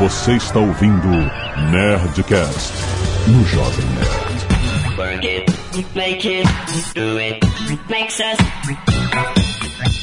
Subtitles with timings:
[0.00, 1.08] Você está ouvindo
[1.70, 2.72] Nerdcast
[3.28, 4.96] no Jovem Nerd.
[4.96, 5.52] Work it,
[5.94, 6.48] make it,
[6.94, 7.38] do it,
[7.90, 9.39] makes us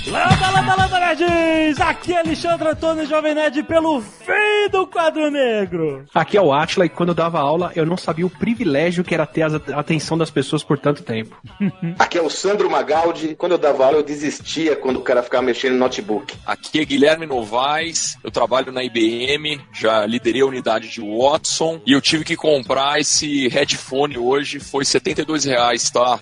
[0.09, 1.81] Landa, landa, landa, nerds!
[1.81, 6.05] Aqui é Alexandre Antônio Jovem Nerd pelo fim do quadro negro.
[6.13, 9.13] Aqui é o Atila e quando eu dava aula eu não sabia o privilégio que
[9.13, 11.35] era ter a atenção das pessoas por tanto tempo.
[11.99, 13.35] Aqui é o Sandro Magaldi.
[13.35, 16.33] Quando eu dava aula eu desistia quando o cara ficava mexendo no notebook.
[16.45, 21.91] Aqui é Guilherme Novaes, eu trabalho na IBM, já liderei a unidade de Watson e
[21.91, 26.17] eu tive que comprar esse headphone hoje, foi 72 reais, tá?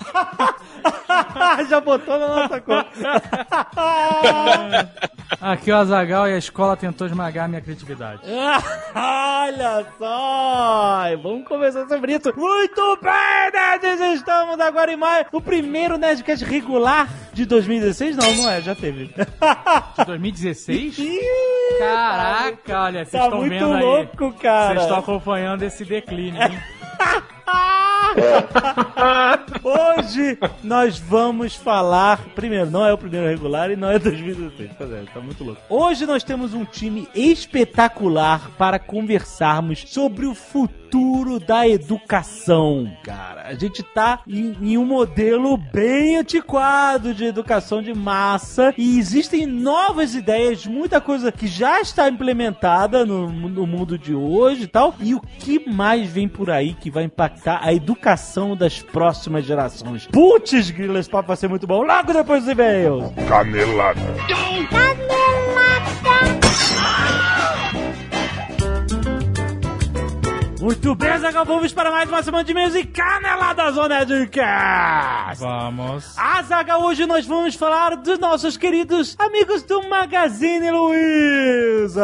[1.70, 2.90] Já botou na nossa conta.
[5.42, 8.22] Aqui é o Azagal e a escola tentou esmagar a minha criatividade.
[8.96, 11.04] Olha só!
[11.22, 12.34] Vamos conversar sobre isso.
[12.36, 14.00] Muito bem, nerds!
[14.20, 15.26] Estamos agora em maio.
[15.32, 18.18] O primeiro Nerdcast regular de 2016?
[18.18, 19.08] Não, não é, já teve.
[19.08, 20.98] De 2016?
[21.80, 23.84] Caraca, olha, vocês Tá estão muito vendo aí.
[23.84, 24.68] louco, cara.
[24.70, 26.60] Vocês estão acompanhando esse declínio, hein?
[29.64, 32.24] Hoje nós vamos falar.
[32.36, 34.72] Primeiro, não é o primeiro regular e não é 2016.
[34.78, 35.62] Pois é, tá muito louco.
[35.70, 40.85] Hoje nós temos um time espetacular para conversarmos sobre o futuro
[41.40, 43.44] da educação, cara.
[43.48, 49.46] A gente tá em, em um modelo bem antiquado de educação de massa e existem
[49.46, 54.96] novas ideias, muita coisa que já está implementada no, no mundo de hoje e tal.
[55.00, 60.08] E o que mais vem por aí que vai impactar a educação das próximas gerações?
[60.08, 61.84] Putz, grila, esse papo vai ser muito bom.
[61.84, 63.12] Logo depois dos e-mails.
[63.28, 64.00] Canelada.
[70.66, 75.40] Muito bem, Zagal, vamos para mais uma semana de e-mails e canelada Zona de Cast.
[75.40, 76.18] Vamos.
[76.18, 82.04] Azaga, hoje nós vamos falar dos nossos queridos amigos do Magazine Luiza.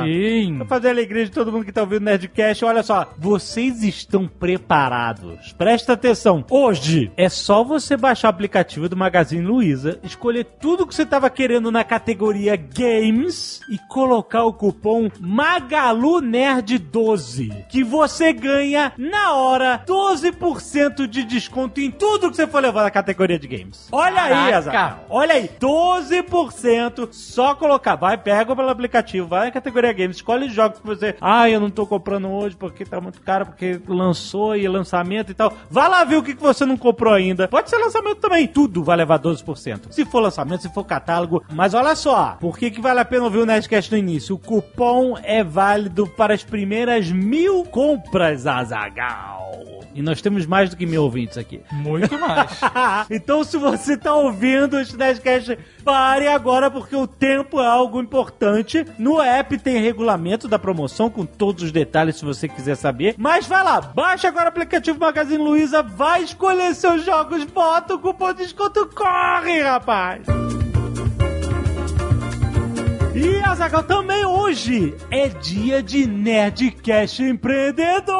[0.00, 0.58] Sim.
[0.58, 3.82] Pra fazer a alegria de todo mundo que tá ouvindo o Nerdcast, olha só, vocês
[3.82, 5.52] estão preparados.
[5.54, 6.44] Presta atenção.
[6.48, 11.28] Hoje é só você baixar o aplicativo do Magazine Luiza, escolher tudo que você tava
[11.28, 21.06] querendo na categoria Games e colocar o cupom MagaluNerd12, que você ganha na hora 12%
[21.06, 23.88] de desconto em tudo que você for levar na categoria de games.
[23.90, 24.58] Olha aí, Caraca.
[24.58, 25.04] Azaghal.
[25.08, 27.08] Olha aí, 12%.
[27.12, 27.96] Só colocar.
[27.96, 31.16] Vai, pega pelo aplicativo, vai na categoria games, escolhe os jogos que você.
[31.18, 35.34] Ah, eu não tô comprando hoje porque tá muito caro, porque lançou e lançamento e
[35.34, 35.54] tal.
[35.70, 37.48] Vai lá ver o que que você não comprou ainda.
[37.48, 38.46] Pode ser lançamento também.
[38.46, 39.90] Tudo vai levar 12%.
[39.90, 41.42] Se for lançamento, se for catálogo.
[41.50, 44.34] Mas olha só, por que, que vale a pena ouvir o Nerdcast no início?
[44.34, 49.52] O cupom é válido para as primeiras mil compras, Azagal.
[49.94, 51.60] E nós temos mais do que mil ouvintes aqui.
[51.70, 52.58] Muito mais.
[53.10, 58.86] então, se você tá ouvindo esse Nerdcast, pare agora, porque o tempo é algo importante.
[58.98, 63.14] No app tem regulamento da promoção, com todos os detalhes, se você quiser saber.
[63.18, 67.98] Mas vai lá, baixa agora o aplicativo Magazine Luiza, vai escolher seus jogos, bota o
[67.98, 70.26] cupom de desconto, corre, rapaz!
[73.24, 78.16] E Azagal também hoje é dia de Nerdcast Empreendedor,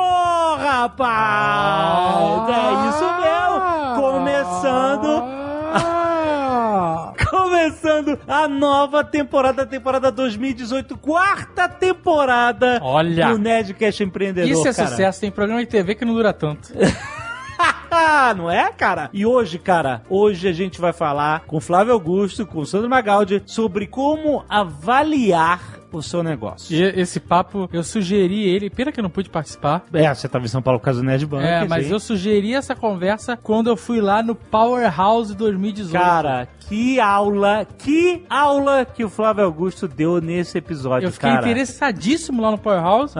[0.61, 2.49] rapaz!
[2.49, 3.61] É isso mesmo!
[3.97, 5.25] Começando
[7.31, 13.31] Começando a nova temporada, temporada 2018, quarta temporada Olha.
[13.31, 14.49] do Nerdcast Empreendedor.
[14.49, 14.89] Isso é cara.
[14.89, 15.21] sucesso.
[15.21, 16.73] Tem programa de TV que não dura tanto.
[18.35, 19.11] não é, cara?
[19.13, 23.87] E hoje, cara, hoje a gente vai falar com Flávio Augusto, com Sandro Magaldi, sobre
[23.87, 26.75] como avaliar o seu negócio.
[26.75, 29.85] E esse papo, eu sugeri ele, pena que eu não pude participar.
[29.93, 31.45] É, você tava em São Paulo por causa do Nerdbank.
[31.47, 35.93] É, mas eu sugeri essa conversa quando eu fui lá no Powerhouse 2018.
[35.93, 41.43] Cara, que aula, que aula que o Flávio Augusto deu nesse episódio, eu fiquei cara.
[41.43, 43.15] interessadíssimo lá no Powerhouse.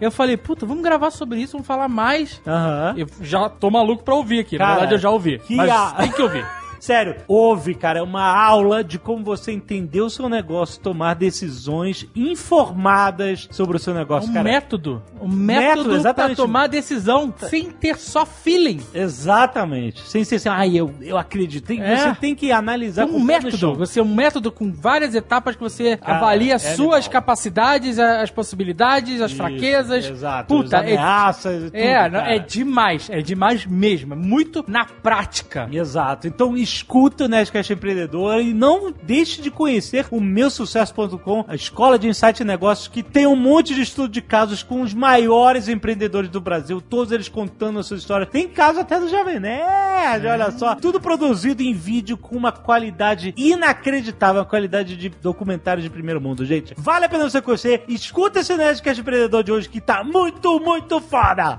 [0.00, 2.40] Eu falei, puta, vamos gravar sobre isso, vamos falar mais.
[2.46, 2.94] aham.
[2.96, 4.58] Eu já tô maluco pra ouvir aqui.
[4.58, 5.38] Cara, Na verdade, eu já ouvi.
[5.38, 6.44] que mas a- tem que ouvir.
[6.80, 12.06] Sério, ouve, cara, é uma aula de como você entender o seu negócio, tomar decisões
[12.14, 14.44] informadas sobre o seu negócio, um cara.
[14.44, 15.02] método.
[15.20, 16.36] Um Método, método, pra exatamente.
[16.36, 18.80] tomar decisão sem ter só feeling.
[18.94, 20.00] Exatamente.
[20.08, 21.66] Sem ser assim, ai, eu, eu acredito.
[21.66, 21.96] Tem- É.
[21.96, 23.74] Você tem que analisar um método.
[23.74, 27.10] Você é um método com várias etapas que você avalia é as suas animal.
[27.12, 30.04] capacidades, as possibilidades, as Isso, fraquezas.
[30.06, 30.48] Exato.
[30.54, 32.34] Puta, as é, ameaças e tudo, é, cara.
[32.34, 33.08] é demais.
[33.10, 34.12] É demais mesmo.
[34.14, 35.68] É muito na prática.
[35.72, 36.26] Exato.
[36.26, 41.98] Então escuta o Nerdcast Empreendedor e não deixe de conhecer o meu sucesso.com, a escola
[41.98, 45.68] de insight e negócios que tem um monte de estudo de casos com os maiores
[45.68, 48.26] empreendedores do Brasil, todos eles contando a sua história.
[48.26, 50.74] Tem caso até do Jovem Nerd, olha só.
[50.74, 56.44] Tudo produzido em vídeo com uma qualidade inacreditável, uma qualidade de documentário de primeiro mundo,
[56.44, 56.74] gente.
[56.76, 57.84] Vale a pena você conhecer.
[57.88, 61.56] Escuta esse Nerdcast Empreendedor de hoje que tá muito, muito foda.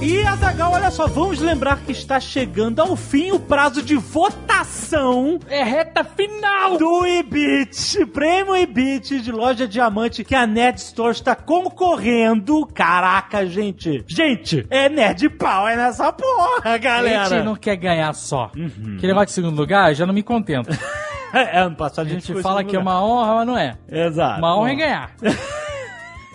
[0.00, 5.38] E Azagal, olha só, vamos lembrar que está chegando ao fim o prazo de votação
[5.48, 6.76] É reta final!
[6.76, 12.66] do Ibit, prêmio Ibit de loja diamante que a Nerd Store está concorrendo.
[12.66, 14.04] Caraca, gente.
[14.06, 17.24] Gente, é Nerd Pau, é nessa porra, A galera.
[17.28, 18.50] gente não quer ganhar só.
[19.00, 20.68] Que negócio de segundo lugar, já não me contento.
[21.32, 23.76] É, ano passado A gente ficou em fala que é uma honra, mas não é.
[23.90, 24.38] Exato.
[24.38, 25.10] Uma honra é ganhar.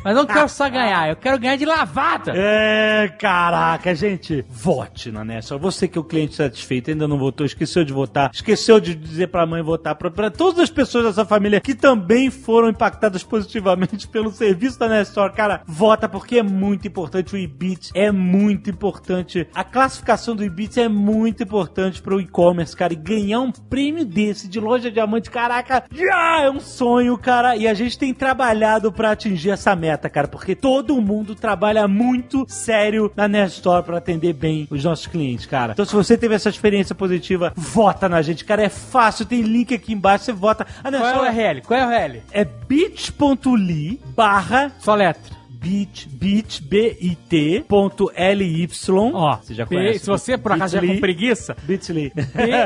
[0.03, 2.33] Mas não quero só ganhar, eu quero ganhar de lavada.
[2.35, 4.43] É, caraca, gente.
[4.49, 5.57] Vote na Nessa.
[5.57, 9.27] Você que é o cliente satisfeito, ainda não votou, esqueceu de votar, esqueceu de dizer
[9.27, 13.23] pra mãe votar, pra, pra todas as pessoas da sua família que também foram impactadas
[13.23, 17.35] positivamente pelo serviço da Nestor, cara, vota porque é muito importante.
[17.35, 19.47] O Ibit é muito importante.
[19.53, 22.93] A classificação do Ibit é muito importante pro e-commerce, cara.
[22.93, 27.55] E ganhar um prêmio desse de loja diamante, caraca, já é um sonho, cara.
[27.55, 32.45] E a gente tem trabalhado pra atingir essa meta, cara, porque todo mundo trabalha muito
[32.47, 35.73] sério na Nerd Store pra atender bem os nossos clientes, cara.
[35.73, 38.63] Então, se você teve essa experiência positiva, vota na gente, cara.
[38.63, 40.65] É fácil, tem link aqui embaixo, você vota.
[40.83, 41.61] A Nerd Qual é o URL?
[41.61, 42.21] Qual é o URL?
[42.31, 45.40] é bit.ly barra Só letra.
[45.61, 49.11] Bit, bit, B-I-T, ponto L-Y.
[49.13, 49.99] Ó, você já conhece.
[49.99, 52.11] se você por acaso já é com preguiça, Bit.ly.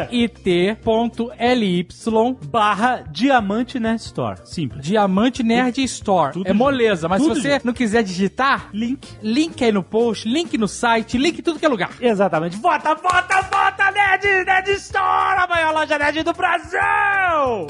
[0.10, 1.88] bit.ly
[2.50, 4.40] barra Diamante Nerd Store.
[4.46, 4.86] Simples.
[4.86, 6.32] Diamante Nerd Store.
[6.34, 7.66] tudo é moleza, mas Tudo se você junto.
[7.66, 9.08] não quiser digitar, Link.
[9.22, 11.92] link aí no post, link no site, link em tudo que é lugar.
[12.00, 12.56] Exatamente.
[12.58, 14.46] Vota, vota, vota, Nerd!
[14.46, 17.68] Nerd Store, a maior loja nerd do Brasil!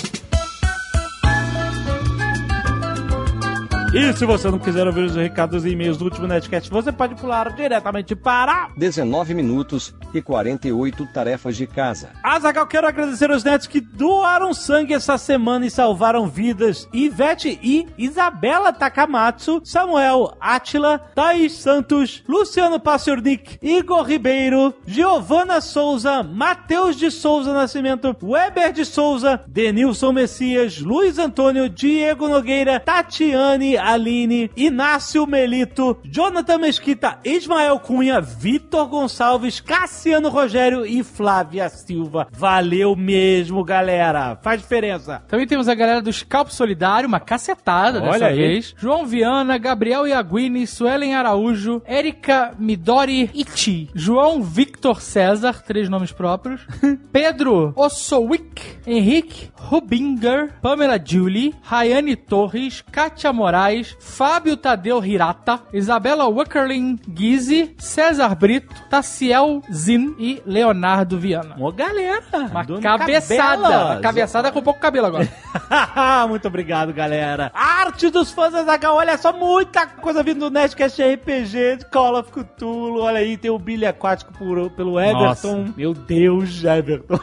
[3.97, 7.15] E se você não quiser ouvir os recados e e-mails do último Nerdcast, você pode
[7.15, 8.68] pular diretamente para...
[8.75, 12.09] 19 minutos e 48 tarefas de casa.
[12.21, 16.89] Azagal, quero agradecer aos netos que doaram sangue essa semana e salvaram vidas.
[16.92, 26.97] Ivete e Isabela Takamatsu, Samuel Atila, Thaís Santos, Luciano Paciornik, Igor Ribeiro, Giovana Souza, Matheus
[26.97, 35.25] de Souza Nascimento, Weber de Souza, Denilson Messias, Luiz Antônio, Diego Nogueira, Tatiane Aline, Inácio
[35.27, 42.27] Melito, Jonathan Mesquita, Ismael Cunha, Vitor Gonçalves, Cassiano Rogério e Flávia Silva.
[42.31, 44.37] Valeu mesmo, galera.
[44.41, 45.23] Faz diferença.
[45.27, 48.37] Também temos a galera do Scalpo Solidário, uma cacetada Olha dessa aí.
[48.37, 48.75] vez.
[48.77, 56.61] João Viana, Gabriel Iaguini, Suelen Araújo, Érica Midori Iti, João Victor César, três nomes próprios,
[57.11, 66.98] Pedro Ossowick, Henrique Rubinger, Pamela Julie, Rayane Torres, Kátia Moraes, Fábio Tadeu Hirata, Isabela Wackerlin
[67.07, 71.56] Guise, César Brito, Taciel Zin e Leonardo Viana.
[71.60, 72.22] Ô, galera.
[72.51, 73.86] Uma cabeçada.
[73.94, 75.27] Uma cabeçada com pouco cabelo agora.
[76.27, 77.51] Muito obrigado, galera.
[77.54, 82.31] Arte dos fãs da olha só, muita coisa vindo do Nerdcast RPG, de Call of
[82.31, 85.74] Cthulhu, olha aí, tem o Billy Aquático por- pelo Everton.
[85.75, 87.19] Meu Deus, Everton.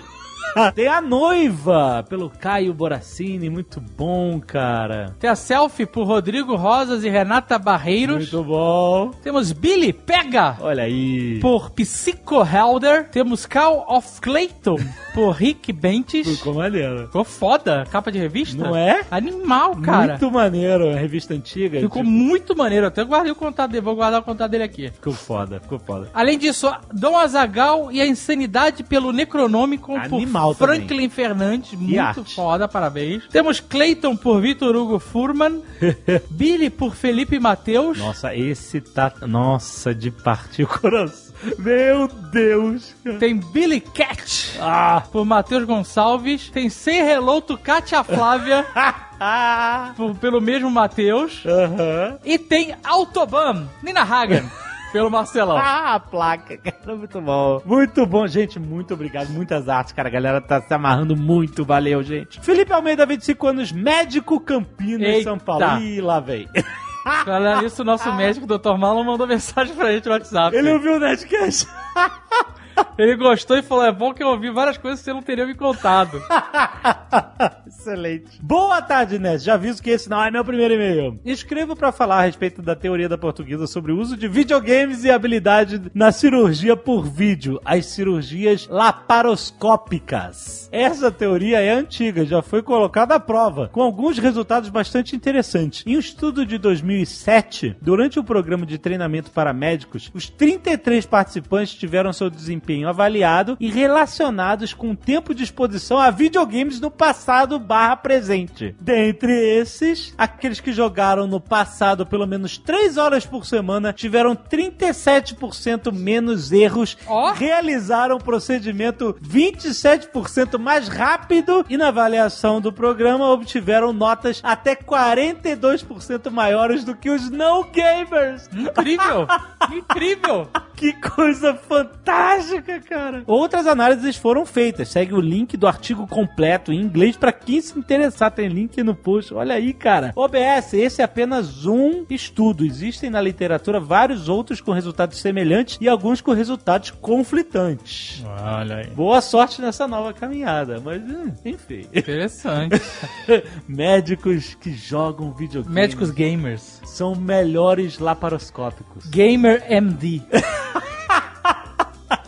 [0.74, 5.14] Tem a noiva, pelo Caio Boracini, muito bom, cara.
[5.18, 8.30] Tem a selfie por Rodrigo Rosas e Renata Barreiros.
[8.30, 9.10] Muito bom.
[9.22, 11.38] Temos Billy Pega Olha aí.
[11.40, 13.08] por Psycho Helder.
[13.10, 14.76] Temos Call of Clayton
[15.14, 16.38] por Rick Bentes.
[16.38, 17.06] Ficou maneiro.
[17.06, 18.62] Ficou foda, capa de revista.
[18.62, 19.02] Não é?
[19.10, 20.12] Animal, cara.
[20.12, 21.80] Muito maneiro, a revista antiga.
[21.80, 22.86] Ficou tipo, muito maneiro.
[22.86, 24.90] Até guardei o contato dele, vou guardar o contato dele aqui.
[24.90, 26.10] Ficou foda, ficou foda.
[26.12, 30.78] Além disso, Dom Azagal e a Insanidade pelo Necronômico Animal por também.
[30.78, 32.34] Franklin Fernandes, muito arte.
[32.34, 33.24] foda, parabéns.
[33.30, 35.62] Temos Clayton por Vitor Hugo Furman,
[36.30, 39.12] Billy por Felipe Mateus, Nossa, esse tá.
[39.26, 41.32] Nossa, de partir o coração.
[41.58, 42.94] Meu Deus.
[43.18, 45.02] tem Billy Cat Ah!
[45.10, 49.92] por Matheus Gonçalves, tem Sem Reloto Kátia Flávia Ah!
[49.96, 52.18] por- pelo mesmo Matheus Aham.
[52.24, 54.48] e tem Autobahn, Nina Hagen,
[54.92, 55.56] pelo Marcelão.
[55.56, 57.62] Ah, a placa, cara, muito bom.
[57.64, 59.30] Muito bom, gente, muito obrigado.
[59.30, 62.40] Muitas artes, cara, a galera tá se amarrando muito, valeu, gente.
[62.40, 65.24] Felipe Almeida, 25 anos, médico Campinas, Eita.
[65.24, 65.80] São Paulo.
[65.80, 66.48] Ih, lá vem.
[67.26, 68.76] Olha isso, o nosso médico, Dr.
[68.78, 70.56] Marlon, mandou mensagem pra gente no WhatsApp.
[70.56, 71.66] Ele ouviu o Nerdcast.
[72.98, 75.46] Ele gostou e falou: é bom que eu ouvi várias coisas que você não teria
[75.46, 76.22] me contado.
[77.66, 78.38] Excelente.
[78.40, 79.42] Boa tarde, Ness.
[79.42, 81.18] Já aviso que esse não é meu primeiro e-mail.
[81.24, 85.10] Escrevo pra falar a respeito da teoria da portuguesa sobre o uso de videogames e
[85.10, 90.68] habilidade na cirurgia por vídeo, as cirurgias laparoscópicas.
[90.70, 95.82] Essa teoria é antiga, já foi colocada à prova, com alguns resultados bastante interessantes.
[95.86, 101.74] Em um estudo de 2007, durante o programa de treinamento para médicos, os 33 participantes
[101.74, 107.58] tiveram seu desempenho avaliado e relacionados com o tempo de exposição a videogames no passado
[107.58, 108.74] barra presente.
[108.80, 115.92] Dentre esses, aqueles que jogaram no passado pelo menos 3 horas por semana tiveram 37%
[115.92, 117.32] menos erros, Ó.
[117.32, 126.30] realizaram o procedimento 27% mais rápido e na avaliação do programa obtiveram notas até 42%
[126.30, 128.48] maiores do que os não gamers.
[128.52, 129.26] Incrível!
[129.72, 130.48] Incrível!
[130.82, 133.22] Que coisa fantástica, cara.
[133.24, 134.88] Outras análises foram feitas.
[134.88, 138.32] Segue o link do artigo completo em inglês para quem se interessar.
[138.32, 139.32] Tem link no post.
[139.32, 140.12] Olha aí, cara.
[140.16, 142.64] OBS, esse é apenas um estudo.
[142.64, 148.20] Existem na literatura vários outros com resultados semelhantes e alguns com resultados conflitantes.
[148.26, 148.88] Olha aí.
[148.88, 151.86] Boa sorte nessa nova caminhada, mas hum, enfim.
[151.94, 152.82] Interessante.
[153.68, 156.80] Médicos que jogam videogame Médicos gamers.
[156.84, 159.06] São melhores laparoscópicos.
[159.06, 160.22] Gamer MD.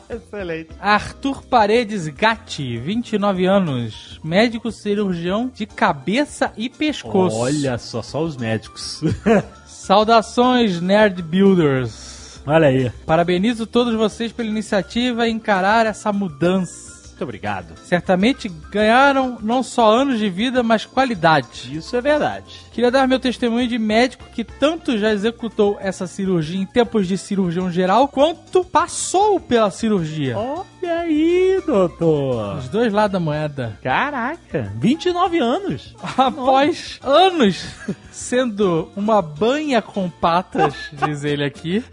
[0.08, 0.70] Excelente.
[0.80, 4.20] Arthur Paredes Gatti, 29 anos.
[4.22, 7.36] Médico cirurgião de cabeça e pescoço.
[7.36, 9.02] Olha só, só os médicos.
[9.66, 12.40] Saudações, Nerd Builders.
[12.46, 12.90] Olha aí.
[13.06, 16.94] Parabenizo todos vocês pela iniciativa em encarar essa mudança.
[17.08, 17.78] Muito obrigado.
[17.84, 21.74] Certamente ganharam não só anos de vida, mas qualidade.
[21.74, 22.63] Isso é verdade.
[22.74, 27.16] Queria dar meu testemunho de médico que tanto já executou essa cirurgia em tempos de
[27.16, 30.36] cirurgião geral, quanto passou pela cirurgia.
[30.36, 32.58] Olha aí, doutor.
[32.58, 33.78] Os dois lados da moeda.
[33.80, 35.94] Caraca, 29 anos.
[36.18, 37.64] Após anos
[38.10, 40.74] sendo uma banha com patas,
[41.06, 41.84] diz ele aqui,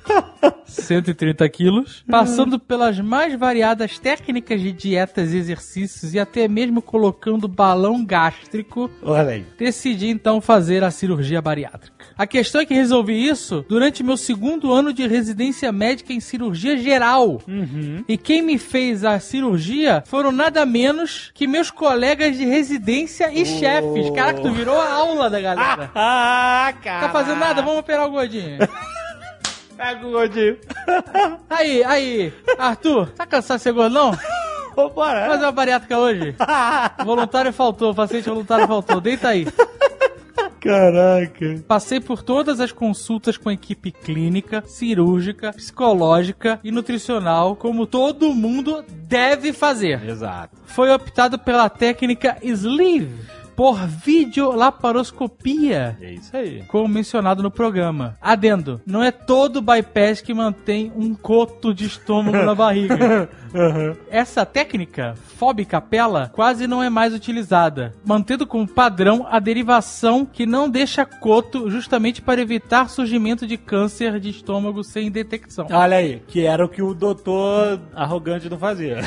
[0.65, 7.47] 130 quilos, passando pelas mais variadas técnicas de dietas e exercícios e até mesmo colocando
[7.47, 9.45] balão gástrico, Olha aí.
[9.57, 12.05] decidi então fazer a cirurgia bariátrica.
[12.17, 16.77] A questão é que resolvi isso durante meu segundo ano de residência médica em cirurgia
[16.77, 17.41] geral.
[18.07, 23.45] E quem me fez a cirurgia foram nada menos que meus colegas de residência e
[23.45, 24.09] chefes.
[24.15, 25.91] Caraca, tu virou a aula da galera.
[26.03, 27.07] Ah, cara.
[27.07, 27.61] Tá fazendo nada?
[27.61, 28.57] Vamos operar o gordinho.
[29.77, 30.57] Pega o gordinho.
[31.49, 34.11] Aí, aí, Arthur, tá cansado de ser gordão?
[34.75, 35.27] Vambora.
[35.27, 36.35] Fazer uma bariátrica hoje.
[37.03, 39.01] Voluntário faltou, paciente voluntário faltou.
[39.01, 39.45] Deita aí.
[40.61, 41.63] Caraca.
[41.67, 48.83] Passei por todas as consultas com equipe clínica, cirúrgica, psicológica e nutricional, como todo mundo
[48.87, 50.07] deve fazer.
[50.07, 50.55] Exato.
[50.67, 53.11] Foi optado pela técnica sleeve,
[53.55, 55.97] por videolaparoscopia.
[56.01, 56.63] É isso aí.
[56.67, 58.17] Como mencionado no programa.
[58.21, 63.29] Adendo, não é todo bypass que mantém um coto de estômago na barriga.
[64.09, 70.45] Essa técnica, FOB capela, quase não é mais utilizada, mantendo como padrão a derivação que
[70.45, 75.67] não deixa coto justamente para evitar surgimento de câncer de estômago sem detecção.
[75.69, 78.99] Olha aí, que era o que o doutor arrogante não fazia.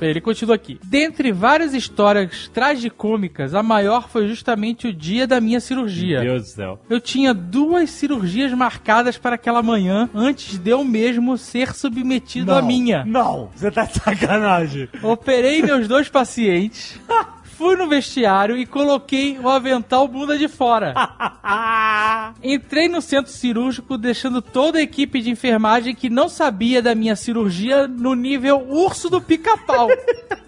[0.00, 0.78] Ele continua aqui.
[0.84, 3.16] Dentre várias histórias tragicômicas,
[3.54, 6.20] a maior foi justamente o dia da minha cirurgia.
[6.20, 6.80] Meu Deus do céu.
[6.88, 12.62] Eu tinha duas cirurgias marcadas para aquela manhã antes de eu mesmo ser submetido à
[12.62, 13.04] minha.
[13.04, 14.88] Não, você tá de sacanagem.
[15.02, 17.00] Operei meus dois pacientes,
[17.56, 20.94] fui no vestiário e coloquei o avental bunda de fora.
[22.42, 27.16] Entrei no centro cirúrgico, deixando toda a equipe de enfermagem que não sabia da minha
[27.16, 29.88] cirurgia no nível urso do pica-pau.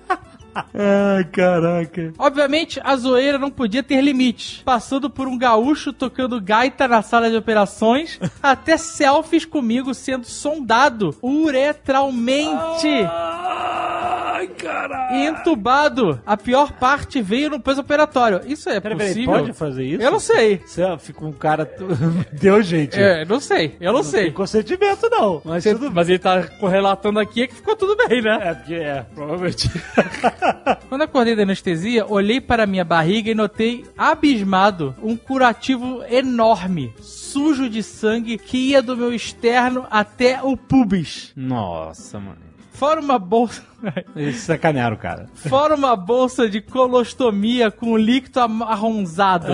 [0.55, 2.12] Ai, caraca.
[2.19, 4.62] Obviamente, a zoeira não podia ter limite.
[4.64, 11.14] Passando por um gaúcho tocando gaita na sala de operações, até selfies comigo sendo sondado
[11.23, 12.88] uretralmente.
[14.38, 15.14] Ai, caraca.
[15.14, 16.21] E entubado.
[16.25, 18.40] A pior parte veio no pós-operatório.
[18.47, 19.33] Isso é peraí, possível?
[19.35, 20.02] pode fazer isso?
[20.02, 20.59] Eu não sei.
[20.64, 21.68] Você fica um cara...
[22.33, 22.99] Deu gente.
[22.99, 23.76] É, não sei.
[23.80, 24.30] Eu não, Tem sei.
[24.30, 25.42] consentimento, não.
[25.45, 25.90] Mas Você- tudo.
[25.90, 28.38] Mas ele tá relatando aqui que ficou tudo bem, né?
[28.40, 29.68] É, porque é, provavelmente.
[30.88, 37.68] Quando acordei da anestesia, olhei para minha barriga e notei, abismado, um curativo enorme, sujo
[37.68, 41.33] de sangue, que ia do meu externo até o pubis.
[41.37, 42.48] Nossa, mano.
[42.78, 43.61] Fora uma bolsa.
[44.14, 45.28] Eles sacanearam, cara.
[45.35, 49.52] Fora uma bolsa de colostomia com líquido amarronzado.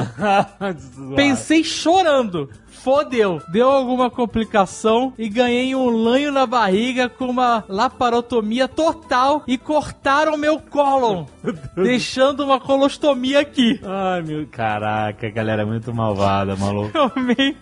[1.16, 2.50] Pensei chorando.
[2.84, 3.40] Fodeu.
[3.48, 10.36] Deu alguma complicação e ganhei um lanho na barriga com uma laparotomia total e cortaram
[10.36, 11.24] meu cólon,
[11.74, 13.80] deixando uma colostomia aqui.
[13.82, 14.46] Ai, meu.
[14.48, 16.90] Caraca, galera é muito malvada, maluco.
[16.94, 17.56] Eu meio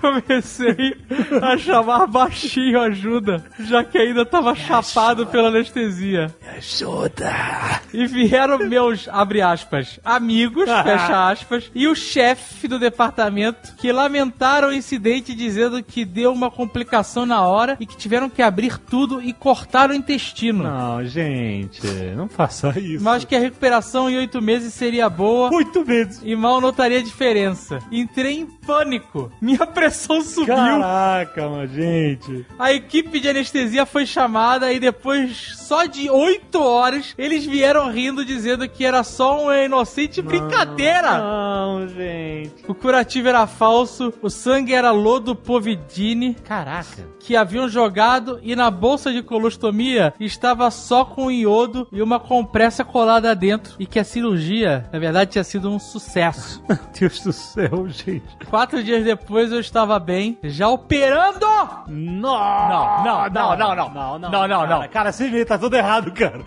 [0.00, 0.96] comecei
[1.40, 6.34] a chamar baixinho ajuda, já que ainda tava chapado pela anestesia.
[6.56, 7.32] Ajuda!
[7.92, 14.63] E vieram meus, abre aspas, amigos, fecha aspas, e o chefe do departamento que lamentaram
[14.68, 19.22] o incidente dizendo que deu uma complicação na hora e que tiveram que abrir tudo
[19.22, 20.64] e cortar o intestino.
[20.64, 21.80] Não, gente,
[22.16, 23.02] não faça isso.
[23.04, 26.20] Mas que a recuperação em oito meses seria boa Oito vezes.
[26.24, 27.78] e mal notaria a diferença.
[27.90, 29.30] Entrei em pânico.
[29.40, 30.54] Minha pressão subiu.
[30.54, 32.46] Caraca, mano, gente.
[32.58, 38.24] A equipe de anestesia foi chamada e depois só de oito horas eles vieram rindo
[38.24, 41.18] dizendo que era só uma inocente brincadeira.
[41.18, 42.64] Não, gente.
[42.68, 47.08] O curativo era falso, o sangue era lodo povidine Caraca.
[47.18, 52.84] que haviam jogado e na bolsa de colostomia estava só com iodo e uma compressa
[52.84, 56.62] colada dentro e que a cirurgia, na verdade, tinha sido um sucesso.
[56.68, 58.36] Meu Deus do céu, gente.
[58.50, 61.46] Quatro dias depois eu estava bem, já operando!
[61.88, 63.74] Não, Não, não, não, não, não.
[63.74, 64.88] não, não, Não, não, cara, não.
[64.88, 66.44] Cara, esse jeito tá tudo errado, cara.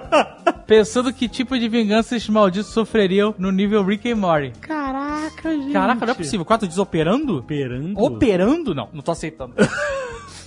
[0.66, 4.52] Pensando que tipo de vingança esses malditos sofreriam no nível Rick and Morty.
[4.60, 5.72] Caraca, gente.
[5.72, 6.44] Caraca, não é possível.
[6.46, 7.25] Quatro dias operando?
[7.34, 8.00] Operando?
[8.00, 8.74] Operando?
[8.74, 9.54] Não, não tô aceitando.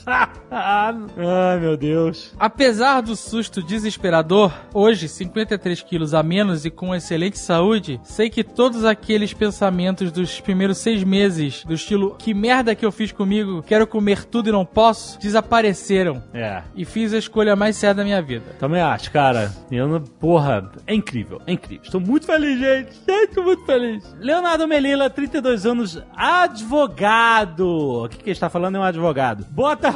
[0.51, 2.34] Ai, meu Deus.
[2.39, 8.44] Apesar do susto desesperador, hoje, 53 quilos a menos e com excelente saúde, sei que
[8.44, 13.62] todos aqueles pensamentos dos primeiros seis meses, do estilo que merda que eu fiz comigo,
[13.63, 16.24] quero comer tudo e não posso, desapareceram.
[16.34, 16.63] É.
[16.75, 18.46] E fiz a escolha mais certa da minha vida.
[18.60, 19.54] Também acho, cara.
[19.72, 20.01] Eu não...
[20.01, 21.84] Porra, é incrível, é incrível.
[21.84, 23.00] Estou muito feliz, gente.
[23.08, 24.04] Gente, muito feliz.
[24.20, 28.04] Leonardo Melila, 32 anos, advogado.
[28.04, 29.46] O que, que ele está falando é um advogado.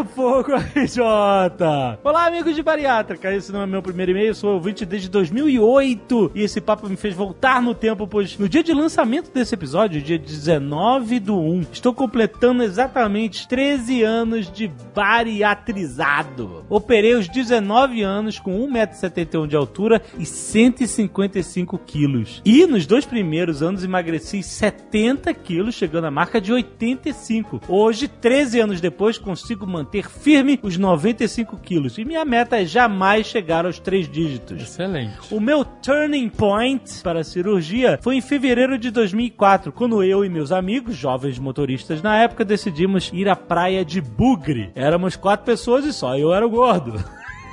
[0.03, 1.01] Botafogo, RJ.
[2.03, 3.33] Olá, amigos de bariátrica.
[3.33, 6.31] Esse não é meu primeiro e-mail, sou ouvinte desde 2008.
[6.36, 10.01] E esse papo me fez voltar no tempo, pois no dia de lançamento desse episódio,
[10.01, 16.65] dia 19 do 1, estou completando exatamente 13 anos de bariatrizado.
[16.69, 22.41] Operei aos 19 anos com 1,71m de altura e 155 quilos.
[22.43, 27.62] E nos dois primeiros anos emagreci 70 quilos, chegando à marca de 85.
[27.67, 31.98] Hoje, 13 anos depois, consigo manter firme os 95 quilos.
[31.98, 34.62] E minha meta é jamais chegar aos três dígitos.
[34.62, 35.18] Excelente.
[35.32, 40.30] O meu turning point para a cirurgia foi em fevereiro de 2004, quando eu e
[40.30, 44.72] meus amigos, jovens motoristas na época, decidimos ir à praia de Bugre.
[44.76, 47.04] Éramos quatro pessoas e só eu era o gordo.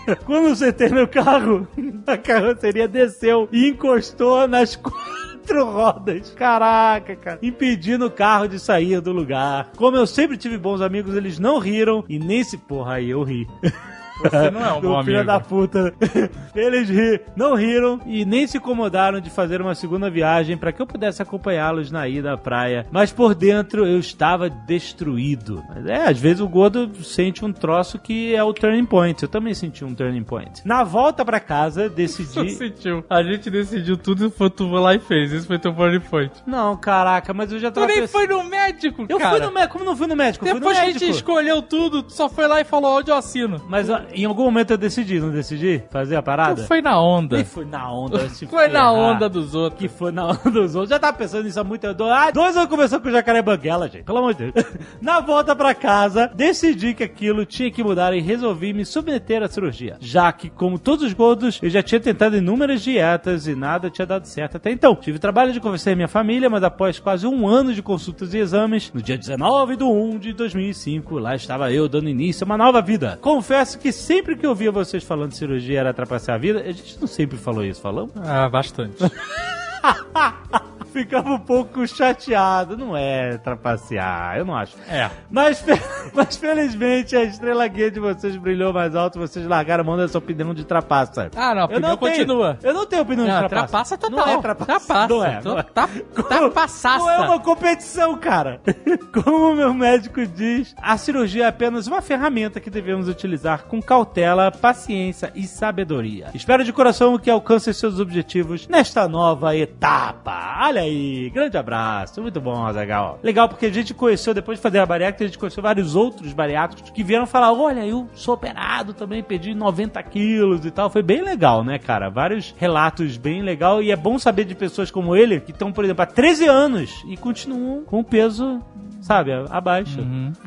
[0.24, 1.68] Quando eu sentei no carro,
[2.06, 4.78] a carroceria desceu e encostou nas
[5.50, 6.30] quatro rodas.
[6.30, 7.38] Caraca, cara.
[7.42, 9.72] Impedindo o carro de sair do lugar.
[9.76, 12.56] Como eu sempre tive bons amigos, eles não riram e nem se.
[12.56, 13.48] Porra, aí eu ri.
[14.22, 15.24] Você não é um bom filho amigo.
[15.32, 15.94] da puta.
[16.54, 20.80] Eles ri, não riram e nem se incomodaram de fazer uma segunda viagem para que
[20.82, 22.86] eu pudesse acompanhá-los na ida à praia.
[22.90, 24.48] Mas por dentro eu estava
[24.94, 25.62] destruído.
[25.68, 29.22] Mas é, às vezes o gordo sente um troço que é o turning point.
[29.22, 30.60] Eu também senti um turning point.
[30.64, 32.50] Na volta para casa, Você decidi.
[32.56, 33.04] sentiu.
[33.08, 35.32] A gente decidiu tudo e foi tu lá e fez.
[35.32, 36.32] Isso foi teu turning point.
[36.46, 37.86] Não, caraca, mas eu já Tu tava.
[37.86, 39.36] nem pens- foi no médico, Eu cara.
[39.36, 39.72] fui no médico.
[39.72, 40.44] Como não fui no médico?
[40.46, 41.16] Eu Depois no que a gente médico.
[41.16, 43.62] escolheu tudo, tu só foi lá e falou onde eu assino.
[43.68, 45.82] Mas em algum momento eu decidi, não decidi?
[45.90, 46.62] Fazer a parada?
[46.62, 47.36] Tu foi na onda.
[47.36, 48.20] Nem fui na onda.
[48.50, 48.92] Foi na ferrar.
[48.92, 49.78] onda dos outros.
[49.80, 50.90] que foi na onda dos outros.
[50.90, 52.04] Já tava pensando nisso há muito tempo.
[52.04, 54.04] Ah, dois anos conversando com o Jacaré Banguela, gente.
[54.04, 54.66] Pelo amor de Deus.
[55.00, 59.48] Na volta pra casa, decidi que aquilo tinha que mudar e resolvi me submeter à
[59.48, 59.96] cirurgia.
[60.00, 64.06] Já que, como todos os gordos, eu já tinha tentado inúmeras dietas e nada tinha
[64.06, 64.94] dado certo até então.
[64.96, 68.90] Tive trabalho de convencer minha família, mas após quase um ano de consultas e exames,
[68.92, 72.80] no dia 19 de 1 de 2005, lá estava eu dando início a uma nova
[72.82, 73.18] vida.
[73.20, 76.72] Confesso que sempre que eu via vocês falando de cirurgia era atrapalhar a vida, a
[76.72, 78.12] gente não sempre falou isso, falamos?
[78.16, 78.96] Ah, bastante.
[80.90, 82.76] ficava um pouco chateado.
[82.76, 84.76] Não é trapacear, eu não acho.
[84.88, 85.10] É.
[85.30, 85.64] Mas,
[86.14, 90.18] mas felizmente a estrela guia de vocês brilhou mais alto vocês largaram a mão dessa
[90.18, 91.30] opinião de trapaça.
[91.36, 92.58] Ah, não, a eu opinião não tenho- continua.
[92.62, 93.96] eu não tenho opinião Não, de trapaça.
[93.96, 94.26] trapaça total.
[94.26, 94.66] Não é trapaça.
[94.66, 95.08] Trapaça.
[95.14, 95.40] Não é.
[95.44, 95.62] Não é.
[95.62, 95.88] tá-
[96.28, 96.98] trapaçaça.
[96.98, 98.60] Não é uma competição, cara.
[99.12, 103.80] Como o meu médico diz, a cirurgia é apenas uma ferramenta que devemos utilizar com
[103.82, 106.28] cautela, paciência e sabedoria.
[106.34, 110.58] Espero de coração que alcance seus objetivos nesta nova etapa.
[110.62, 111.30] Olha aí, aí.
[111.30, 112.20] Grande abraço.
[112.20, 113.18] Muito bom, Azagal.
[113.22, 116.32] Legal, porque a gente conheceu, depois de fazer a bariátrica, a gente conheceu vários outros
[116.32, 120.90] bariátricos que vieram falar: olha, eu sou operado também, perdi 90 quilos e tal.
[120.90, 122.08] Foi bem legal, né, cara?
[122.08, 123.82] Vários relatos bem legal.
[123.82, 127.04] E é bom saber de pessoas como ele, que estão, por exemplo, há 13 anos
[127.08, 128.60] e continuam com o peso.
[129.00, 129.98] Sabe, abaixo.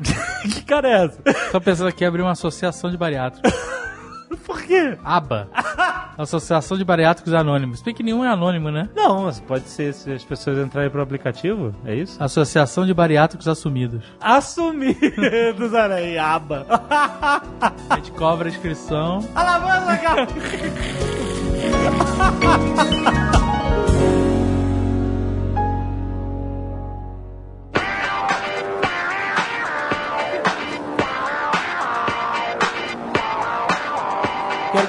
[0.42, 1.22] que cara é essa?
[1.50, 3.52] Tô pensando aqui em abrir uma associação de bariátricos.
[4.36, 4.98] Por quê?
[5.04, 5.48] ABA.
[6.16, 7.82] Associação de Bariátricos Anônimos.
[7.82, 8.88] Bem que nenhum é anônimo, né?
[8.94, 12.22] Não, mas pode ser se as pessoas entrarem pro aplicativo, é isso?
[12.22, 14.04] Associação de Bariátricos Assumidos.
[14.20, 16.66] Assumidos, olha aí, aba.
[17.90, 19.20] A gente cobra a inscrição.
[19.34, 19.58] Lá,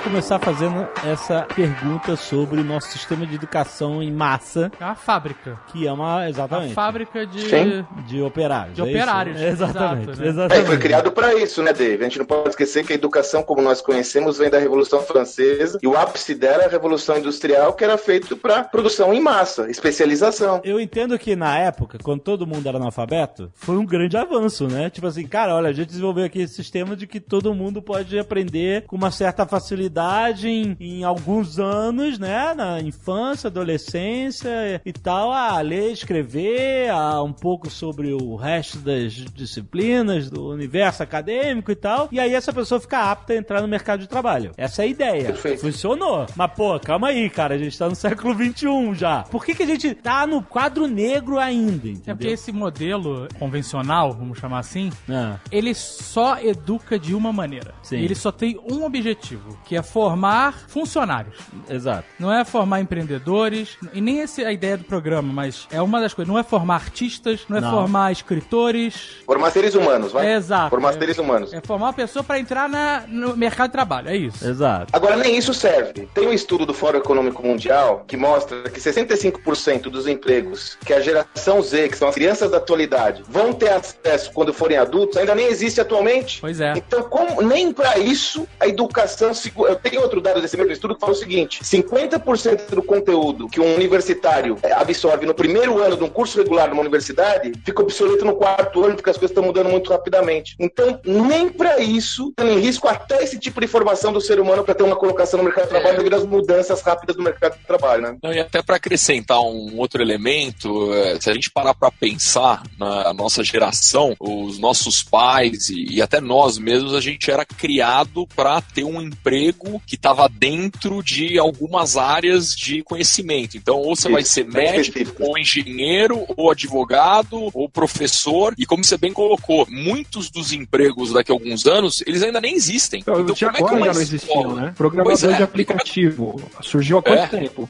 [0.05, 5.59] começar fazendo essa pergunta sobre o nosso sistema de educação em massa, É uma fábrica.
[5.71, 7.41] que é uma Uma exatamente fábrica de.
[7.49, 7.85] Sim.
[8.05, 8.75] de operários.
[8.75, 8.95] De é isso?
[8.95, 10.03] operários, Exatamente.
[10.11, 10.27] exato, né?
[10.27, 10.63] exatamente.
[10.63, 12.01] É, foi criado para isso, né, Dave?
[12.01, 15.79] A gente não pode esquecer que a educação, como nós conhecemos, vem da Revolução Francesa
[15.81, 19.69] e o ápice dela é a Revolução Industrial, que era feito para produção em massa,
[19.71, 20.61] especialização.
[20.63, 24.87] Eu entendo que na época, quando todo mundo era analfabeto, foi um grande avanço, né?
[24.91, 28.17] Tipo assim, cara, olha, a gente desenvolveu aqui esse sistema de que todo mundo pode
[28.19, 29.94] aprender com uma certa facilidade
[30.43, 32.53] em, em alguns anos, né?
[32.53, 39.13] Na infância, adolescência e tal, a ler, escrever, a um pouco sobre o resto das
[39.13, 42.07] disciplinas do universo acadêmico e tal.
[42.11, 44.51] E aí essa pessoa fica apta a entrar no mercado de trabalho.
[44.57, 45.25] Essa é a ideia.
[45.27, 45.61] Perfeito.
[45.61, 46.25] Funcionou.
[46.35, 47.55] Mas, pô, calma aí, cara.
[47.55, 49.23] A gente tá no século XXI já.
[49.23, 51.75] Por que, que a gente tá no quadro negro ainda?
[51.89, 52.33] É porque Entendeu?
[52.33, 57.73] esse modelo convencional, vamos chamar assim, Ah, ele só educa de uma maneira.
[57.83, 57.97] Sim.
[57.97, 61.35] Ele só tem um objetivo, que é formar funcionários.
[61.69, 62.05] exato.
[62.19, 65.99] Não é formar empreendedores, e nem essa é a ideia do programa, mas é uma
[66.01, 66.31] das coisas.
[66.31, 67.71] Não é formar artistas, não é Não.
[67.71, 69.17] formar escritores.
[69.25, 70.27] Formar seres humanos, vai?
[70.27, 70.69] É exato.
[70.69, 71.53] Formar É- seres humanos.
[71.53, 74.45] É formar uma pessoa para entrar na- no mercado de trabalho, é isso.
[74.47, 74.87] Exato.
[74.93, 76.07] Agora, nem isso serve.
[76.13, 80.99] Tem um estudo do Fórum Econômico Mundial que mostra que 65% dos empregos que a
[80.99, 85.35] geração Z, que são as crianças da atualidade, vão ter acesso quando forem adultos, ainda
[85.35, 86.39] nem existe atualmente.
[86.41, 86.73] Pois é.
[86.75, 89.33] Então, como, nem para isso a educação.
[89.33, 93.47] segu- Eu tenho outro dado desse mesmo estudo que fala o seguinte: 50% do conteúdo
[93.47, 97.81] que um universitário eh, absorve no primeiro ano de um curso regular numa universidade fica
[97.81, 100.55] obsoleto no quarto ano, porque as coisas estão mudando muito rapidamente.
[100.59, 104.63] Então, nem para isso tem em risco até esse tipo de formação do ser humano
[104.63, 107.65] para ter uma colocação no mercado de trabalho devido às mudanças rápidas do mercado de
[107.65, 108.17] trabalho, né?
[108.23, 112.63] Não, e até para acrescentar um outro elemento, é, se a gente parar para pensar
[112.79, 118.27] na nossa geração, os nossos pais e, e até nós mesmos, a gente era criado
[118.35, 123.57] para ter um emprego que estava dentro de algumas áreas de conhecimento.
[123.57, 125.23] Então, ou você vai Isso, ser bem médico, específico.
[125.23, 128.53] ou engenheiro, ou advogado, ou professor.
[128.57, 132.53] E como você bem colocou, muitos dos empregos daqui a alguns anos, eles ainda nem
[132.55, 132.99] existem.
[133.01, 134.73] Então, Então, de como é que agora uma já não existiam, né?
[134.75, 135.37] Programador é.
[135.37, 136.41] de aplicativo.
[136.61, 137.27] Surgiu há quanto É.
[137.27, 137.69] tempo?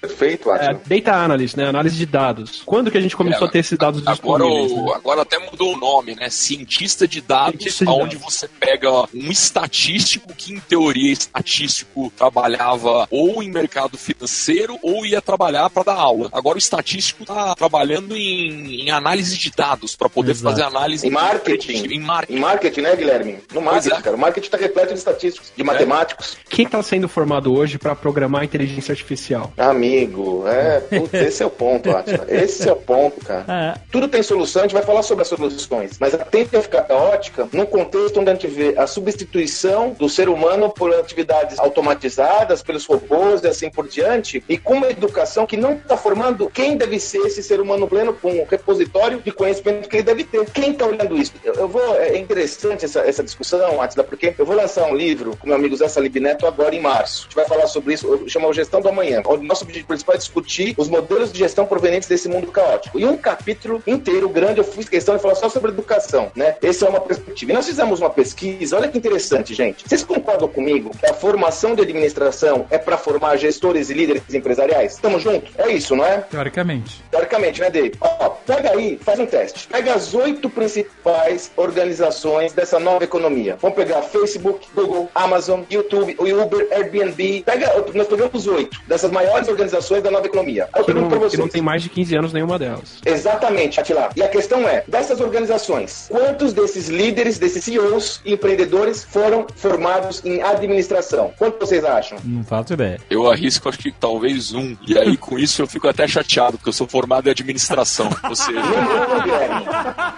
[0.00, 0.80] Perfeito, É, Atila.
[0.86, 1.66] data analyst, né?
[1.68, 2.62] Análise de dados.
[2.64, 4.72] Quando que a gente começou É, a ter esses dados Agora, disponíveis?
[4.72, 4.92] o- né?
[4.94, 6.28] agora até mudou o nome, né?
[6.30, 8.34] Cientista de dados, Cientista de onde dados.
[8.34, 15.20] você pega um estatístico que, em teoria, estatístico trabalhava ou em mercado financeiro ou ia
[15.20, 16.28] trabalhar para dar aula.
[16.32, 20.50] Agora o estatístico está trabalhando em, em análise de dados para poder Exato.
[20.50, 21.86] fazer análise Em marketing.
[21.92, 22.38] Em marketing.
[22.38, 23.38] Em marketing, né, Guilherme?
[23.52, 24.02] No marketing, é.
[24.02, 24.16] cara.
[24.16, 26.36] O marketing está repleto de estatísticos, de matemáticos.
[26.48, 29.52] Quem está sendo formado hoje para programar inteligência artificial?
[29.56, 32.26] Amigo, é, putz, esse é o ponto, Atila.
[32.28, 33.44] Esse é o ponto, cara.
[33.48, 33.80] É.
[33.90, 36.82] Tudo tem solução, a gente vai falar sobre as soluções, mas a tende a ficar
[36.82, 42.62] caótica num contexto onde a gente vê a substituição do ser humano por atividades automatizadas,
[42.62, 46.76] pelos robôs e assim por diante, e com uma educação que não está formando quem
[46.76, 50.44] deve ser esse ser humano pleno com um repositório de conhecimento que ele deve ter.
[50.50, 51.32] Quem está olhando isso?
[51.44, 55.46] Eu, vou, é interessante essa, essa discussão, Atila, porque eu vou lançar um livro com
[55.46, 57.22] meu amigo Zé Salib Neto agora em março.
[57.22, 59.22] A gente vai falar sobre isso, chama o Gestão do Amanhã.
[59.24, 62.98] O nosso objetivo principal é discutir os modelos de gestão provenientes desse mundo caótico.
[62.98, 66.56] E um capítulo inteiro grande eu fiz questão de falar só sobre educação, né?
[66.62, 67.52] Essa é uma perspectiva.
[67.52, 69.88] E nós fizemos uma pesquisa, olha que interessante, gente.
[69.88, 74.92] Vocês concordam comigo que a formação de administração é para formar gestores e líderes empresariais?
[74.94, 75.50] Estamos juntos?
[75.58, 76.18] É isso, não é?
[76.18, 77.02] Teoricamente.
[77.10, 77.94] Teoricamente, né, Dave?
[78.00, 79.66] Ó, pega aí, faz um teste.
[79.66, 83.56] Pega as oito principais organizações dessa nova economia.
[83.60, 87.42] Vamos pegar Facebook, Google, Amazon, YouTube, o Uber, Airbnb.
[87.44, 90.68] Pega, nós pegamos oito dessas maiores organizações da nova economia.
[90.76, 91.40] Eu Que pergunto não, pra que vocês.
[91.40, 93.00] não tem mais de 15 anos nenhuma delas.
[93.04, 94.10] Exatamente, Atila.
[94.14, 100.24] E a questão é, dessas organizações, quantos desses líderes, desses CEOs e empreendedores foram formados
[100.24, 101.32] em administração educação?
[101.38, 102.18] Quanto vocês acham?
[102.24, 103.00] Não faço ideia.
[103.10, 104.76] Eu arrisco, acho que talvez um.
[104.86, 108.08] E aí, com isso, eu fico até chateado, porque eu sou formado em administração.
[108.28, 108.60] Ou seja,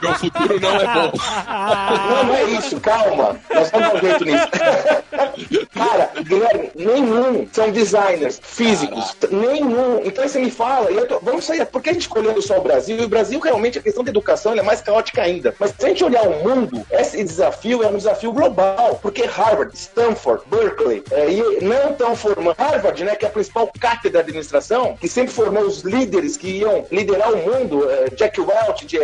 [0.02, 1.12] meu futuro não é bom.
[2.08, 3.36] Não, não é isso, calma.
[3.52, 4.48] Nós vamos dar um jeito nisso.
[5.74, 9.16] Cara, Guilherme, nenhum são designers físicos.
[9.30, 10.00] Nenhum.
[10.04, 12.40] Então aí você me fala, e eu tô- vamos sair, por que a gente escolhendo
[12.40, 12.96] só o Brasil?
[12.98, 15.54] E o Brasil, realmente, a questão da educação é mais caótica ainda.
[15.58, 18.98] Mas se a gente olhar o mundo, esse desafio é um desafio global.
[19.02, 20.63] Porque Harvard, Stanford, Berkeley,
[21.10, 22.54] é, e não estão formando.
[22.58, 26.48] Harvard, né, que é a principal cátedra de administração, que sempre formou os líderes que
[26.48, 28.98] iam liderar o mundo, é, Jack Welch, GE,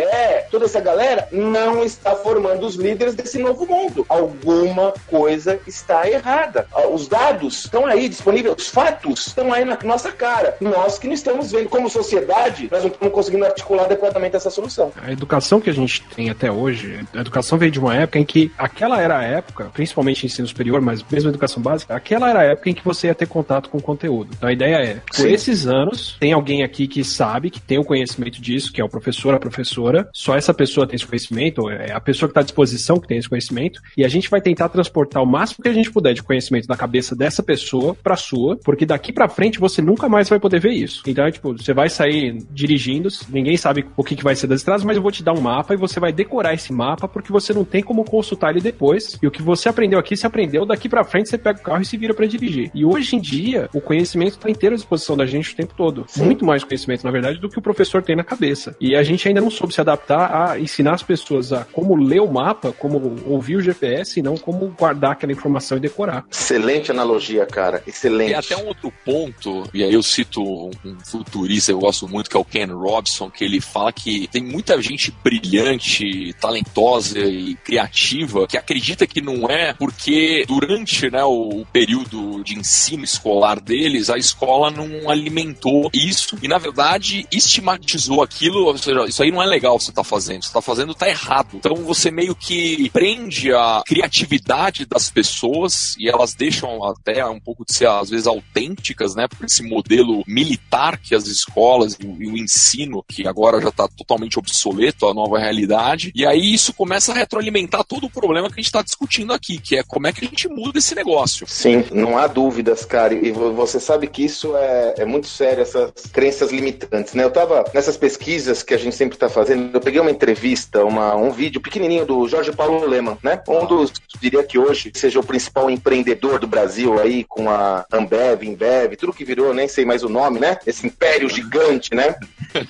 [0.49, 4.05] toda essa galera, não está formando os líderes desse novo mundo.
[4.09, 6.67] Alguma coisa está errada.
[6.73, 10.55] Ah, Os dados estão aí disponíveis, os fatos estão aí na nossa cara.
[10.59, 11.69] Nós que não estamos vendo.
[11.69, 14.91] Como sociedade, nós não estamos conseguindo articular adequadamente essa solução.
[15.01, 18.25] A educação que a gente tem até hoje, a educação veio de uma época em
[18.25, 22.39] que aquela era a época, principalmente ensino superior, mas mesmo a educação básica, aquela era
[22.39, 24.29] a época em que você ia ter contato com o conteúdo.
[24.35, 25.31] Então a ideia é, por Sim.
[25.31, 28.89] esses anos, tem alguém aqui que sabe, que tem o conhecimento disso, que é o
[28.89, 32.41] professor, a professora, só essa pessoa tem esse conhecimento, ou é a pessoa que está
[32.41, 35.69] à disposição que tem esse conhecimento, e a gente vai tentar transportar o máximo que
[35.69, 39.59] a gente puder de conhecimento da cabeça dessa pessoa pra sua, porque daqui pra frente
[39.59, 41.03] você nunca mais vai poder ver isso.
[41.07, 44.61] Então, é tipo, você vai sair dirigindo, ninguém sabe o que, que vai ser das
[44.61, 47.31] estradas, mas eu vou te dar um mapa e você vai decorar esse mapa porque
[47.31, 49.17] você não tem como consultar ele depois.
[49.21, 51.81] E o que você aprendeu aqui, você aprendeu, daqui pra frente você pega o carro
[51.81, 52.71] e se vira pra dirigir.
[52.73, 56.05] E hoje em dia, o conhecimento tá inteiro à disposição da gente o tempo todo.
[56.17, 58.75] Muito mais conhecimento, na verdade, do que o professor tem na cabeça.
[58.79, 62.21] E a gente ainda não soube se adaptar a ensinar as pessoas a como ler
[62.21, 66.25] o mapa, como ouvir o GPS e não como guardar aquela informação e decorar.
[66.29, 67.81] Excelente analogia, cara.
[67.87, 68.29] Excelente.
[68.29, 72.07] Tem até um outro ponto, e aí eu cito um um futurista que eu gosto
[72.07, 77.19] muito, que é o Ken Robson, que ele fala que tem muita gente brilhante, talentosa
[77.19, 83.59] e criativa que acredita que não é porque durante né, o período de ensino escolar
[83.59, 88.65] deles, a escola não alimentou isso e, na verdade, estigmatizou aquilo.
[88.65, 91.49] Ou seja, isso aí não é legal você está fazendo, você está fazendo tá errado.
[91.55, 97.65] Então você meio que prende a criatividade das pessoas e elas deixam até um pouco
[97.65, 99.27] de ser, às vezes, autênticas, né?
[99.27, 104.37] Por esse modelo militar que as escolas e o ensino, que agora já está totalmente
[104.37, 106.11] obsoleto, a nova realidade.
[106.15, 109.57] E aí isso começa a retroalimentar todo o problema que a gente está discutindo aqui,
[109.57, 111.20] que é como é que a gente muda esse negócio.
[111.47, 113.13] Sim, não há dúvidas, cara.
[113.13, 117.23] E vo- você sabe que isso é, é muito sério, essas crenças limitantes, né?
[117.23, 121.15] Eu tava nessas pesquisas que a gente sempre tá fazendo, eu peguei uma entrevista, uma,
[121.15, 123.41] um vídeo pequenininho do Jorge Paulo Leman, né?
[123.47, 128.43] Um dos, diria que hoje seja o principal empreendedor do Brasil aí, com a Ambev,
[128.43, 130.57] Embev, tudo que virou, nem sei mais o nome, né?
[130.65, 132.15] Esse império gigante, né?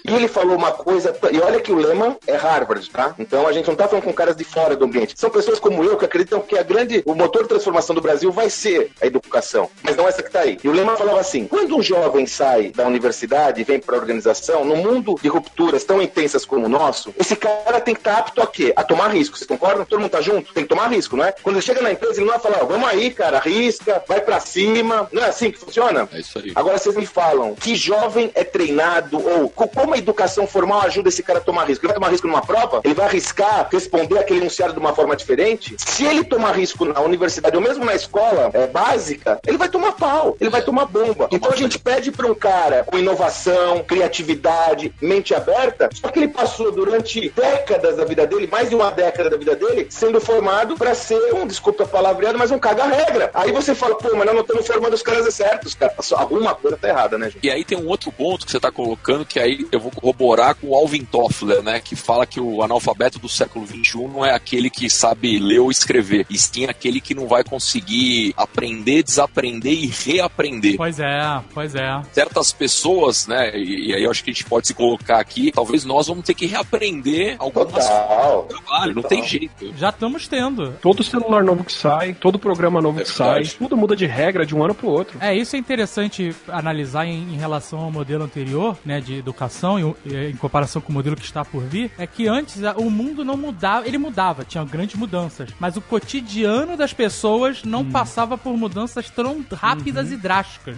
[0.07, 3.15] E ele falou uma coisa, e olha que o Lehman é Harvard, tá?
[3.17, 5.13] Então a gente não tá falando com caras de fora do ambiente.
[5.17, 8.30] São pessoas como eu que acreditam que a grande, o motor de transformação do Brasil
[8.31, 10.57] vai ser a educação, mas não essa que tá aí.
[10.63, 13.99] E o Lehman falava assim: quando um jovem sai da universidade e vem para a
[13.99, 18.17] organização, no mundo de rupturas tão intensas como o nosso, esse cara tem que estar
[18.17, 18.73] apto a quê?
[18.75, 19.37] A tomar risco.
[19.37, 19.85] Vocês concordam?
[19.85, 20.53] Todo mundo tá junto?
[20.53, 21.31] Tem que tomar risco, não é?
[21.43, 24.39] Quando ele chega na empresa, ele não vai falar, vamos aí, cara, arrisca, vai pra
[24.39, 25.07] cima.
[25.11, 26.07] Não é assim que funciona?
[26.13, 26.51] É isso aí.
[26.55, 31.09] Agora vocês me falam, que jovem é treinado ou co- como a educação formal ajuda
[31.09, 31.85] esse cara a tomar risco?
[31.85, 32.81] Ele vai tomar risco numa prova?
[32.83, 35.75] Ele vai arriscar responder aquele enunciado de uma forma diferente?
[35.77, 38.20] Se ele tomar risco na universidade ou mesmo na escola
[38.53, 41.27] é, básica, ele vai tomar pau, ele vai tomar bomba.
[41.31, 46.27] Então a gente pede para um cara com inovação, criatividade, mente aberta, só que ele
[46.27, 50.75] passou durante décadas da vida dele, mais de uma década da vida dele, sendo formado
[50.75, 53.29] para ser um, desculpa a palavreado, mas um caga-regra.
[53.33, 55.93] Aí você fala, pô, mas nós não estamos formando os caras certos, cara.
[56.13, 57.45] Alguma coisa tá errada, né, gente?
[57.45, 60.55] E aí tem um outro ponto que você está colocando, que aí eu vou corroborar
[60.55, 61.79] com o Alvin Toffler, né?
[61.79, 65.71] Que fala que o analfabeto do século XXI não é aquele que sabe ler ou
[65.71, 70.77] escrever, e sim aquele que não vai conseguir aprender, desaprender e reaprender.
[70.77, 72.01] Pois é, pois é.
[72.11, 73.51] Certas pessoas, né?
[73.57, 76.23] E, e aí eu acho que a gente pode se colocar aqui, talvez nós vamos
[76.25, 78.47] ter que reaprender algumas Total.
[78.49, 79.73] de trabalho, não tem jeito.
[79.77, 80.73] Já estamos tendo.
[80.81, 84.45] Todo celular novo que sai, todo programa novo É que sai, tudo muda de regra
[84.45, 85.17] de um ano pro outro.
[85.21, 89.83] É, isso é interessante analisar em, em relação ao modelo anterior, né, de educação, e
[89.83, 92.89] o- e em comparação com o modelo que está por vir, é que antes o
[92.89, 98.37] mundo não mudava, ele mudava, tinha grandes mudanças, mas o cotidiano das pessoas não passava
[98.37, 100.75] por mudanças tão rápidas e drásticas.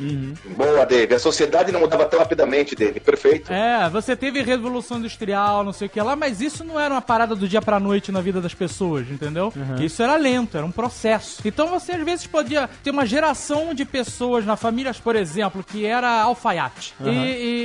[0.57, 1.13] Boa, Dave.
[1.15, 2.99] A sociedade não mudava tão rapidamente, Dave.
[2.99, 3.51] Perfeito.
[3.51, 7.01] É, você teve revolução industrial, não sei o que lá, mas isso não era uma
[7.01, 9.53] parada do dia pra noite na vida das pessoas, entendeu?
[9.81, 11.41] Isso era lento, era um processo.
[11.45, 15.85] Então você às vezes podia ter uma geração de pessoas na família, por exemplo, que
[15.85, 16.93] era alfaiate.
[17.03, 17.09] E,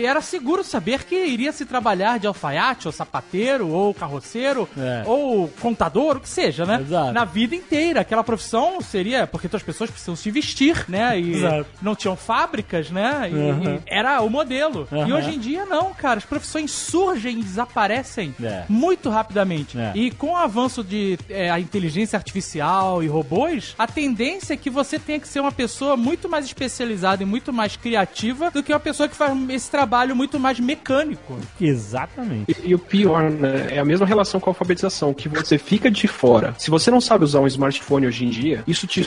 [0.03, 5.03] e era seguro saber que iria se trabalhar de alfaiate, ou sapateiro, ou carroceiro, É.
[5.07, 6.81] ou contador, o que seja, né?
[6.81, 7.13] Exato.
[7.13, 8.01] Na vida inteira.
[8.01, 9.27] Aquela profissão seria.
[9.27, 11.19] Porque todas as pessoas precisam se vestir, né?
[11.19, 11.67] E Exato.
[11.83, 13.29] não tinham fábricas, né?
[13.31, 13.75] E, Uhum.
[13.77, 14.87] e era o modelo.
[14.91, 15.15] E Uhum.
[15.17, 16.19] hoje em dia, não, cara.
[16.19, 18.65] As profissões surgem e desaparecem É.
[18.69, 19.79] muito rapidamente.
[19.79, 19.93] É.
[19.95, 24.71] E com o avanço de é, a inteligência artificial e robôs, a tendência é que
[24.71, 28.73] você tenha que ser uma pessoa muito mais especializada e muito mais criativa do que
[28.73, 31.39] uma pessoa que faz esse trabalho muito mais mecânico.
[31.61, 32.57] Exatamente.
[32.65, 33.69] E, e o pior, né?
[33.71, 36.55] É a mesma relação com a alfabetização, que você fica de fora.
[36.59, 39.01] Se você não sabe usar um smartphone hoje em dia, isso te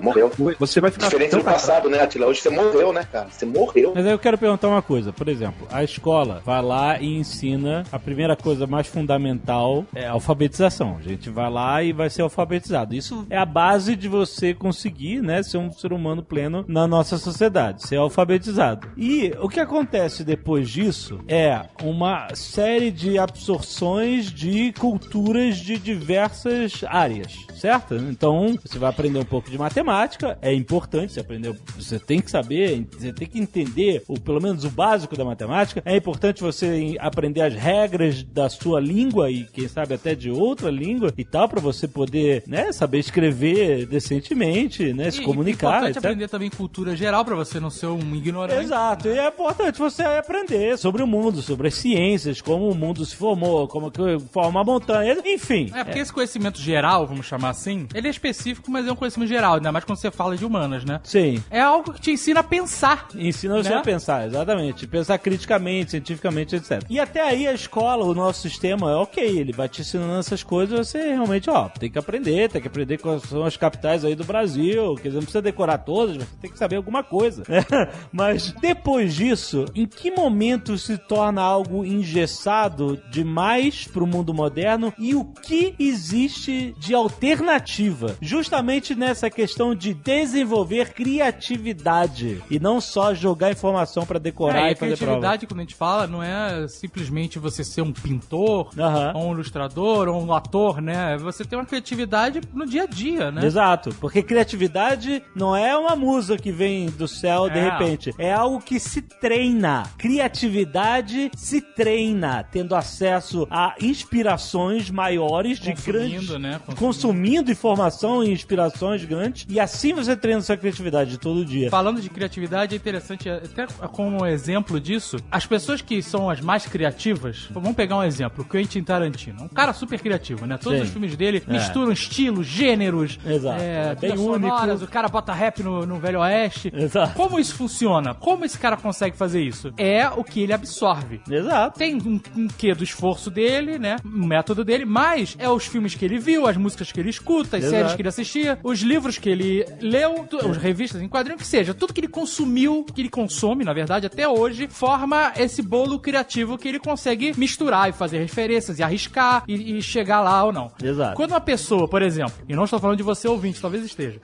[0.00, 0.30] Morreu.
[0.58, 2.26] Você vai ficar Diferente do passado, né, Atila?
[2.26, 3.28] Hoje você morreu, né, cara?
[3.30, 3.92] Você morreu.
[3.94, 5.12] Mas aí eu quero perguntar uma coisa.
[5.12, 10.12] Por exemplo, a escola vai lá e ensina a primeira coisa mais fundamental é a
[10.12, 10.96] alfabetização.
[10.98, 12.94] A gente vai lá e vai ser alfabetizado.
[12.94, 17.18] Isso é a base de você conseguir, né, ser um ser humano pleno na nossa
[17.18, 18.88] sociedade, ser alfabetizado.
[18.96, 26.84] E o que acontece depois disso é uma série de absorções de culturas de diversas
[26.86, 27.94] áreas, certo?
[27.94, 32.30] Então, você vai aprender um pouco de matemática, é importante você aprender, você tem que
[32.30, 36.96] saber, você tem que entender, o, pelo menos o básico da matemática, é importante você
[37.00, 41.48] aprender as regras da sua língua e quem sabe até de outra língua e tal,
[41.48, 45.74] pra você poder, né, saber escrever decentemente, né, se E- comunicar.
[45.74, 48.64] É importante aprender também cultura geral pra você não ser um ignorante.
[48.64, 53.04] Exato, e é importante você aprender sobre o mundo, sobre as ciências, como o mundo
[53.04, 54.00] se formou, como que
[54.32, 55.70] forma a montanha, enfim.
[55.74, 59.28] É, porque esse conhecimento geral, vamos chamar assim, ele é específico, mas é um conhecimento
[59.28, 61.00] geral, ainda mais quando você fala de humanas, né?
[61.04, 61.42] Sim.
[61.50, 63.08] É algo que te ensina a pensar.
[63.14, 63.76] Ensina você Né?
[63.76, 64.86] a pensar, exatamente.
[64.86, 66.82] Pensar criticamente, cientificamente, etc.
[66.88, 70.42] E até aí a escola, o nosso sistema é ok, ele vai te ensinando essas
[70.42, 74.14] coisas, você realmente, ó, tem que aprender, tem que aprender quais são as capitais aí
[74.14, 77.42] do Brasil, quer dizer, não precisa decorar todas, mas você tem que saber alguma coisa.
[77.48, 77.64] né?
[78.12, 85.14] Mas depois disso, em que momento se torna algo engessado demais pro mundo moderno e
[85.14, 88.16] o que existe de alternativa?
[88.20, 94.72] Justamente nessa questão de desenvolver criatividade e não só jogar informação pra decorar É, e
[94.72, 94.96] a fazer prova.
[94.96, 99.12] criatividade, quando a gente fala, não é simplesmente você ser um pintor, Aham.
[99.14, 101.16] ou um ilustrador, ou um ator, né?
[101.18, 103.44] Você tem uma criatividade no dia a dia, né?
[103.44, 107.70] Exato, porque criatividade não é uma musa que vem do céu de É.
[107.70, 109.84] repente, é algo que se treina.
[109.98, 115.92] Criatividade se treina, tendo acesso a inspirações maiores de Consumindo,
[116.26, 116.60] grandes, né?
[116.76, 119.17] consumindo informação e inspirações grandes,
[119.48, 121.70] e assim você treina sua criatividade todo dia.
[121.70, 126.66] Falando de criatividade, é interessante, até como exemplo disso, as pessoas que são as mais
[126.66, 129.42] criativas, vamos pegar um exemplo, o Quentin Tarantino.
[129.44, 130.56] Um cara super criativo, né?
[130.58, 130.84] Todos Sim.
[130.84, 131.52] os filmes dele É.
[131.52, 133.60] misturam estilos, gêneros, Exato.
[133.62, 134.84] é, É bem sonoras, único.
[134.84, 136.70] o cara bota rap no, no Velho Oeste.
[136.74, 137.14] Exato.
[137.14, 138.14] Como isso funciona?
[138.14, 139.72] Como esse cara consegue fazer isso?
[139.76, 141.20] É o que ele absorve.
[141.30, 141.78] Exato.
[141.78, 143.96] Tem um, um quê do esforço dele, né?
[144.04, 147.56] Um método dele, mas é os filmes que ele viu, as músicas que ele escuta,
[147.56, 147.76] as Exato.
[147.76, 151.72] séries que ele assistia, os livros que ele leu, as revistas em quadrinho, que seja,
[151.72, 156.58] tudo que ele consumiu, que ele consome, na verdade, até hoje, forma esse bolo criativo
[156.58, 160.70] que ele consegue misturar e fazer referências e arriscar e, e chegar lá ou não.
[160.82, 161.16] Exato.
[161.16, 164.20] Quando uma pessoa, por exemplo, e não estou falando de você ouvinte, talvez esteja.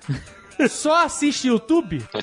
[0.69, 2.03] Só assiste YouTube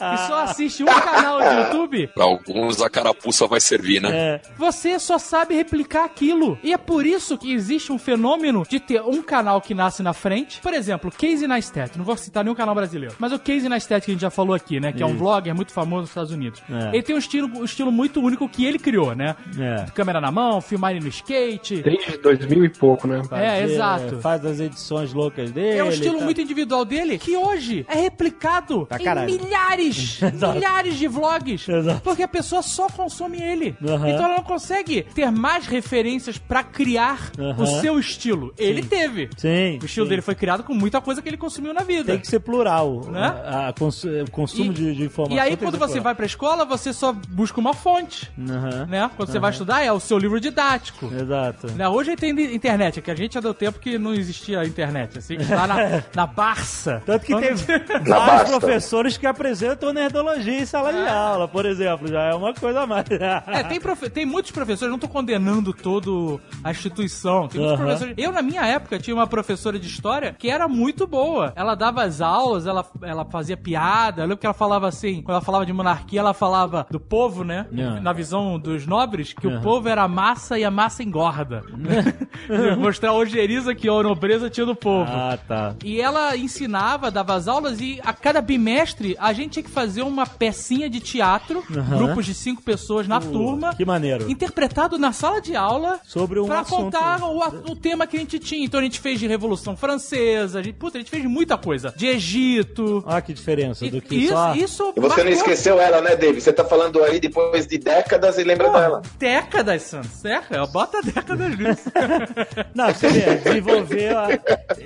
[0.00, 4.10] e só assiste um canal de YouTube, Pra alguns a carapuça vai servir, né?
[4.12, 6.58] É, você só sabe replicar aquilo.
[6.62, 10.12] E é por isso que existe um fenômeno de ter um canal que nasce na
[10.12, 10.60] frente.
[10.60, 11.96] Por exemplo, Casey Neistat.
[11.96, 13.14] Não vou citar nenhum canal brasileiro.
[13.18, 14.92] Mas o Casey Neistat que a gente já falou aqui, né?
[14.92, 15.18] Que é um Isso.
[15.18, 16.62] vlogger muito famoso nos Estados Unidos.
[16.70, 16.88] É.
[16.94, 19.36] Ele tem um estilo, um estilo muito único que ele criou, né?
[19.58, 19.86] É.
[19.92, 21.82] Câmera na mão, filmar ele no skate.
[21.82, 23.22] Desde 2000 e pouco, né?
[23.32, 24.18] É, exato.
[24.20, 25.78] Faz as edições loucas dele.
[25.78, 26.24] É um estilo tal.
[26.24, 29.32] muito individual dele que hoje é replicado Pra em caralho.
[29.32, 30.20] milhares,
[30.54, 31.68] milhares de vlogs.
[31.68, 32.00] Exato.
[32.02, 33.76] Porque a pessoa só consome ele.
[33.82, 34.08] Aham.
[34.08, 37.62] Então ela não consegue ter mais referências pra criar Aham.
[37.62, 38.52] o seu estilo.
[38.58, 39.28] Ele teve.
[39.36, 39.78] Sim.
[39.82, 40.10] O estilo sim.
[40.10, 42.12] dele foi criado com muita coisa que ele consumiu na vida.
[42.12, 43.02] Tem que ser plural.
[43.10, 43.22] Né?
[43.44, 45.36] A, a cons- o consumo E- de, de informação.
[45.36, 46.04] E aí, quando você plural.
[46.04, 48.30] vai pra escola, você só busca uma fonte.
[48.38, 48.86] Aham.
[48.86, 49.10] Né?
[49.16, 51.10] Quando você vai estudar, é o seu livro didático.
[51.12, 51.68] Exato.
[51.72, 51.88] Né?
[51.88, 55.36] Hoje tem internet, é que a gente é do tempo que não existia internet, assim,
[55.36, 55.76] que tá na,
[56.14, 56.26] na
[56.60, 57.02] Barça.
[57.06, 62.06] Tanto que Na vários professores que apresentam nerdologia em sala de aula, por exemplo.
[62.08, 63.04] Já é uma coisa a mais.
[63.46, 67.48] É, tem, profe- tem muitos professores, não tô condenando todo a instituição.
[67.48, 67.86] Tem muitos Aham.
[67.86, 68.14] professores.
[68.16, 71.52] Eu, na minha época, tinha uma professora de história que era muito boa.
[71.56, 74.22] Ela dava as aulas, ela, ela fazia piada.
[74.22, 77.42] Eu lembro que ela falava assim, quando ela falava de monarquia, ela falava do povo,
[77.44, 77.66] né?
[77.76, 78.00] É.
[78.00, 79.62] Na visão dos nobres, que o Aham.
[79.62, 81.62] povo era a massa e a massa engorda.
[82.78, 85.10] Mostrar a ojeriza que a nobreza tinha do povo.
[85.10, 85.74] Ah, tá.
[85.84, 89.70] E ela, em- ensinava, dava as aulas e a cada bimestre a gente tinha que
[89.70, 91.96] fazer uma pecinha de teatro, Aham.
[91.98, 94.30] grupos de cinco pessoas na turma, Que maneiro.
[94.30, 96.82] interpretado na sala de aula Sobre um pra assunto.
[96.84, 97.38] contar o,
[97.70, 98.64] o tema que a gente tinha.
[98.64, 101.56] Então a gente fez de Revolução Francesa, a gente, puta, a gente fez de muita
[101.56, 101.94] coisa.
[101.96, 103.02] De Egito.
[103.06, 104.54] Olha que diferença do que isso, só...
[104.54, 106.40] isso E você não marcou esqueceu ela, né, David?
[106.42, 109.02] Você tá falando aí depois de décadas e lembra Pô, dela.
[109.18, 110.24] Décadas, Santos.
[110.24, 110.40] É,
[110.72, 111.90] bota décadas nisso.
[112.74, 114.28] Não, você vê, desenvolver a,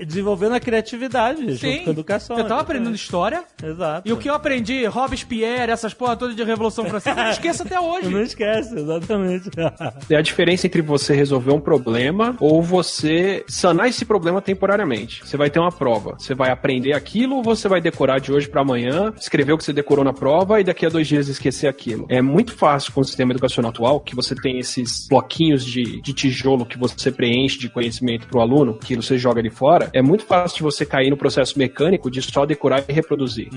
[0.05, 1.73] desenvolvendo a criatividade Sim.
[1.73, 2.39] junto com a educação.
[2.39, 2.61] Eu tava né?
[2.63, 3.45] aprendendo história.
[3.63, 4.09] Exato.
[4.09, 7.63] E o que eu aprendi, Robespierre, essas porra toda de Revolução Francesa, eu não esqueço
[7.63, 8.09] até hoje.
[8.09, 9.51] Não esquece, exatamente.
[10.11, 15.25] É a diferença entre você resolver um problema ou você sanar esse problema temporariamente.
[15.25, 16.17] Você vai ter uma prova.
[16.19, 19.65] Você vai aprender aquilo ou você vai decorar de hoje pra amanhã, escrever o que
[19.65, 22.07] você decorou na prova e daqui a dois dias esquecer aquilo.
[22.09, 26.13] É muito fácil com o sistema educacional atual que você tem esses bloquinhos de, de
[26.13, 29.91] tijolo que você preenche de conhecimento pro aluno, que você joga ali fora.
[29.93, 33.49] É muito fácil de você cair no processo mecânico de só decorar e reproduzir.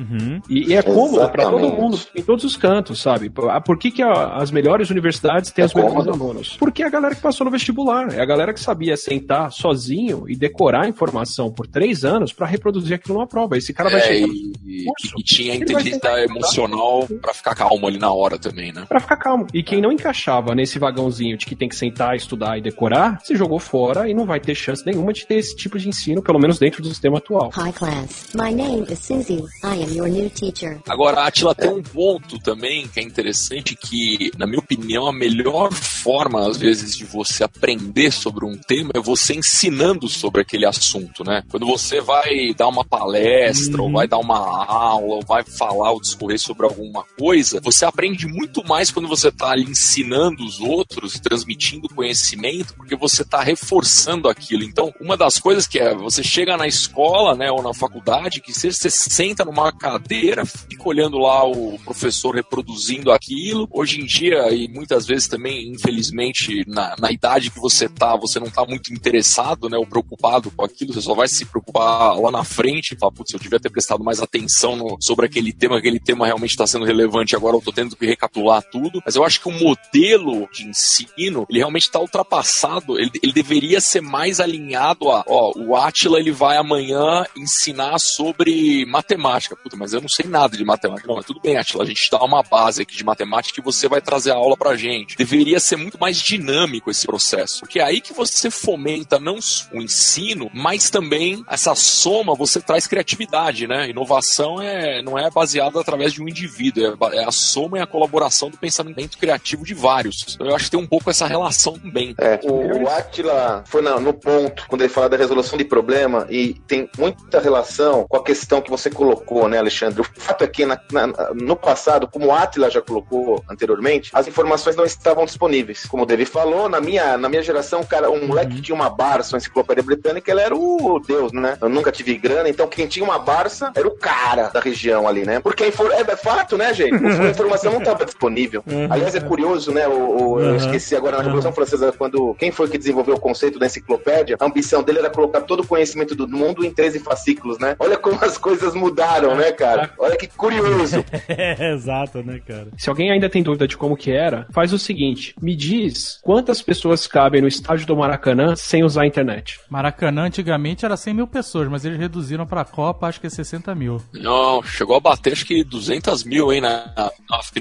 [0.50, 3.32] E, e é cômodo pra todo mundo, em todos os cantos, sabe?
[3.50, 6.24] Ah, Por que, que a- as melhores universidades têm É os melhores cômodo.
[6.24, 6.58] alunos?
[6.58, 10.26] Porque é a galera que passou no vestibular, é a galera que sabia sentar sozinho
[10.28, 13.58] e decorar a informação por três anos pra reproduzir aquilo numa prova.
[13.58, 17.98] Esse cara vai É, chegar e, curso, e tinha inteligência emocional pra ficar calmo ali
[18.00, 18.86] na hora também, né?
[18.88, 19.46] pra ficar calmo.
[19.54, 23.36] E quem não encaixava nesse vagãozinho de que tem que sentar, estudar e decorar, se
[23.36, 26.40] jogou fora e não vai ter chance nenhuma de ter esse tipo de ensino, pelo
[26.40, 27.50] menos dentro do sistema atual.
[27.58, 28.34] Hi class.
[28.34, 29.43] My name is Susie.
[29.63, 30.80] I am your new teacher.
[30.89, 35.71] Agora, Atila, tem um ponto também que é interessante que, na minha opinião, a melhor
[35.71, 41.23] forma, às vezes, de você aprender sobre um tema é você ensinando sobre aquele assunto,
[41.23, 41.43] né?
[41.51, 46.01] Quando você vai dar uma palestra, ou vai dar uma aula, ou vai falar ou
[46.01, 51.15] discorrer sobre alguma coisa, você aprende muito mais quando você está ali ensinando os outros
[51.15, 54.63] e transmitindo conhecimento, porque você está reforçando aquilo.
[54.63, 58.53] Então, uma das coisas que é, você chega na escola, né, ou na faculdade, que
[58.53, 63.68] seja, você senta numa cadeira, fica olhando lá o professor reproduzindo aquilo.
[63.72, 68.39] Hoje em dia, e muitas vezes também, infelizmente, na, na idade que você tá, você
[68.39, 72.32] não tá muito interessado, né, ou preocupado com aquilo, você só vai se preocupar lá
[72.32, 75.78] na frente e falar, putz, eu devia ter prestado mais atenção no- sobre aquele tema,
[75.78, 79.01] aquele tema realmente está sendo relevante, agora eu tô tendo que recapitular tudo.
[79.05, 83.82] Mas eu acho que o modelo de ensino, ele realmente está ultrapassado, ele, ele deveria
[83.82, 89.56] ser mais alinhado a, ó, o Atila, ele vai amanhã ensinar sobre matemática.
[89.56, 91.08] Puta, mas eu não sei nada de matemática.
[91.08, 93.88] Não, mas tudo bem, Atila, a gente dá uma base aqui de matemática e você
[93.88, 95.16] vai trazer a aula pra gente.
[95.18, 99.66] Deveria ser muito mais dinâmico esse processo, porque é aí que você fomenta não só
[99.74, 103.89] o ensino, mas também essa soma, você traz criatividade, né?
[103.89, 107.88] Inovação é, não é baseada através de um indivíduo, é, é a soma e a
[107.88, 110.26] colaboração do pensamento criativo de vários.
[110.36, 112.14] Então, eu acho que tem um pouco essa relação também.
[112.20, 116.28] É, o, o Atila foi na- no ponto quando ele fala da resolução de problema
[116.30, 120.02] e tem muita relação com a questão que você colocou, né, Alexandre?
[120.02, 124.28] O fato é que na- na- no passado, como o Atila já colocou anteriormente, as
[124.28, 125.86] informações não estavam disponíveis.
[125.86, 128.90] Como o David falou, na minha, na minha geração, cara, um moleque que tinha uma
[128.90, 131.58] Barça, uma enciclopédia britânica, ele era o Deus, né?
[131.62, 135.24] Eu nunca tive grana, então quem tinha uma Barça era o cara da região ali,
[135.26, 135.40] né?
[135.40, 136.94] Porque é, é fato, né, gente?
[137.28, 138.64] A informação não estava disponível.
[138.90, 139.88] Aliás, é curioso, né?
[139.88, 139.92] O,
[140.34, 140.56] o- eu Uhum.
[140.56, 144.46] esqueci agora na Revolução Francesa, quando quem foi que desenvolveu o conceito da enciclopédia, a
[144.46, 147.75] ambição dele era colocar todo o conhecimento do mundo em 13 fascículos, né?
[147.80, 149.91] Olha como as coisas mudaram, né, cara?
[149.99, 151.03] Olha que curioso.
[151.28, 152.67] É, exato, né, cara?
[152.78, 156.61] Se alguém ainda tem dúvida de como que era, faz o seguinte: me diz quantas
[156.61, 159.59] pessoas cabem no estádio do Maracanã sem usar a internet.
[159.69, 163.73] Maracanã antigamente era 100 mil pessoas, mas eles reduziram pra Copa, acho que é 60
[163.75, 164.01] mil.
[164.13, 167.11] Não, chegou a bater acho que 200 mil, hein, na, na,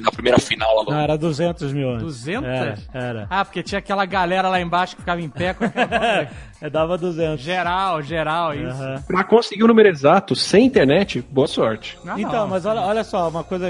[0.01, 2.03] na primeira final lá Não, era 200 mil antes.
[2.03, 2.45] 200?
[2.45, 3.27] Era, era.
[3.29, 6.29] Ah, porque tinha aquela galera lá embaixo que ficava em pé com aquela...
[6.61, 7.41] É, dava 200.
[7.41, 9.05] geral, geral, isso.
[9.07, 11.99] Pra conseguir o número exato sem internet, boa sorte.
[12.07, 12.49] Ah, Então, não.
[12.49, 13.67] mas olha, olha só, uma coisa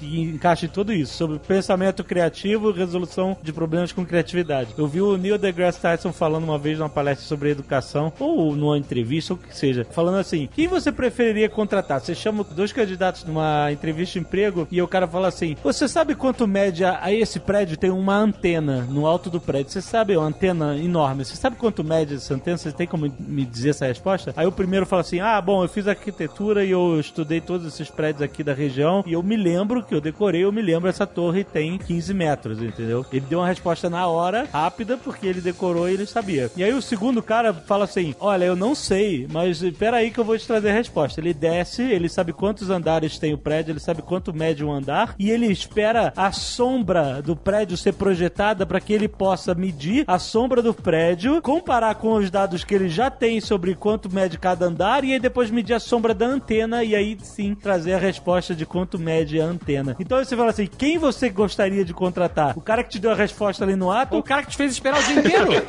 [0.00, 4.74] que encaixa em tudo isso, sobre pensamento criativo e resolução de problemas com criatividade.
[4.76, 8.78] Eu vi o Neil deGrasse Tyson falando uma vez numa palestra sobre educação, ou numa
[8.78, 12.00] entrevista, ou o que seja, falando assim, quem você preferiria contratar?
[12.00, 16.14] Você chama dois candidatos numa entrevista de emprego e o cara fala assim, você sabe
[16.14, 17.76] quanto mede a, esse prédio?
[17.76, 19.72] Tem uma antena no alto do prédio.
[19.72, 21.24] Você sabe, uma antena enorme.
[21.24, 22.56] Você sabe quanto mede essa antena?
[22.56, 24.32] Você tem como me dizer essa resposta?
[24.36, 27.90] Aí o primeiro fala assim, ah, bom, eu fiz arquitetura e eu estudei todos esses
[27.90, 31.04] prédios aqui da região e eu me lembro porque eu decorei, eu me lembro, essa
[31.04, 33.04] torre tem 15 metros, entendeu?
[33.12, 36.48] Ele deu uma resposta na hora, rápida, porque ele decorou e ele sabia.
[36.56, 40.20] E aí o segundo cara fala assim: Olha, eu não sei, mas espera aí que
[40.20, 41.20] eu vou te trazer a resposta.
[41.20, 45.16] Ele desce, ele sabe quantos andares tem o prédio, ele sabe quanto mede um andar,
[45.18, 50.20] e ele espera a sombra do prédio ser projetada para que ele possa medir a
[50.20, 54.66] sombra do prédio, comparar com os dados que ele já tem sobre quanto mede cada
[54.66, 58.54] andar, e aí depois medir a sombra da antena, e aí sim trazer a resposta
[58.54, 59.79] de quanto mede a antena.
[59.98, 62.56] Então aí você fala assim: quem você gostaria de contratar?
[62.56, 64.16] O cara que te deu a resposta ali no ato?
[64.16, 65.48] O cara que te fez esperar o dia inteiro.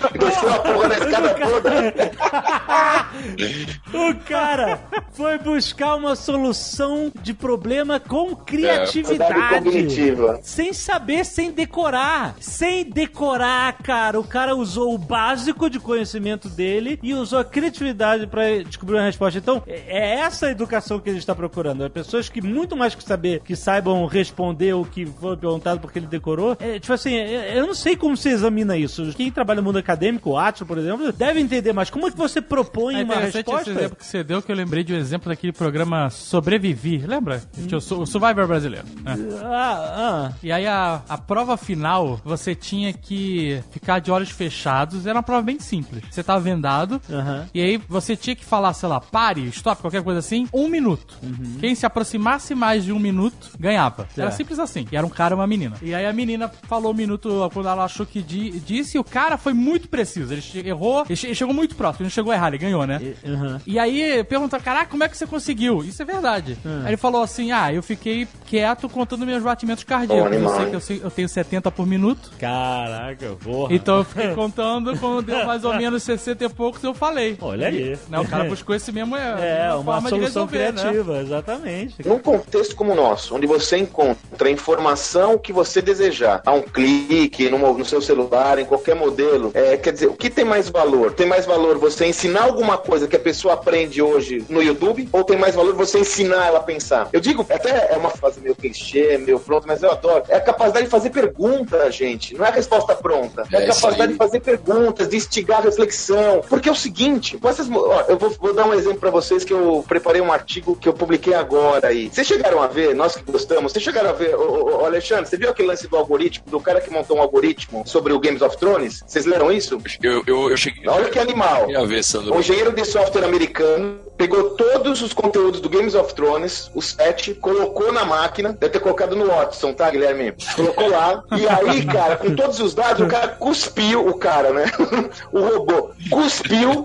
[3.93, 4.79] O cara
[5.11, 9.33] foi buscar uma solução de problema com criatividade.
[9.33, 10.39] Atividade cognitiva.
[10.41, 12.35] Sem saber, sem decorar.
[12.39, 14.19] Sem decorar, cara.
[14.19, 19.05] O cara usou o básico de conhecimento dele e usou a criatividade pra descobrir uma
[19.05, 19.37] resposta.
[19.37, 21.83] Então, é é essa a educação que a gente tá procurando.
[21.85, 25.99] É pessoas que, muito mais que saber, que saibam responder o que foi perguntado porque
[25.99, 26.55] ele decorou.
[26.59, 29.11] É, tipo assim, é- eu não sei como você examina isso.
[29.15, 32.17] Quem trabalha no mundo acadêmico, o Atlas, por exemplo, deve entender, mas como é que
[32.17, 33.61] você propõe É uma resposta?
[33.69, 37.41] esse exemplo que você deu, que eu lembrei de um exemplo daquele programa Sobrevivi, lembra?
[37.67, 38.85] Tinha o Su- o Survivor brasileiro.
[39.03, 39.15] né?
[39.43, 40.33] Ah, ah.
[40.43, 45.23] E aí a, a prova final, você tinha que ficar de olhos fechados, era uma
[45.23, 46.03] prova bem simples.
[46.09, 47.47] Você tava vendado, Aham.
[47.53, 51.17] e aí você tinha que falar, sei lá, pare, stop, qualquer coisa assim, um minuto.
[51.59, 53.90] Quem se aproximasse mais de um minuto, ganhava.
[53.97, 54.31] Era Certo.
[54.37, 54.87] simples assim.
[54.91, 55.75] E era um cara e uma menina.
[55.81, 59.03] E aí a menina falou um minuto quando ela achou que di- disse, e o
[59.03, 60.33] cara foi muito preciso.
[60.33, 62.85] Ele errou, ele, che- ele chegou muito próximo, ele não chegou a errar, ele ganhou,
[62.85, 63.13] né?
[63.25, 63.61] Aham.
[63.65, 65.83] E aí perguntaram, caraca, como é que você conseguiu?
[65.83, 66.57] Isso é verdade.
[66.83, 70.31] Aí ele falou assim: ah, eu fiquei quieto contando meus batimentos cardíacos.
[70.33, 72.31] Eu sei que eu, sei- eu tenho 70 por minuto.
[72.39, 73.73] Caraca, porra.
[73.73, 77.37] Então eu fiquei contando, quando deu mais ou menos 60 e poucos, eu falei.
[77.41, 77.97] Olha aí.
[78.09, 80.81] Né, o cara buscou esse mesmo é, É, uma forma de solução resolver, né?
[80.81, 82.07] criativa, exatamente.
[82.07, 86.61] Num contexto como o nosso, onde você encontra a informação que você desejar, a um
[86.61, 90.69] clique, no, no seu celular, em qualquer modelo, é, quer dizer, o que tem mais
[90.69, 91.13] valor?
[91.13, 95.23] Tem mais valor você ensinar alguma coisa que a pessoa aprende hoje no YouTube, ou
[95.23, 97.09] tem mais valor você ensinar ela a pensar?
[97.13, 100.23] Eu digo, até é uma frase meio clichê, meio pronto, mas eu adoro.
[100.27, 102.35] É a capacidade de fazer pergunta, gente.
[102.35, 103.43] Não é a resposta pronta.
[103.51, 106.41] É, É a capacidade de fazer perguntas, de instigar a reflexão.
[106.49, 109.09] Porque é o seguinte, com essas, mo- ó, eu vou, vou dar um exemplo pra
[109.09, 112.09] vocês que eu preparei um artigo que eu publiquei agora aí.
[112.11, 115.49] Vocês chegaram a ver, nós que gostamos, vocês chegaram a ver, ô, Alexandre, você viu
[115.49, 119.03] aquele lance do algoritmo, do cara que montou um algoritmo sobre o Games of Thrones?
[119.05, 119.77] Vocês leram isso?
[120.01, 120.87] Eu, eu, eu cheguei.
[120.87, 121.65] Olha que animal.
[121.65, 122.35] Queria ver, Sandro.
[122.35, 127.33] O engenheiro de software americano pegou todos os conteúdos do Games of Thrones, os sete,
[127.33, 130.33] colocou na máquina, deve ter colocado no Watson, tá, Guilherme?
[130.55, 134.65] Colocou lá, e aí, cara, com todos os dados, o cara cuspiu, o cara, né?
[135.33, 136.83] o robô, cuspiu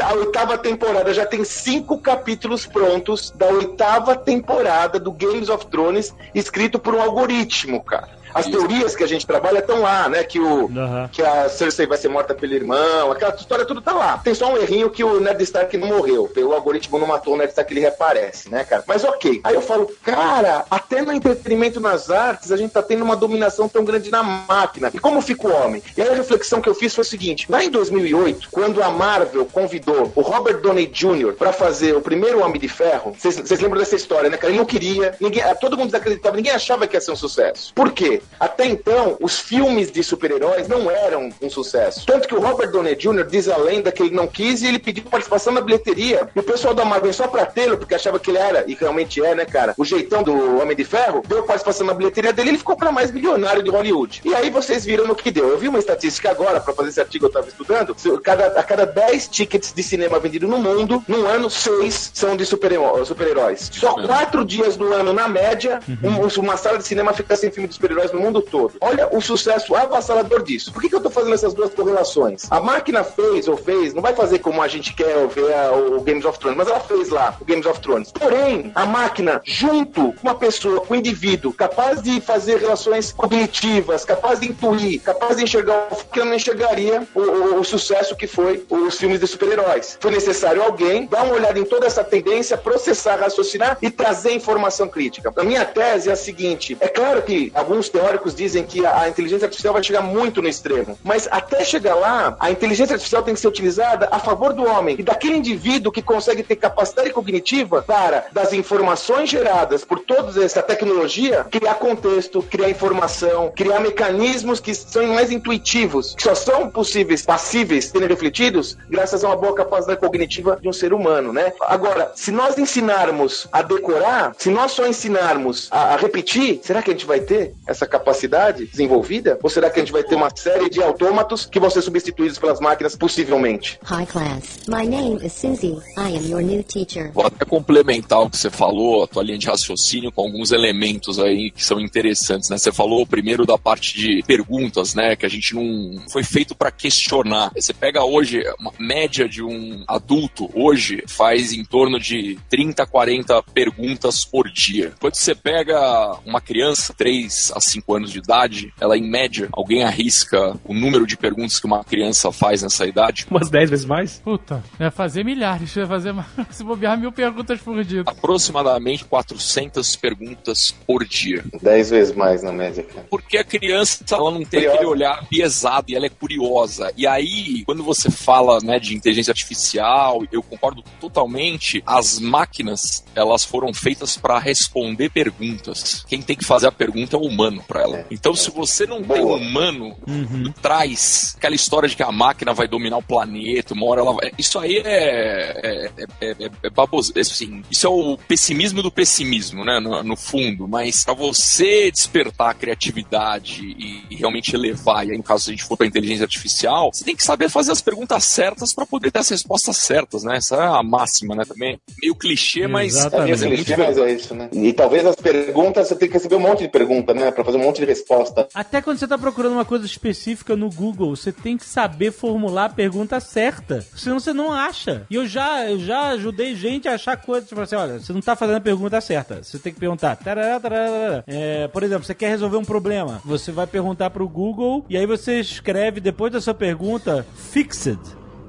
[0.00, 6.07] a oitava temporada, já tem cinco capítulos prontos da oitava temporada do Games of Thrones,
[6.34, 8.17] escrito por um algoritmo, cara.
[8.34, 8.56] As Isso.
[8.56, 10.24] teorias que a gente trabalha estão lá, né?
[10.24, 11.08] Que o, Aham.
[11.12, 14.18] que a Cersei vai ser morta pelo irmão, aquela história tudo tá lá.
[14.18, 16.30] Tem só um errinho que o Ned Stark não morreu.
[16.36, 18.84] O algoritmo não matou o Ned Stark, ele reaparece, né, cara?
[18.86, 19.40] Mas ok.
[19.44, 23.68] Aí eu falo, cara, até no entretenimento nas artes, a gente tá tendo uma dominação
[23.68, 24.90] tão grande na máquina.
[24.92, 25.82] E como fica o homem?
[25.96, 28.90] E aí a reflexão que eu fiz foi o seguinte: lá em 2008, quando a
[28.90, 31.34] Marvel convidou o Robert Downey Jr.
[31.38, 34.50] pra fazer o primeiro Homem de Ferro, vocês vocês lembram dessa história, né, cara?
[34.50, 37.72] Ele não queria, ninguém, todo mundo desacreditava, ninguém achava que ia ser um sucesso.
[37.74, 38.22] Por quê?
[38.38, 42.06] Até então, os filmes de super-heróis não eram um sucesso.
[42.06, 43.24] Tanto que o Robert Downey Jr.
[43.26, 46.28] diz a lenda que ele não quis e ele pediu participação na bilheteria.
[46.34, 49.24] E o pessoal da Marvel só pra tê-lo, porque achava que ele era, e realmente
[49.24, 49.74] é, né, cara?
[49.76, 52.92] O jeitão do Homem de Ferro, deu participação na bilheteria dele e ele ficou pra
[52.92, 54.20] mais milionário de Hollywood.
[54.24, 55.48] E aí vocês viram no que deu.
[55.48, 58.86] Eu vi uma estatística agora, pra fazer esse artigo eu tava estudando, cada, a cada
[58.86, 63.68] 10 tickets de cinema vendidos no mundo, num ano, 6 são de super-heró- super-heróis.
[63.72, 67.68] Só quatro dias do ano, na média, um- uma sala de cinema fica sem filme
[67.68, 68.74] de super-heróis no mundo todo.
[68.80, 70.72] Olha o sucesso avassalador disso.
[70.72, 72.46] Por que, que eu tô fazendo essas duas correlações?
[72.50, 75.72] A máquina fez ou fez, não vai fazer como a gente quer ou ver a-
[75.72, 78.12] o Games of Thrones, mas ela fez lá o Games of Thrones.
[78.12, 84.04] Porém, a máquina, junto com uma pessoa, com um indivíduo, capaz de fazer relações cognitivas,
[84.04, 88.26] capaz de intuir, capaz de enxergar o que não enxergaria o, o- o sucesso que
[88.26, 89.96] foi os filmes de super-heróis.
[90.00, 94.88] Foi necessário alguém dar uma olhada em toda essa tendência, processar, raciocinar e trazer informação
[94.88, 95.32] crítica.
[95.36, 99.46] A minha tese é a seguinte: é claro que alguns teóricos dizem que a, inteligência
[99.46, 100.96] artificial vai chegar muito no extremo.
[101.02, 104.94] Mas até chegar lá, a inteligência artificial tem que ser utilizada a favor do homem
[105.00, 110.62] e daquele indivíduo que consegue ter capacidade cognitiva para, das informações geradas por toda essa
[110.62, 117.22] tecnologia, criar contexto, criar informação, criar mecanismos que são mais intuitivos, que só são possíveis,
[117.22, 121.52] passíveis, serem refletidos, graças a uma boa capacidade cognitiva de um ser humano, né?
[121.62, 126.90] Agora, se nós ensinarmos a decorar, se nós só ensinarmos a, a repetir, será que
[126.90, 129.38] a gente vai ter essa capacidade desenvolvida?
[129.42, 132.38] Ou será que a gente vai ter uma série de autômatos que vão ser substituídos
[132.38, 133.78] pelas máquinas, possivelmente?
[133.84, 134.60] Hi class.
[134.68, 135.78] My name is Susie.
[135.96, 137.10] I am your new teacher.
[137.12, 141.18] Vou até complementar o que você falou, a tua linha de raciocínio, com alguns elementos
[141.18, 142.58] aí que são interessantes, né?
[142.58, 145.16] Você falou primeiro da parte de perguntas, né?
[145.16, 147.50] Que a gente não foi feito para questionar.
[147.54, 153.42] Você pega hoje, uma média de um adulto hoje faz em torno de 30, 40
[153.54, 154.92] perguntas por dia.
[155.00, 159.82] Quando você pega uma criança, 3 a 5 anos de idade, ela em média, alguém
[159.82, 163.26] arrisca o número de perguntas que uma criança faz nessa idade?
[163.30, 164.20] Umas 10 vezes mais?
[164.24, 168.02] Puta, vai fazer milhares, vai fazer mais- se bobear mil perguntas por dia.
[168.06, 171.44] Aproximadamente 400 perguntas por dia.
[171.62, 173.06] Dez vezes mais na média, cara.
[173.10, 174.74] Porque a criança ela não tem Curiosa.
[174.74, 176.92] aquele olhar biesado e ela é curiosa.
[176.96, 181.82] E aí, quando você fala né, de inteligência artificial, eu concordo totalmente.
[181.86, 186.04] As máquinas elas foram feitas para responder perguntas.
[186.08, 188.06] Quem tem que fazer a pergunta é o humano para ela.
[188.10, 189.36] Então, se você não tem um Boa.
[189.36, 194.00] humano por trás, aquela história de que a máquina vai dominar o planeta, uma hora
[194.00, 194.32] ela vai.
[194.38, 195.90] Isso aí é.
[195.92, 197.12] é, é, é, é baboso.
[197.14, 199.78] É, Assim, isso é o pessimismo do pessimismo, né?
[199.78, 200.66] No, no fundo.
[200.66, 205.50] Mas para você despertar a criatividade e, e realmente elevar, e aí no caso, se
[205.50, 208.86] a gente for pra inteligência artificial, você tem que saber fazer as perguntas certas para
[208.86, 210.36] poder ter as respostas certas, né?
[210.36, 211.44] Essa é a máxima, né?
[211.44, 211.78] Também.
[212.00, 212.96] Meio clichê, mas.
[212.96, 213.28] Exatamente.
[213.28, 214.48] É mas é muito clichê, mas é isso, né?
[214.52, 217.30] E talvez as perguntas, você tem que receber um monte de pergunta, né?
[217.30, 218.48] Pra fazer um monte de resposta.
[218.54, 222.66] Até quando você tá procurando uma coisa específica no Google, você tem que saber formular
[222.66, 223.84] a pergunta certa.
[223.94, 225.06] Senão você não acha.
[225.10, 227.48] E eu já, eu já ajudei gente a achar coisas.
[227.48, 229.42] Tipo assim, olha, você não tá fazendo a pergunta certa.
[229.42, 230.16] Você tem que perguntar.
[230.16, 231.24] tarará, tarará.
[231.26, 233.20] É, por exemplo, você quer resolver um problema.
[233.24, 237.98] Você vai perguntar pro Google e aí você escreve depois da sua pergunta fixed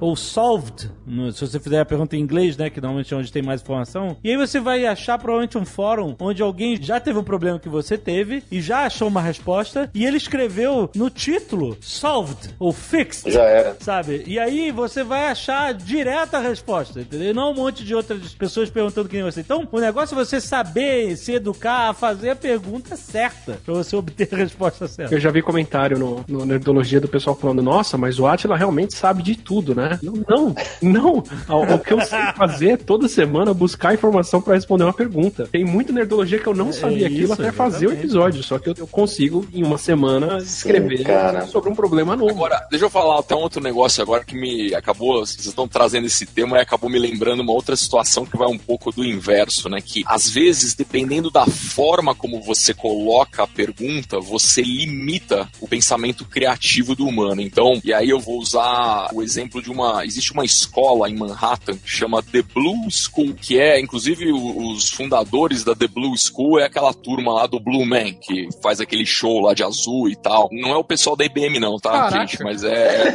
[0.00, 3.30] ou solved, no- se você fizer a pergunta em inglês, né, que normalmente é onde
[3.32, 7.18] tem mais informação, e aí você vai achar provavelmente um fórum onde alguém já teve
[7.18, 11.76] um problema que você teve e já achou uma resposta e ele escreveu no título
[11.80, 13.30] solved ou fixed.
[13.30, 13.76] Já era.
[13.80, 14.24] Sabe?
[14.26, 17.34] E aí você vai achar direta a resposta, entendeu?
[17.34, 19.40] Não um monte de outras pessoas perguntando que nem você.
[19.40, 23.96] Então, o negócio é você saber se educar a fazer a pergunta certa pra você
[23.96, 25.14] obter a resposta certa.
[25.14, 28.94] Eu já vi comentário no, no Nerdologia do pessoal falando, nossa, mas o Atila realmente
[28.96, 29.89] sabe de tudo, né?
[30.02, 31.24] Eu, não, não.
[31.48, 35.48] O, o que eu sei fazer é toda semana buscar informação pra responder uma pergunta.
[35.50, 38.68] Tem muita Nerdologia que eu não sabia aquilo isso, até fazer o episódio, só que
[38.68, 41.46] eu, eu consigo, em uma semana, escrever cara.
[41.46, 42.30] sobre um problema novo.
[42.30, 46.06] Agora, deixa eu falar até um outro negócio agora que me acabou, vocês estão trazendo
[46.06, 49.68] esse tema e acabou me lembrando uma outra situação que vai um pouco do inverso,
[49.68, 49.80] né?
[49.80, 56.24] Que às vezes, dependendo da forma como você coloca a pergunta, você limita o pensamento
[56.24, 57.40] criativo do humano.
[57.40, 59.79] Então, e aí eu vou usar o exemplo de uma.
[60.04, 64.90] Existe uma escola em Manhattan que chama The Blue School, que é, inclusive, o- os
[64.90, 69.06] fundadores da The Blue School é aquela turma lá do Blue Man, que faz aquele
[69.06, 70.48] show lá de azul e tal.
[70.52, 72.18] Não é o pessoal da IBM, não, tá, Caraca.
[72.26, 72.42] gente?
[72.42, 73.10] Mas é.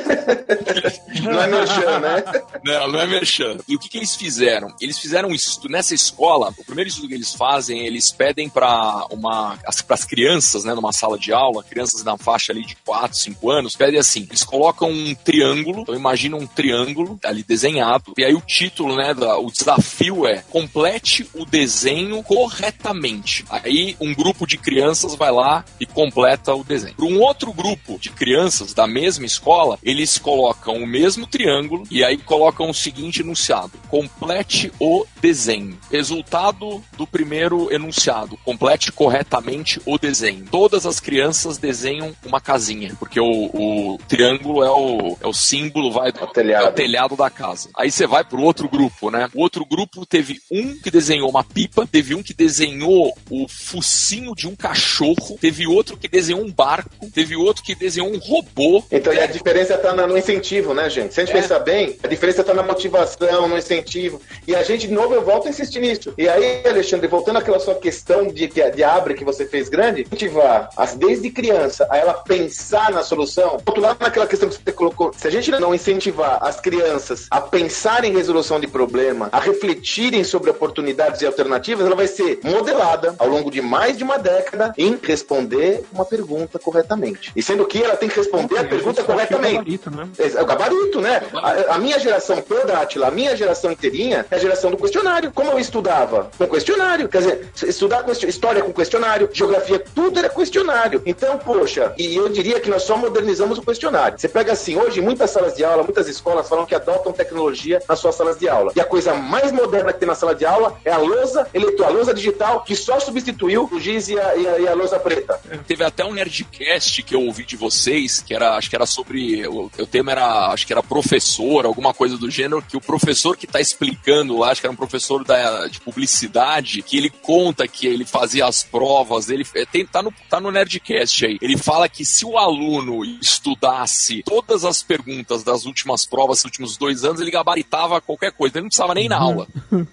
[1.22, 2.24] Não é merchan, né?
[2.64, 3.58] Não, não é merchan.
[3.68, 4.74] E o que, que eles fizeram?
[4.82, 6.54] Eles fizeram um estudo nessa escola.
[6.58, 10.92] O primeiro estudo que eles fazem, eles pedem para uma as, pras crianças, né, numa
[10.94, 14.90] sala de aula, crianças na faixa ali de 4, 5 anos, pedem assim, eles colocam
[14.90, 19.52] um triângulo, então imagina um triângulo ali desenhado, e aí o título, né, da, o
[19.52, 23.44] desafio é complete o desenho corretamente.
[23.50, 26.96] Aí um grupo de crianças vai lá e completa o desenho.
[26.96, 32.04] Para um outro grupo de crianças da mesma escola, eles colocam o mesmo triângulo e
[32.04, 35.78] aí colocam o seguinte enunciado: complete o desenho.
[35.92, 40.46] Resultado do primeiro enunciado: complete corretamente o desenho.
[40.50, 45.92] Todas as crianças desenham uma casinha, porque o, o triângulo é o, é o símbolo,
[45.92, 46.66] vai o telhado.
[46.66, 47.70] é o telhado da casa.
[47.76, 49.30] Aí você vai pro outro grupo, né?
[49.34, 54.34] O outro grupo teve um que desenhou uma pipa, teve um que desenhou o focinho
[54.36, 58.84] de um cachorro, teve outro que desenhou um barco, teve outro que desenhou um robô.
[58.92, 61.14] Então, e a diferença tá no incentivo, né, gente?
[61.14, 61.42] Se a gente É.
[61.42, 64.22] pensar bem, a diferença tá na motivação, no incentivo.
[64.48, 66.14] E a gente, de novo, eu volto a insistir nisso.
[66.18, 70.02] E aí, Alexandre, voltando àquela sua questão de, de, de abre que você fez grande,
[70.02, 74.72] incentivar as, desde criança a ela pensar na solução, volto lá naquela questão que você
[74.72, 75.12] colocou.
[75.18, 80.24] Se a gente não incentivar as crianças a pensarem em resolução de problema, a refletirem
[80.24, 84.74] sobre oportunidades e alternativas, ela vai ser modelada ao longo de mais de uma década
[84.78, 87.32] em responder uma pergunta corretamente.
[87.36, 89.56] E sendo que ela tem que responder a pergunta corretamente.
[89.56, 90.10] Gabarito, né?
[90.18, 91.22] É o gabarito, né?
[91.34, 95.32] A, a minha geração toda, Atila, a minha geração inteirinha é a geração do questionário.
[95.32, 96.30] Como eu estudava?
[96.38, 97.10] Com questionário.
[97.10, 101.02] Quer dizer, estudar história com questionário, geografia, tudo era questionário.
[101.06, 104.18] Então, poxa, e eu diria que nós só modernizamos o questionário.
[104.20, 108.00] Você pega assim, hoje, muitas salas de aula, muitas escolas falam que adotam tecnologia nas
[108.00, 108.72] suas salas de aula.
[108.76, 111.86] E a coisa mais moderna que tem na sala de aula é a lousa eletrônica,
[111.86, 115.00] a lousa digital, que só substituiu o giz e a, e a, e a lousa
[115.00, 115.40] preta.
[115.68, 119.48] Teve até um Nerdcast que eu ouvi de vocês, que era, acho que era sobre.
[119.48, 123.38] O, o tema era, acho que era professor, alguma coisa do gênero, que o professor
[123.38, 127.68] que tá explicando lá, acho que era um professor da, de publicidade, que ele conta
[127.68, 131.38] que ele fazia as provas, ele é, tem, tá, no, tá no Nerdcast aí.
[131.42, 136.78] Ele fala que se o aluno estudasse todas as perguntas das últimas provas, dos últimos
[136.78, 139.48] dois anos, ele gabaritava qualquer coisa, ele não precisava nem ir na aula.
[139.72, 139.88] Eu-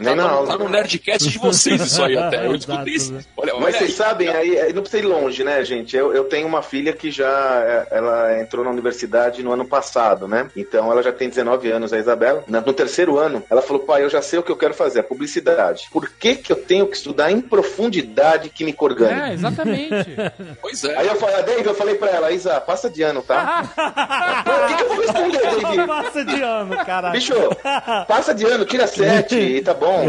[0.00, 0.46] tá, na aula.
[0.48, 2.46] tá no Nerdcast de vocês isso aí até.
[2.46, 3.12] Eu discuti Exato, isso.
[3.12, 3.24] né?
[3.36, 3.96] Olha, Mas olha vocês aí.
[3.96, 5.96] sabem, aí, aí não precisa ir longe, né, gente?
[5.96, 7.28] Eu, eu tenho uma filha que já
[7.64, 10.50] é, ela entrou na universidade no ano passado, né?
[10.56, 12.44] Então ela já tem 19 anos, a Isabela.
[12.48, 15.04] No terceiro ano, ela falou: pai, eu já sei o que eu quero fazer, a
[15.04, 15.88] publicidade.
[15.92, 19.28] Por que, que eu tenho que estudar em profundidade química orgânica?
[19.28, 19.88] É, exatamente.
[20.60, 20.96] Pois é.
[20.96, 23.64] Aí eu falei, a Dave, eu falei pra ela, Isa, passa de ano, tá?
[24.48, 25.86] O que, que eu vou responder, Dave?
[25.86, 27.12] Passa de ano, caralho.
[27.14, 27.34] Bicho,
[28.06, 30.04] passa de ano, tira sete e tá bom.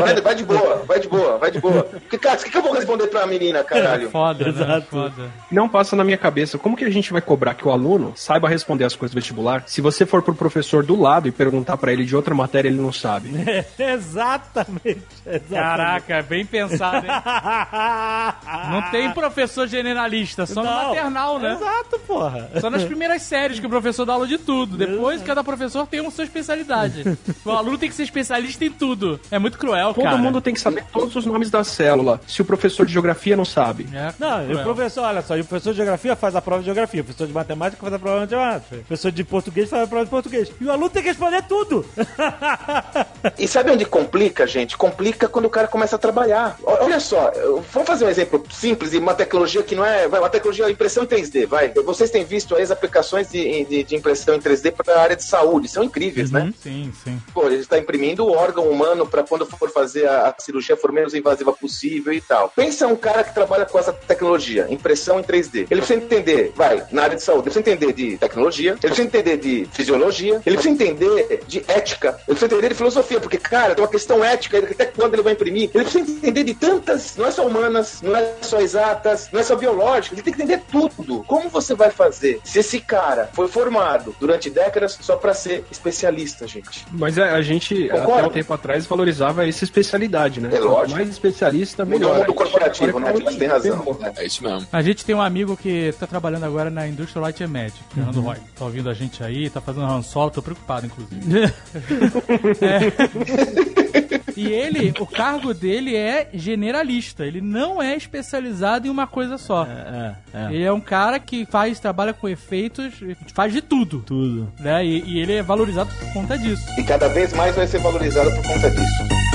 [0.00, 1.86] Vai, vai de boa, vai de boa, vai de boa.
[2.08, 4.10] Que, cara, o que, que eu vou responder pra menina, caralho?
[4.10, 4.50] Foda, né?
[4.50, 4.86] Exato.
[4.90, 5.30] Foda.
[5.50, 8.48] Não passa na minha cabeça como que a gente vai cobrar que o aluno saiba
[8.48, 11.92] responder as coisas do vestibular se você for pro professor do lado e perguntar pra
[11.92, 13.30] ele de outra matéria ele não sabe.
[13.78, 15.02] exatamente.
[15.26, 15.44] exatamente.
[15.50, 17.12] Caraca, bem pensado, hein?
[18.70, 20.88] Não tem professor generalista, só no Não.
[20.88, 21.52] maternal, né?
[21.52, 22.50] Exato, porra.
[22.60, 24.53] Só nas primeiras séries que o professor dá aula de tudo.
[24.66, 27.04] Depois, cada professor tem uma sua especialidade.
[27.44, 29.20] O aluno tem que ser especialista em tudo.
[29.30, 30.16] É muito cruel, Todo cara.
[30.16, 32.20] mundo tem que saber todos os nomes da célula.
[32.26, 33.86] Se o professor de geografia não sabe.
[33.92, 34.64] É Não, e o cruel.
[34.64, 37.32] professor, olha só, o professor de geografia faz a prova de geografia, o professor de
[37.34, 40.50] matemática faz a prova de matemática, o professor de português faz a prova de português.
[40.60, 41.84] E o aluno tem que responder tudo.
[43.38, 44.76] E sabe onde complica, gente?
[44.76, 46.56] Complica quando o cara começa a trabalhar.
[46.62, 47.30] Olha só,
[47.72, 50.06] vamos fazer um exemplo simples e uma tecnologia que não é.
[50.06, 51.68] Vai, uma tecnologia impressão em 3D, vai.
[51.72, 55.16] Vocês têm visto aí as aplicações de, de- de impressão em 3D para a área
[55.16, 56.52] de saúde, são incríveis, né?
[56.62, 57.20] Sim, sim.
[57.32, 60.92] Pô, ele está imprimindo o órgão humano para quando for fazer a, a cirurgia for
[60.92, 62.52] menos invasiva possível e tal.
[62.54, 65.66] Pensa um cara que trabalha com essa tecnologia, impressão em 3D.
[65.70, 69.06] Ele precisa entender, vai, na área de saúde, ele precisa entender de tecnologia, ele precisa
[69.06, 73.74] entender de fisiologia, ele precisa entender de ética, ele precisa entender de filosofia, porque, cara,
[73.74, 75.70] tem uma questão ética, até quando ele vai imprimir.
[75.74, 79.42] Ele precisa entender de tantas, não é só humanas, não é só exatas, não é
[79.42, 81.24] só biológicas, ele tem que entender tudo.
[81.24, 86.46] Como você vai fazer se esse cara foi formado durante décadas só para ser especialista,
[86.46, 86.86] gente?
[86.92, 88.12] Mas a, a gente, Concordo.
[88.12, 90.50] até um tempo atrás, valorizava essa especialidade, né?
[90.52, 90.96] É lógico.
[90.98, 92.16] Mais especialista, Mudou melhor.
[92.16, 93.12] o mundo corporativo, né?
[93.12, 93.98] Você tem razão.
[94.16, 94.66] É isso mesmo.
[94.72, 98.20] A gente tem um amigo que tá trabalhando agora na Industrial Light and Magic, Fernando
[98.20, 98.36] Roy.
[98.56, 101.20] Tá ouvindo a gente aí, tá fazendo Han Solo, tô preocupado, inclusive.
[102.64, 104.14] É.
[104.36, 109.64] E ele, o cargo dele é generalista, ele não é especializado em uma coisa só.
[109.64, 110.54] É, é.
[110.54, 112.94] Ele é um cara que faz, trabalha com efeitos,
[113.34, 114.02] faz de tudo.
[114.06, 114.52] Tudo.
[114.58, 114.84] Né?
[114.84, 116.64] E, e ele é valorizado por conta disso.
[116.78, 119.33] E cada vez mais vai ser valorizado por conta disso.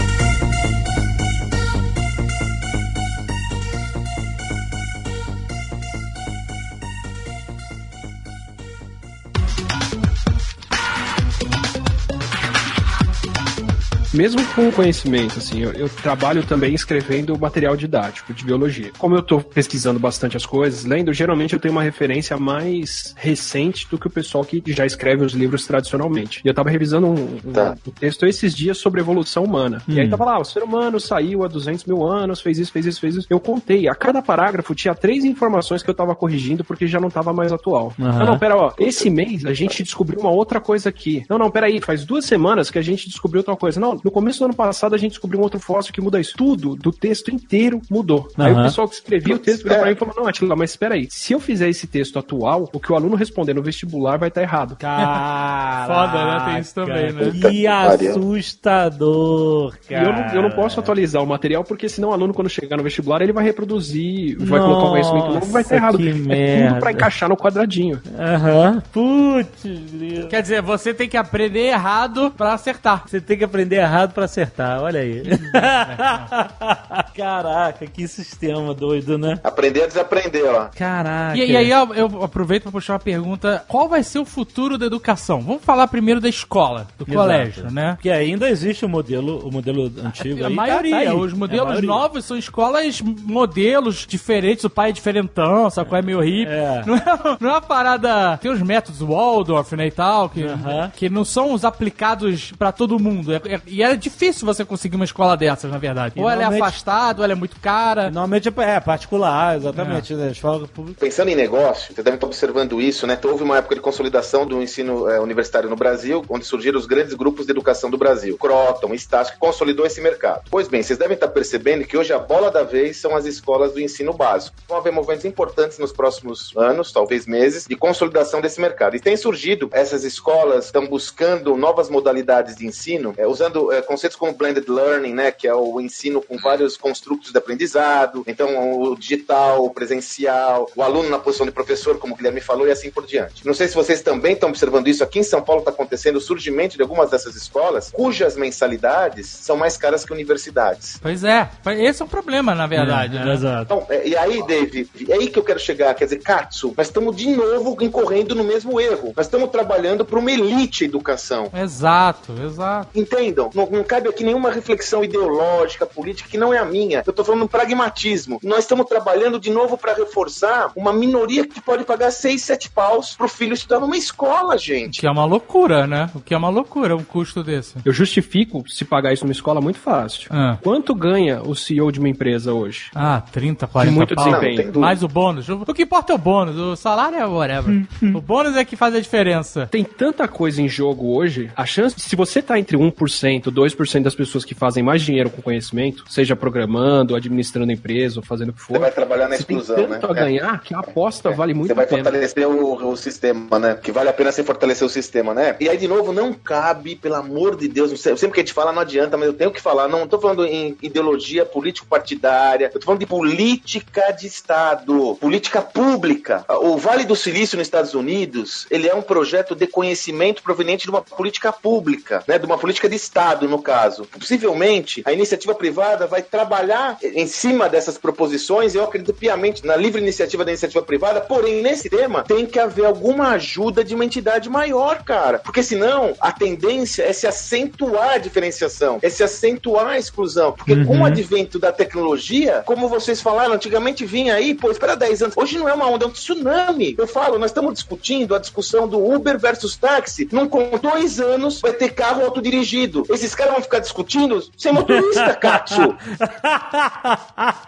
[14.14, 18.92] Mesmo com o conhecimento, assim, eu, eu trabalho também escrevendo material didático de biologia.
[18.98, 23.88] Como eu tô pesquisando bastante as coisas, lendo, geralmente eu tenho uma referência mais recente
[23.90, 26.42] do que o pessoal que já escreve os livros tradicionalmente.
[26.44, 27.76] E eu tava revisando um, um- Tá.
[27.88, 29.82] um texto esses dias sobre evolução humana.
[29.88, 32.88] E aí tava lá, o ser humano saiu há 200 mil anos, fez isso, fez
[32.88, 33.28] isso, fez isso.
[33.30, 37.12] Eu contei, a cada parágrafo tinha três informações que eu tava corrigindo porque já não
[37.12, 37.94] tava mais atual.
[38.00, 38.20] Aham.
[38.20, 41.24] Não, não, pera, ó, esse mês a gente descobriu uma outra coisa aqui.
[41.30, 43.80] Não, não, pera aí, faz duas semanas que a gente descobriu tal coisa.
[43.80, 46.34] Não, no começo do ano passado a gente descobriu um outro fóssil que muda isso.
[46.38, 48.28] Tudo do texto inteiro mudou.
[48.38, 48.62] Aí Aham.
[48.62, 50.96] o pessoal que escrevia o texto virou pra mim e falou: Não, Atila, mas espera
[50.96, 51.08] aí.
[51.10, 54.42] Se eu fizer esse texto atual, o que o aluno responder no vestibular vai estar
[54.42, 54.76] errado.
[54.80, 56.46] Caraca, Foda, né?
[56.52, 57.32] Tem isso também, né?
[57.50, 60.28] Que assustador, E eu cara.
[60.28, 63.22] não, eu não posso atualizar o material, porque senão o aluno, quando chegar no vestibular,
[63.22, 65.98] ele vai reproduzir, vai colocar um conhecimento novo, vai estar Nossa, errado.
[65.98, 66.68] que é merda.
[66.70, 68.02] tudo pra encaixar no quadradinho.
[68.18, 68.82] Aham.
[68.92, 70.28] Putz, grilo.
[70.28, 73.04] Quer dizer, você tem que aprender errado pra acertar.
[73.08, 75.24] Você tem que aprender errado pra acertar, olha aí.
[77.16, 79.40] Caraca, que sistema doido, né?
[79.44, 80.68] Aprender a desaprender, ó.
[80.76, 81.38] Caraca.
[81.38, 84.78] E, e aí eu, eu aproveito pra puxar uma pergunta: qual vai ser o futuro
[84.78, 85.42] da educação?
[85.42, 87.18] Vamos falar primeiro da escola, do Exato.
[87.18, 87.94] colégio, né?
[87.96, 90.44] Porque ainda existe o modelo, o modelo antigo.
[90.44, 91.10] A aí, tá- maioria, tá aí.
[91.14, 91.90] os É modelos maioria.
[91.90, 96.50] novos são escolas modelos diferentes, o pai é diferentão, sabe qual é meio hippie.
[96.52, 96.84] É.
[96.90, 98.38] Não, é, não é uma parada.
[98.38, 100.92] Tem os métodos Waldorf, né, e tal, que, Aham.
[100.96, 103.34] que não são os aplicados pra todo mundo.
[103.34, 106.16] É- é- e é difícil você conseguir uma escola dessas, na verdade.
[106.18, 108.10] E ou ela é afastada, ou ela é muito cara.
[108.12, 110.14] Normalmente é é particular, exatamente.
[110.14, 110.32] Né?
[110.32, 111.00] Escola pública.
[111.00, 113.18] Pensando em negócio, vocês devem estar observando isso, né?
[113.24, 117.14] Houve uma época de consolidação do ensino eh, universitário no Brasil, onde surgiram os grandes
[117.14, 118.38] grupos de educação do Brasil.
[118.38, 120.42] Croton, Estácio, que consolidou esse mercado.
[120.52, 123.72] Pois bem, vocês devem estar percebendo que hoje a bola da vez são as escolas
[123.72, 124.58] do ensino básico.
[124.68, 128.98] Vão haver movimentos importantes nos próximos anos, talvez meses, de consolidação desse mercado.
[128.98, 134.18] E tem surgido, essas escolas estão buscando novas modalidades de ensino, eh, usando eh, conceitos
[134.18, 135.32] como blended learning, né?
[135.32, 138.24] Que é o ensino com vários construtos de aprendizado.
[138.28, 142.68] Então, o digital, o presencial, o aluno na posição de professor, como o Guilherme falou,
[142.68, 143.46] e assim por diante.
[143.46, 145.04] Não sei se vocês também estão observando isso.
[145.04, 149.56] Aqui em São Paulo está acontecendo o surgimento de algumas dessas escolas, cujas mensalidades são
[149.58, 151.00] mais caras que universidades.
[151.02, 153.16] Pois é, esse é o problema, na verdade.
[153.16, 153.34] né?
[153.34, 153.64] Exato.
[153.64, 155.94] Então, é, e aí, Dave, é aí que eu quero chegar.
[155.94, 159.14] Quer dizer, Katsu, nós estamos de novo incorrendo no mesmo erro.
[159.16, 161.50] Nós estamos trabalhando para uma elite educação.
[161.54, 162.90] Exato, exato.
[162.96, 167.04] Entendam, não, não cabe aqui nenhuma reflexão ideológica, política, que não é a minha.
[167.06, 168.40] Eu tô falando um pragmatismo.
[168.44, 173.16] Nós estamos trabalhando de novo para reforçar uma minoria que pode pagar 6, 7 paus
[173.16, 175.00] pro filho estudar numa escola, O gente.
[175.00, 176.10] que é uma loucura, né?
[176.16, 177.76] O que é uma loucura, um custo desse.
[177.84, 180.28] Eu justifico se pagar isso numa escola muito fácil.
[180.32, 180.58] Ah.
[180.62, 182.90] Quanto ganha o CEO de uma empresa hoje?
[182.96, 184.26] Ah, 30, 40 muito pau.
[184.26, 184.72] desempenho.
[184.74, 184.82] Não.
[184.82, 185.48] Mais o bônus.
[185.50, 186.58] O que importa é o bônus.
[186.58, 187.86] O salário é whatever.
[188.16, 189.68] o bônus é que faz a diferença.
[189.68, 194.16] Tem tanta coisa em jogo hoje, a chance, se você tá entre 1%, 2% das
[194.16, 198.62] pessoas que fazem mais dinheiro com conhecimento, seja programando, administrando empresa ou fazendo o que
[198.62, 200.20] for, Você vai trabalhar na você tem exclusão, tanto né?
[200.20, 202.04] a ganhar que a aposta vale muito Você vai a pena.
[202.04, 203.76] fortalecer o, o sistema, né?
[203.82, 205.56] Que vale a pena você fortalecer o sistema, né?
[205.60, 208.54] E aí, de novo, não cabe, pelo amor de Deus, sei- sempre que a gente
[208.54, 209.88] fala não adianta, mas eu tenho que falar.
[209.88, 216.46] Não tô falando em ideologia político-partidária, eu tô falando de política de Estado, política pública.
[216.62, 220.90] O Vale do Silício nos Estados Unidos, ele é um projeto de conhecimento proveniente de
[220.90, 222.38] uma política pública, né?
[222.38, 224.06] De uma política de Estado, no caso.
[224.06, 230.02] Possivelmente, a iniciativa privada vai trabalhar em cima dessas proposições, eu acredito piamente na livre
[230.02, 234.50] iniciativa da iniciativa privada, porém, nesse tema, tem que haver alguma ajuda de uma entidade
[234.50, 235.40] maior, cara.
[235.40, 240.52] Porque senão, a tendência é se acentuar a diferenciação, é se acentuar a exclusão.
[240.52, 245.22] Porque com o advento da tecnologia, como vocês falaram, antigamente vinha aí, pô, espera 10
[245.24, 245.38] anos.
[245.38, 246.96] Hoje não é uma onda, é um tsunami.
[246.98, 250.28] Eu falo, nós estamos discutindo a discussão do Uber versus táxi.
[250.32, 253.06] Não com dois anos vai ter carro autodirigido.
[253.30, 255.96] Esses caras vão ficar discutindo sem motorista, Katsu.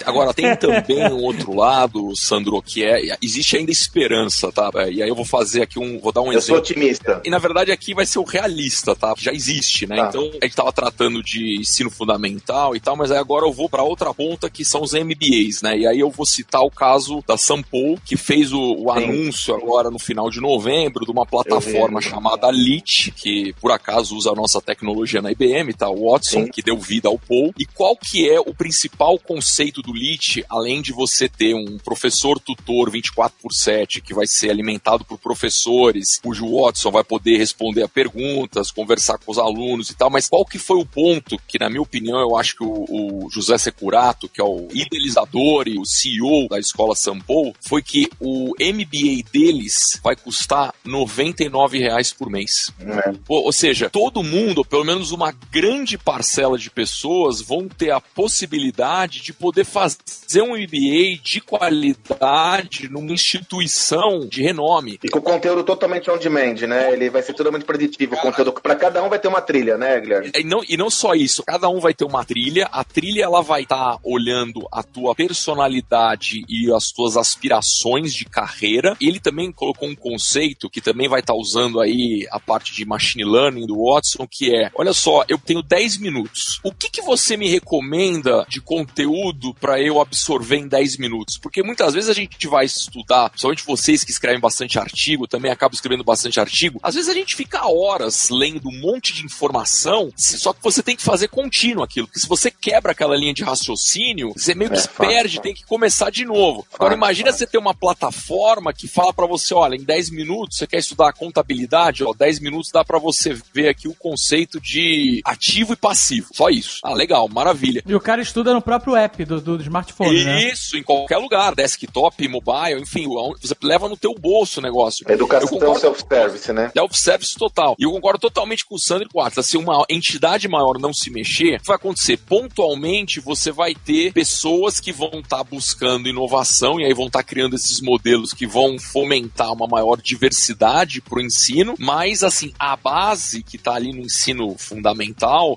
[0.06, 3.16] Agora, tem também um outro lado, Sandro, que é.
[3.22, 4.72] Existe ainda esperança, tá?
[4.76, 6.00] É, E aí eu vou fazer aqui um.
[6.00, 6.60] Vou dar um Eu sou exemplo.
[6.62, 7.22] otimista.
[7.24, 9.14] E na verdade aqui vai ser o realista, tá?
[9.18, 9.98] Já existe, né?
[9.98, 10.08] Tá.
[10.10, 13.70] Então a gente tava tratando de ensino fundamental e tal, mas aí agora eu vou
[13.70, 15.78] pra outra ponta que são os MBAs, né?
[15.78, 19.92] E aí eu vou citar o caso da Sampo, que fez o, o anúncio agora
[19.92, 22.10] no final de novembro de uma plataforma vi.
[22.10, 25.90] chamada Lit, que por acaso usa a nossa tecnologia na IBM, tá?
[25.90, 26.52] O Watson, Sim.
[26.52, 27.54] que deu vida ao Paul.
[27.58, 32.40] E qual que é o principal conceito do Lit, além de você ter um professor
[32.40, 37.84] tutor 24 por 7, que vai ser alimentado por professores, cujo Watson vai poder responder
[37.84, 41.60] a perguntas, conversar com os alunos e tal, mas qual que foi o ponto que,
[41.60, 45.78] na minha opinião, eu acho que o, o José Securato, que é o idealizador e
[45.78, 52.30] o CEO da escola Sampo, foi que o MBA deles vai custar 99 reais por
[52.30, 52.72] mês.
[52.80, 53.14] É.
[53.26, 57.92] Pô, Ou seja, todo mundo, ou pelo menos uma grande parcela de pessoas, vão ter
[57.92, 65.00] a possibilidade de poder fazer um MBA de qualidade numa instituição de renome.
[65.04, 66.94] E com o conteúdo totalmente on demand, né?
[66.94, 68.16] Ele vai ser totalmente preditivo.
[68.16, 70.32] O conteúdo para cada um vai ter uma trilha, né, Guilherme?
[70.36, 73.42] E não, e não só isso, cada um vai ter uma trilha, a trilha ela
[73.42, 78.96] vai estar olhando a tua personalidade e as tuas aspirações de carreira.
[79.00, 83.24] Ele também colocou um conceito que também vai estar usando aí a parte de machine
[83.24, 86.60] learning do Watson, que é, olha só, eu tenho 10 minutos.
[86.64, 91.38] O que, que você me recomenda de conteúdo para eu absorver em 10 minutos?
[91.38, 95.76] Porque muitas vezes a gente vai estudar, principalmente vocês que escrevem bastante artigo, também acabam
[95.76, 100.54] escrevendo bastante artigo, às vezes a gente fica horas lendo um monte de informação, só
[100.54, 104.34] que você tem que fazer contínuo aquilo, porque se você quebra aquela linha de raciocínio,
[104.36, 106.66] você meio que É, perde, tem que começar de novo.
[106.74, 110.68] Agora imagina você ter uma plataforma que fala para você, olha, em 10 minutos você
[110.68, 115.74] quer estudar contabilidade, ó, 10 minutos dá para você ver aqui o conceito de ativo
[115.74, 116.28] e passivo.
[116.34, 116.80] Só isso.
[116.84, 117.84] Ah, legal, maravilha.
[117.86, 120.44] E o cara estuda no próprio app do, do smartphone, né?
[120.52, 123.06] Isso, em qualquer lugar, desktop, mobile, enfim,
[123.42, 125.06] você leva no teu bolso o negócio.
[125.08, 126.72] Eu Educação concordo- self-service, né?
[126.74, 127.76] Self-service total.
[127.80, 129.46] E eu concordo totalmente com o Sandro e Atlas.
[129.46, 132.18] Se uma entidade maior não se mexer, o que vai acontecer?
[132.18, 137.56] Pontualmente, você vai ter pessoas que vão estar buscando inovação e aí vão estar criando
[137.56, 143.44] esses modelos que vão fomentar uma maior diversidade para o ensino, mas assim, a base
[143.44, 145.01] que está ali no ensino fundamental,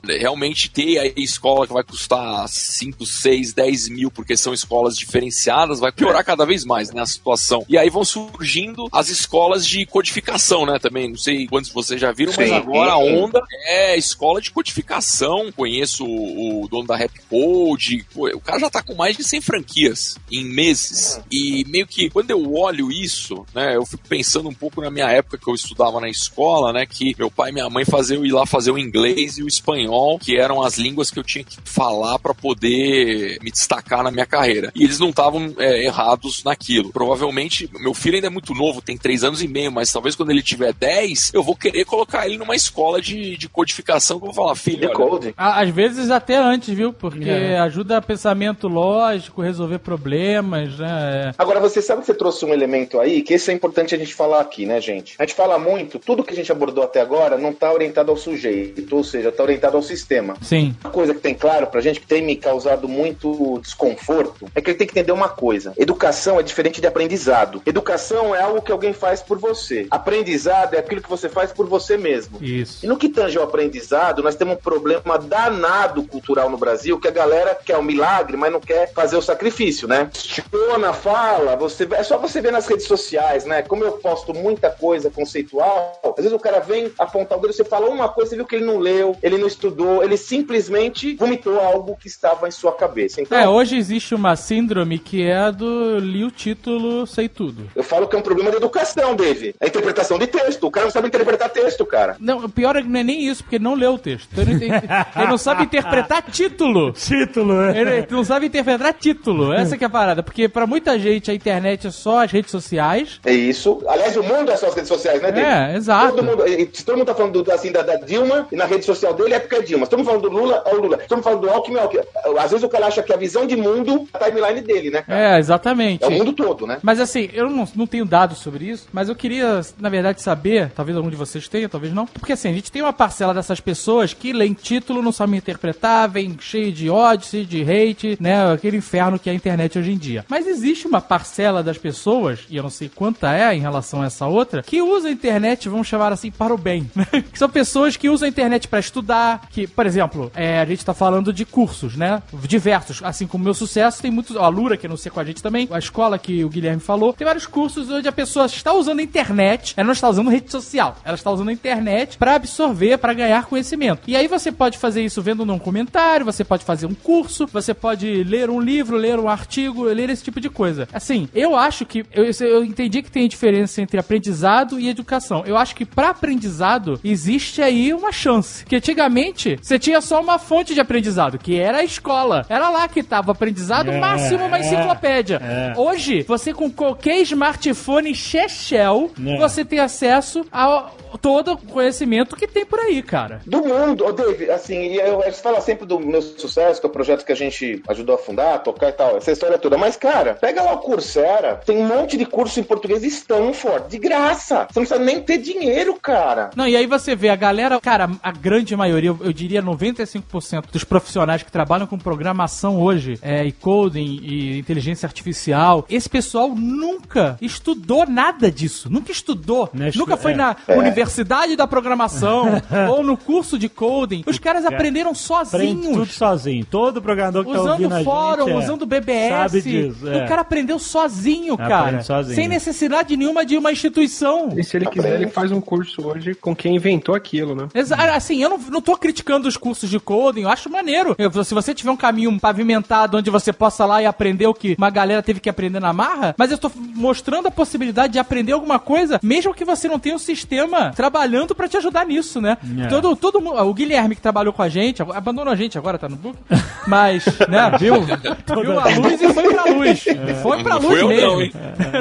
[0.05, 5.81] realmente ter a escola que vai custar 5, 6, 10 mil, porque são escolas diferenciadas,
[5.81, 7.65] vai piorar cada vez mais né, a situação.
[7.69, 10.79] E aí vão surgindo as escolas de codificação, né?
[10.79, 12.55] Também, não sei quantos vocês já viram, mas Sim.
[12.55, 15.51] agora a onda é escola de codificação.
[15.53, 19.41] Conheço o, o dono da Rap Code, o cara já tá com mais de 100
[19.41, 21.21] franquias em meses.
[21.31, 25.11] E meio que quando eu olho isso, né, eu fico pensando um pouco na minha
[25.11, 28.33] época que eu estudava na escola, né, que meu pai e minha mãe faziam ir
[28.33, 31.57] lá fazer o inglês e o espanhol, que eram as línguas que eu tinha que
[31.65, 34.73] falar para poder me destacar na minha carreira.
[34.75, 36.91] E eles não estavam é, errados naquilo.
[36.93, 40.31] Provavelmente, meu filho ainda é muito novo, tem 3 anos e meio, mas talvez quando
[40.31, 44.33] ele tiver 10, eu vou querer colocar ele numa escola de, de codificação que eu
[44.33, 46.93] vou falar, filho, De olha, Às vezes até antes, viu?
[46.93, 47.59] Porque É.
[47.59, 51.31] ajuda pensamento lógico, resolver problemas, né?
[51.31, 51.35] É.
[51.39, 54.15] Agora, você sabe que você trouxe um elemento aí, que esse é importante a gente
[54.15, 55.15] falar aqui, né, gente?
[55.19, 58.17] A gente fala muito, tudo que a gente abordou até agora não tá orientado ao
[58.17, 60.37] sujeito, ou seja, tá orientado ao sistema.
[60.43, 60.75] Sim.
[60.83, 64.71] Uma coisa que tem claro pra gente, que tem me causado muito desconforto, é que
[64.71, 65.73] ele tem que entender uma coisa.
[65.77, 67.63] Educação é diferente de aprendizado.
[67.67, 69.87] Educação é algo que alguém faz por você.
[69.91, 72.43] Aprendizado é aquilo que você faz por você mesmo.
[72.43, 72.85] Isso.
[72.85, 77.09] E no que tange ao aprendizado, nós temos um problema danado cultural no Brasil, que
[77.09, 80.11] a galera quer o milagre, mas não quer fazer o sacrifício, né?
[80.13, 83.63] Questiona, fala, você, é só você ver nas redes sociais, né?
[83.63, 87.65] Como eu posto muita coisa conceitual, às vezes o cara vem apontar o dedo, você
[87.65, 91.59] fala uma coisa, você viu que ele não leu, ele não estudou, ele simplesmente vomitou
[91.61, 93.21] algo que estava em sua cabeça.
[93.21, 97.69] Então, É, hoje existe uma síndrome que é a do li o título, sei tudo.
[97.75, 99.55] eu falo que é um problema de educação, Dave.
[99.61, 100.67] É interpretação de texto.
[100.67, 102.17] O cara não sabe interpretar texto, cara.
[102.21, 104.29] Não, o pior é que não é nem isso, porque ele não leu o texto.
[104.33, 104.73] Então ele, ele-
[105.17, 106.93] ele não sabe interpretar título.
[106.93, 107.81] Título, é.
[107.81, 109.53] Ele não sabe interpretar título.
[109.53, 110.23] Essa que é a parada.
[110.23, 113.21] Porque pra muita gente a internet é só as redes sociais.
[113.25, 113.83] É isso.
[113.89, 115.47] Aliás, o mundo é só as redes sociais, né, Dave?
[115.47, 116.15] É, exato.
[116.17, 116.43] Todo mundo,
[116.73, 119.35] se todo mundo tá falando do- assim, da, da Dilma, e na rede social dele
[119.35, 119.87] é porque é Dilma.
[119.91, 120.99] Mundo falando do Lula, é o Lula.
[121.11, 122.03] Mundo falando do Alckmin, é o Alckmin.
[122.39, 125.03] Às vezes o cara acha que a visão de mundo é a timeline dele, né,
[125.03, 125.37] cara?
[125.37, 126.03] É, exatamente.
[126.03, 126.79] É o mundo todo, né?
[126.83, 130.71] Mas assim, eu não, não tenho dados sobre isso, mas eu queria, na verdade, saber,
[130.75, 133.61] talvez algum de vocês tenha, talvez não, porque assim, a gente tem uma parcela dessas
[133.61, 138.77] pessoas que leem título, não sabem interpretar, vem cheio de ódio, de hate, né, aquele
[138.77, 140.25] inferno que é a internet hoje em dia.
[140.29, 144.07] Mas existe uma parcela das pessoas, e eu não sei quanta é em relação a
[144.07, 146.91] essa outra, que usa a internet, vamos chamar assim, para o bem.
[146.95, 147.07] né?
[147.31, 150.85] que são pessoas que usam a internet para estudar, que, por exemplo, é, a gente
[150.85, 154.77] tá falando de cursos, né, diversos, assim como o meu sucesso, tem muitos, a Lura,
[154.77, 157.91] que anuncia com a gente também, a escola que o Guilherme falou, tem vários cursos
[157.91, 161.31] onde a pessoa está usando a internet, ela não está usando rede social, ela está
[161.31, 164.03] usando a internet para absorver, para ganhar conhecimento.
[164.07, 167.75] E aí você pode fazer isso vendo num comentário, você pode fazer um curso, você
[167.75, 170.89] pode ler um livro, ler um artigo, ler esse tipo de coisa.
[170.93, 175.43] Assim, eu acho que eu, eu entendi que tem diferença entre aprendizado e educação.
[175.47, 178.65] Eu acho que para aprendizado existe aí uma chance.
[178.75, 182.45] Que antigamente você tinha só uma fonte de aprendizado, que era a escola.
[182.49, 185.41] Era lá que tava o aprendizado, É, máximo uma é, enciclopédia.
[185.41, 185.79] é.
[185.79, 189.39] Hoje, você com qualquer smartphone Shell, É.
[189.39, 190.91] você tem acesso a
[191.23, 193.41] todo o conhecimento que tem por aí, cara.
[193.47, 196.91] Do mundo, ô Dave, assim, e eu, você fala sempre do meu sucesso, que é
[196.91, 199.79] o projeto que a gente ajudou a fundar, tocar e tal, essa história toda.
[199.79, 203.99] Mas, cara, pega lá o Coursera, tem um monte de curso em português Stanford, de
[203.99, 204.67] graça.
[204.69, 206.51] Você não precisa nem ter dinheiro, cara.
[206.57, 210.71] Não, e aí você vê a galera, cara, a grande maioria, eu- eu diria 95%
[210.73, 216.55] dos profissionais que trabalham com programação hoje, é, e coding e inteligência artificial, esse pessoal
[216.55, 218.89] nunca estudou nada disso.
[218.91, 219.71] Nunca estudou.
[219.95, 220.37] Nunca foi é.
[220.37, 224.23] na universidade da programação ou no curso de coding.
[224.27, 226.15] Os caras aprenderam Aprende tudo sozinhos.
[226.15, 226.65] sozinho.
[226.65, 229.29] Todo programador que tá Usando ouvindo a fórum, gente, é, usando BBS.
[229.31, 230.25] Sabe disso, é.
[230.25, 232.03] O cara aprendeu sozinho, Aprende cara.
[232.03, 232.35] sozinho.
[232.37, 234.51] Sem necessidade nenhuma de uma instituição.
[234.57, 237.69] E se ele quiser, ele faz um curso hoje com quem inventou aquilo, né?
[237.75, 241.15] Exa assim, eu não, não tô criticando os cursos de coding, eu acho maneiro.
[241.19, 244.75] Eu- se você tiver um caminho pavimentado onde você possa lá e aprender o que
[244.79, 248.53] uma galera teve que aprender na marra, mas eu tô mostrando a possibilidade de aprender
[248.53, 252.57] alguma coisa, mesmo que você não tenha um sistema trabalhando pra te ajudar nisso, né?
[252.83, 252.87] É.
[252.87, 256.09] Todo, todo mundo, o Guilherme que trabalhou com a gente, abandonou a gente agora, tá
[256.09, 256.37] no book,
[256.87, 258.03] mas, né, viu?
[258.03, 260.05] viu a luz e foi pra luz.
[260.43, 261.31] Foi pra Não luz eu mesmo.
[261.31, 261.53] não, hein?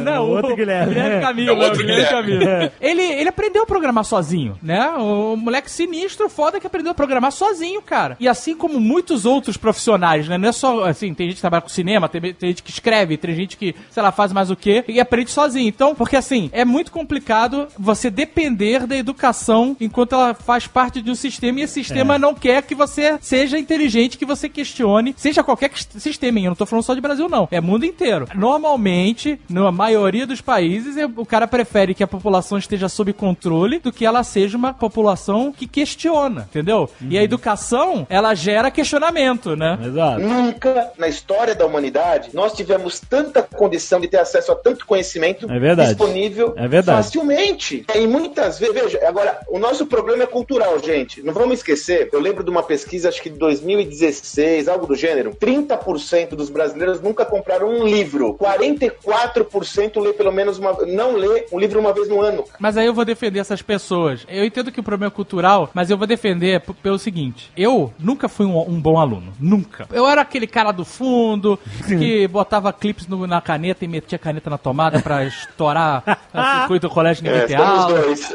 [0.03, 0.93] não, o outro Guilherme.
[0.93, 2.39] Guilherme Camilo, É o outro Guilherme Guilherme.
[2.49, 2.71] Camilo.
[2.81, 4.89] Ele, ele aprendeu a programar sozinho, né?
[4.97, 8.17] O moleque sinistro, foda que aprendeu a programar sozinho, cara.
[8.19, 10.37] E assim como muitos outros profissionais, né?
[10.37, 13.15] Não é só, assim, tem gente que trabalha com cinema, tem, tem gente que escreve,
[13.17, 15.67] tem gente que, sei lá, faz mais o quê, e aprende sozinho.
[15.69, 21.09] Então, porque assim, é muito complicado você depender da educação enquanto ela faz parte de
[21.09, 22.19] um sistema e esse sistema É.
[22.19, 26.45] não quer que você seja inteligente, que você questione, seja qualquer sistema, hein?
[26.45, 27.47] eu não tô falando só de Brasil, não.
[27.51, 28.27] É mundo inteiro.
[28.35, 33.79] Normalmente, na maioria dos países, é- o cara prefere que a população esteja sob controle
[33.79, 36.89] do que ela seja uma população que questiona, entendeu?
[37.09, 39.77] E a educação, ela gera questionamento, né?
[39.85, 40.19] Exato.
[40.21, 45.49] Nunca na história da humanidade nós tivemos tanta condição de ter acesso a tanto conhecimento
[45.51, 45.89] É verdade.
[45.89, 46.97] disponível É verdade.
[47.03, 47.85] facilmente.
[47.95, 51.21] E muitas vezes, veja, agora, o nosso problema é cultural, gente.
[51.21, 55.31] Não vamos esquecer, eu lembro de uma pesquisa, acho que de 2016, algo do gênero,
[55.35, 58.35] 30% dos brasileiros nunca compraram um livro.
[59.07, 60.73] 44% lê pelo menos uma.
[60.85, 62.43] não lê um livro uma vez no ano.
[62.59, 64.25] Mas aí eu vou defender essas pessoas.
[64.27, 66.22] Eu entendo que o problema é cultural, mas eu vou defender
[66.59, 69.33] p- pelo seguinte: eu nunca fui um, um bom aluno.
[69.39, 69.87] Nunca.
[69.91, 74.19] Eu era aquele cara do fundo que botava clipes no- na caneta e metia a
[74.19, 76.03] caneta na tomada pra estourar
[76.33, 77.87] o circuito do colégio e ninguém É, ter aula.
[78.01, 78.33] dois.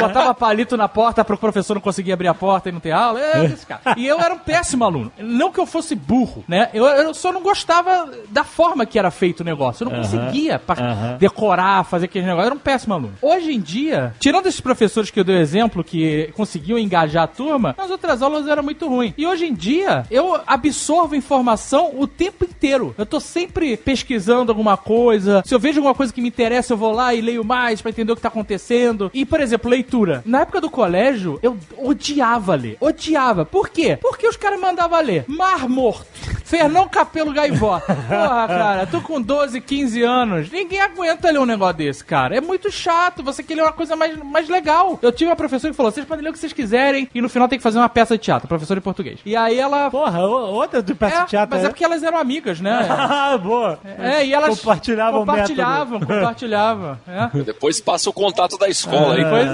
[0.00, 3.20] Botava palito na porta pro professor não conseguir abrir a porta e não ter aula.
[3.20, 3.80] É, esse cara.
[3.96, 5.12] E eu era um péssimo aluno.
[5.18, 6.68] Não que eu fosse burro, né?
[6.72, 9.84] Eu, eu só não gostava da forma que era feito o negócio.
[9.84, 11.16] Eu não conseguia pa- aham.
[11.18, 12.42] decorar, fazer aquele negócio.
[12.42, 13.14] Eu era um péssimo aluno.
[13.22, 17.26] Hoje em dia, tirando esses professores que eu dei o exemplo, que conseguiam engajar a
[17.26, 19.14] turma, as outras aulas eram muito ruins.
[19.16, 22.94] E hoje em dia, eu absorvo informação o tempo inteiro.
[22.98, 25.42] Eu tô sempre pesquisando alguma coisa.
[25.46, 27.90] Se eu vejo alguma coisa que me interessa, eu vou lá e leio mais pra
[27.90, 29.10] entender o que tá acontecendo.
[29.14, 30.22] E, por exemplo, leitura.
[30.26, 32.76] Na época do colégio, eu odiava ler.
[32.80, 33.44] Odiava.
[33.44, 33.96] Por quê?
[34.00, 36.06] Porque os caras mandavam ler Mar Morto,
[36.48, 37.94] Fernão Capelo Gaivota.
[37.94, 40.50] Porra, cara, tô com 12, 15 anos.
[40.50, 42.34] Ninguém aguenta ler um negócio desse, cara.
[42.36, 43.22] É muito chato.
[43.22, 44.98] Você quer ler uma coisa mais, mais legal.
[45.02, 47.28] Eu tive uma professora que falou: vocês podem ler o que vocês quiserem e no
[47.28, 48.48] final tem que fazer uma peça de teatro.
[48.48, 49.20] Professora de português.
[49.26, 49.90] E aí ela.
[49.90, 51.54] Porra, o- outra do peça É, de teatro.
[51.54, 52.86] mas é porque elas eram amigas, né?
[52.90, 53.78] Ah, boa.
[53.98, 56.98] É, e elas Compartilhavam compartilhavam, compartilhavam.
[57.06, 57.42] É.
[57.42, 59.24] Depois passa o contato da escola aí.
[59.24, 59.48] Pois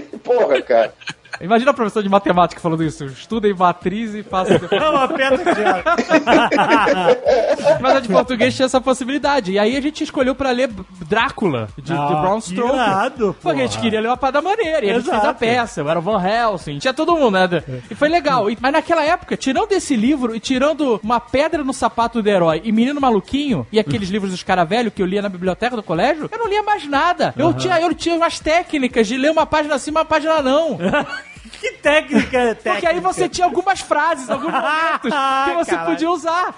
[0.00, 0.08] é.
[0.22, 0.92] Porra, cara.
[1.40, 3.04] Imagina a professora de matemática falando isso.
[3.06, 4.54] Estuda em matriz e faça.
[4.70, 5.62] É uma peça de.
[7.80, 9.52] Mas a de português tinha essa possibilidade.
[9.52, 10.70] E aí a gente escolheu pra ler
[11.06, 12.74] Drácula, de, de Ah, Brown Stoker.
[12.74, 14.84] irado, Porque a gente queria ler uma parada maneira.
[14.84, 15.80] E a gente fez a peça.
[15.80, 16.78] Eu era o Van Helsing.
[16.78, 17.48] Tinha todo mundo, né?
[17.90, 18.50] E foi legal.
[18.50, 22.60] E- mas naquela época, tirando esse livro e tirando Uma Pedra no Sapato do Herói
[22.64, 25.82] e Menino Maluquinho e aqueles livros dos cara velho que eu lia na biblioteca do
[25.82, 27.34] colégio, eu não lia mais nada.
[27.36, 30.78] Eu, tinha, eu tinha umas técnicas de ler uma página assim, uma página não.
[31.48, 32.70] que técnica é técnica?
[32.72, 35.90] Porque aí você tinha algumas frases, alguns momentos que você Caralho.
[35.90, 36.54] podia usar.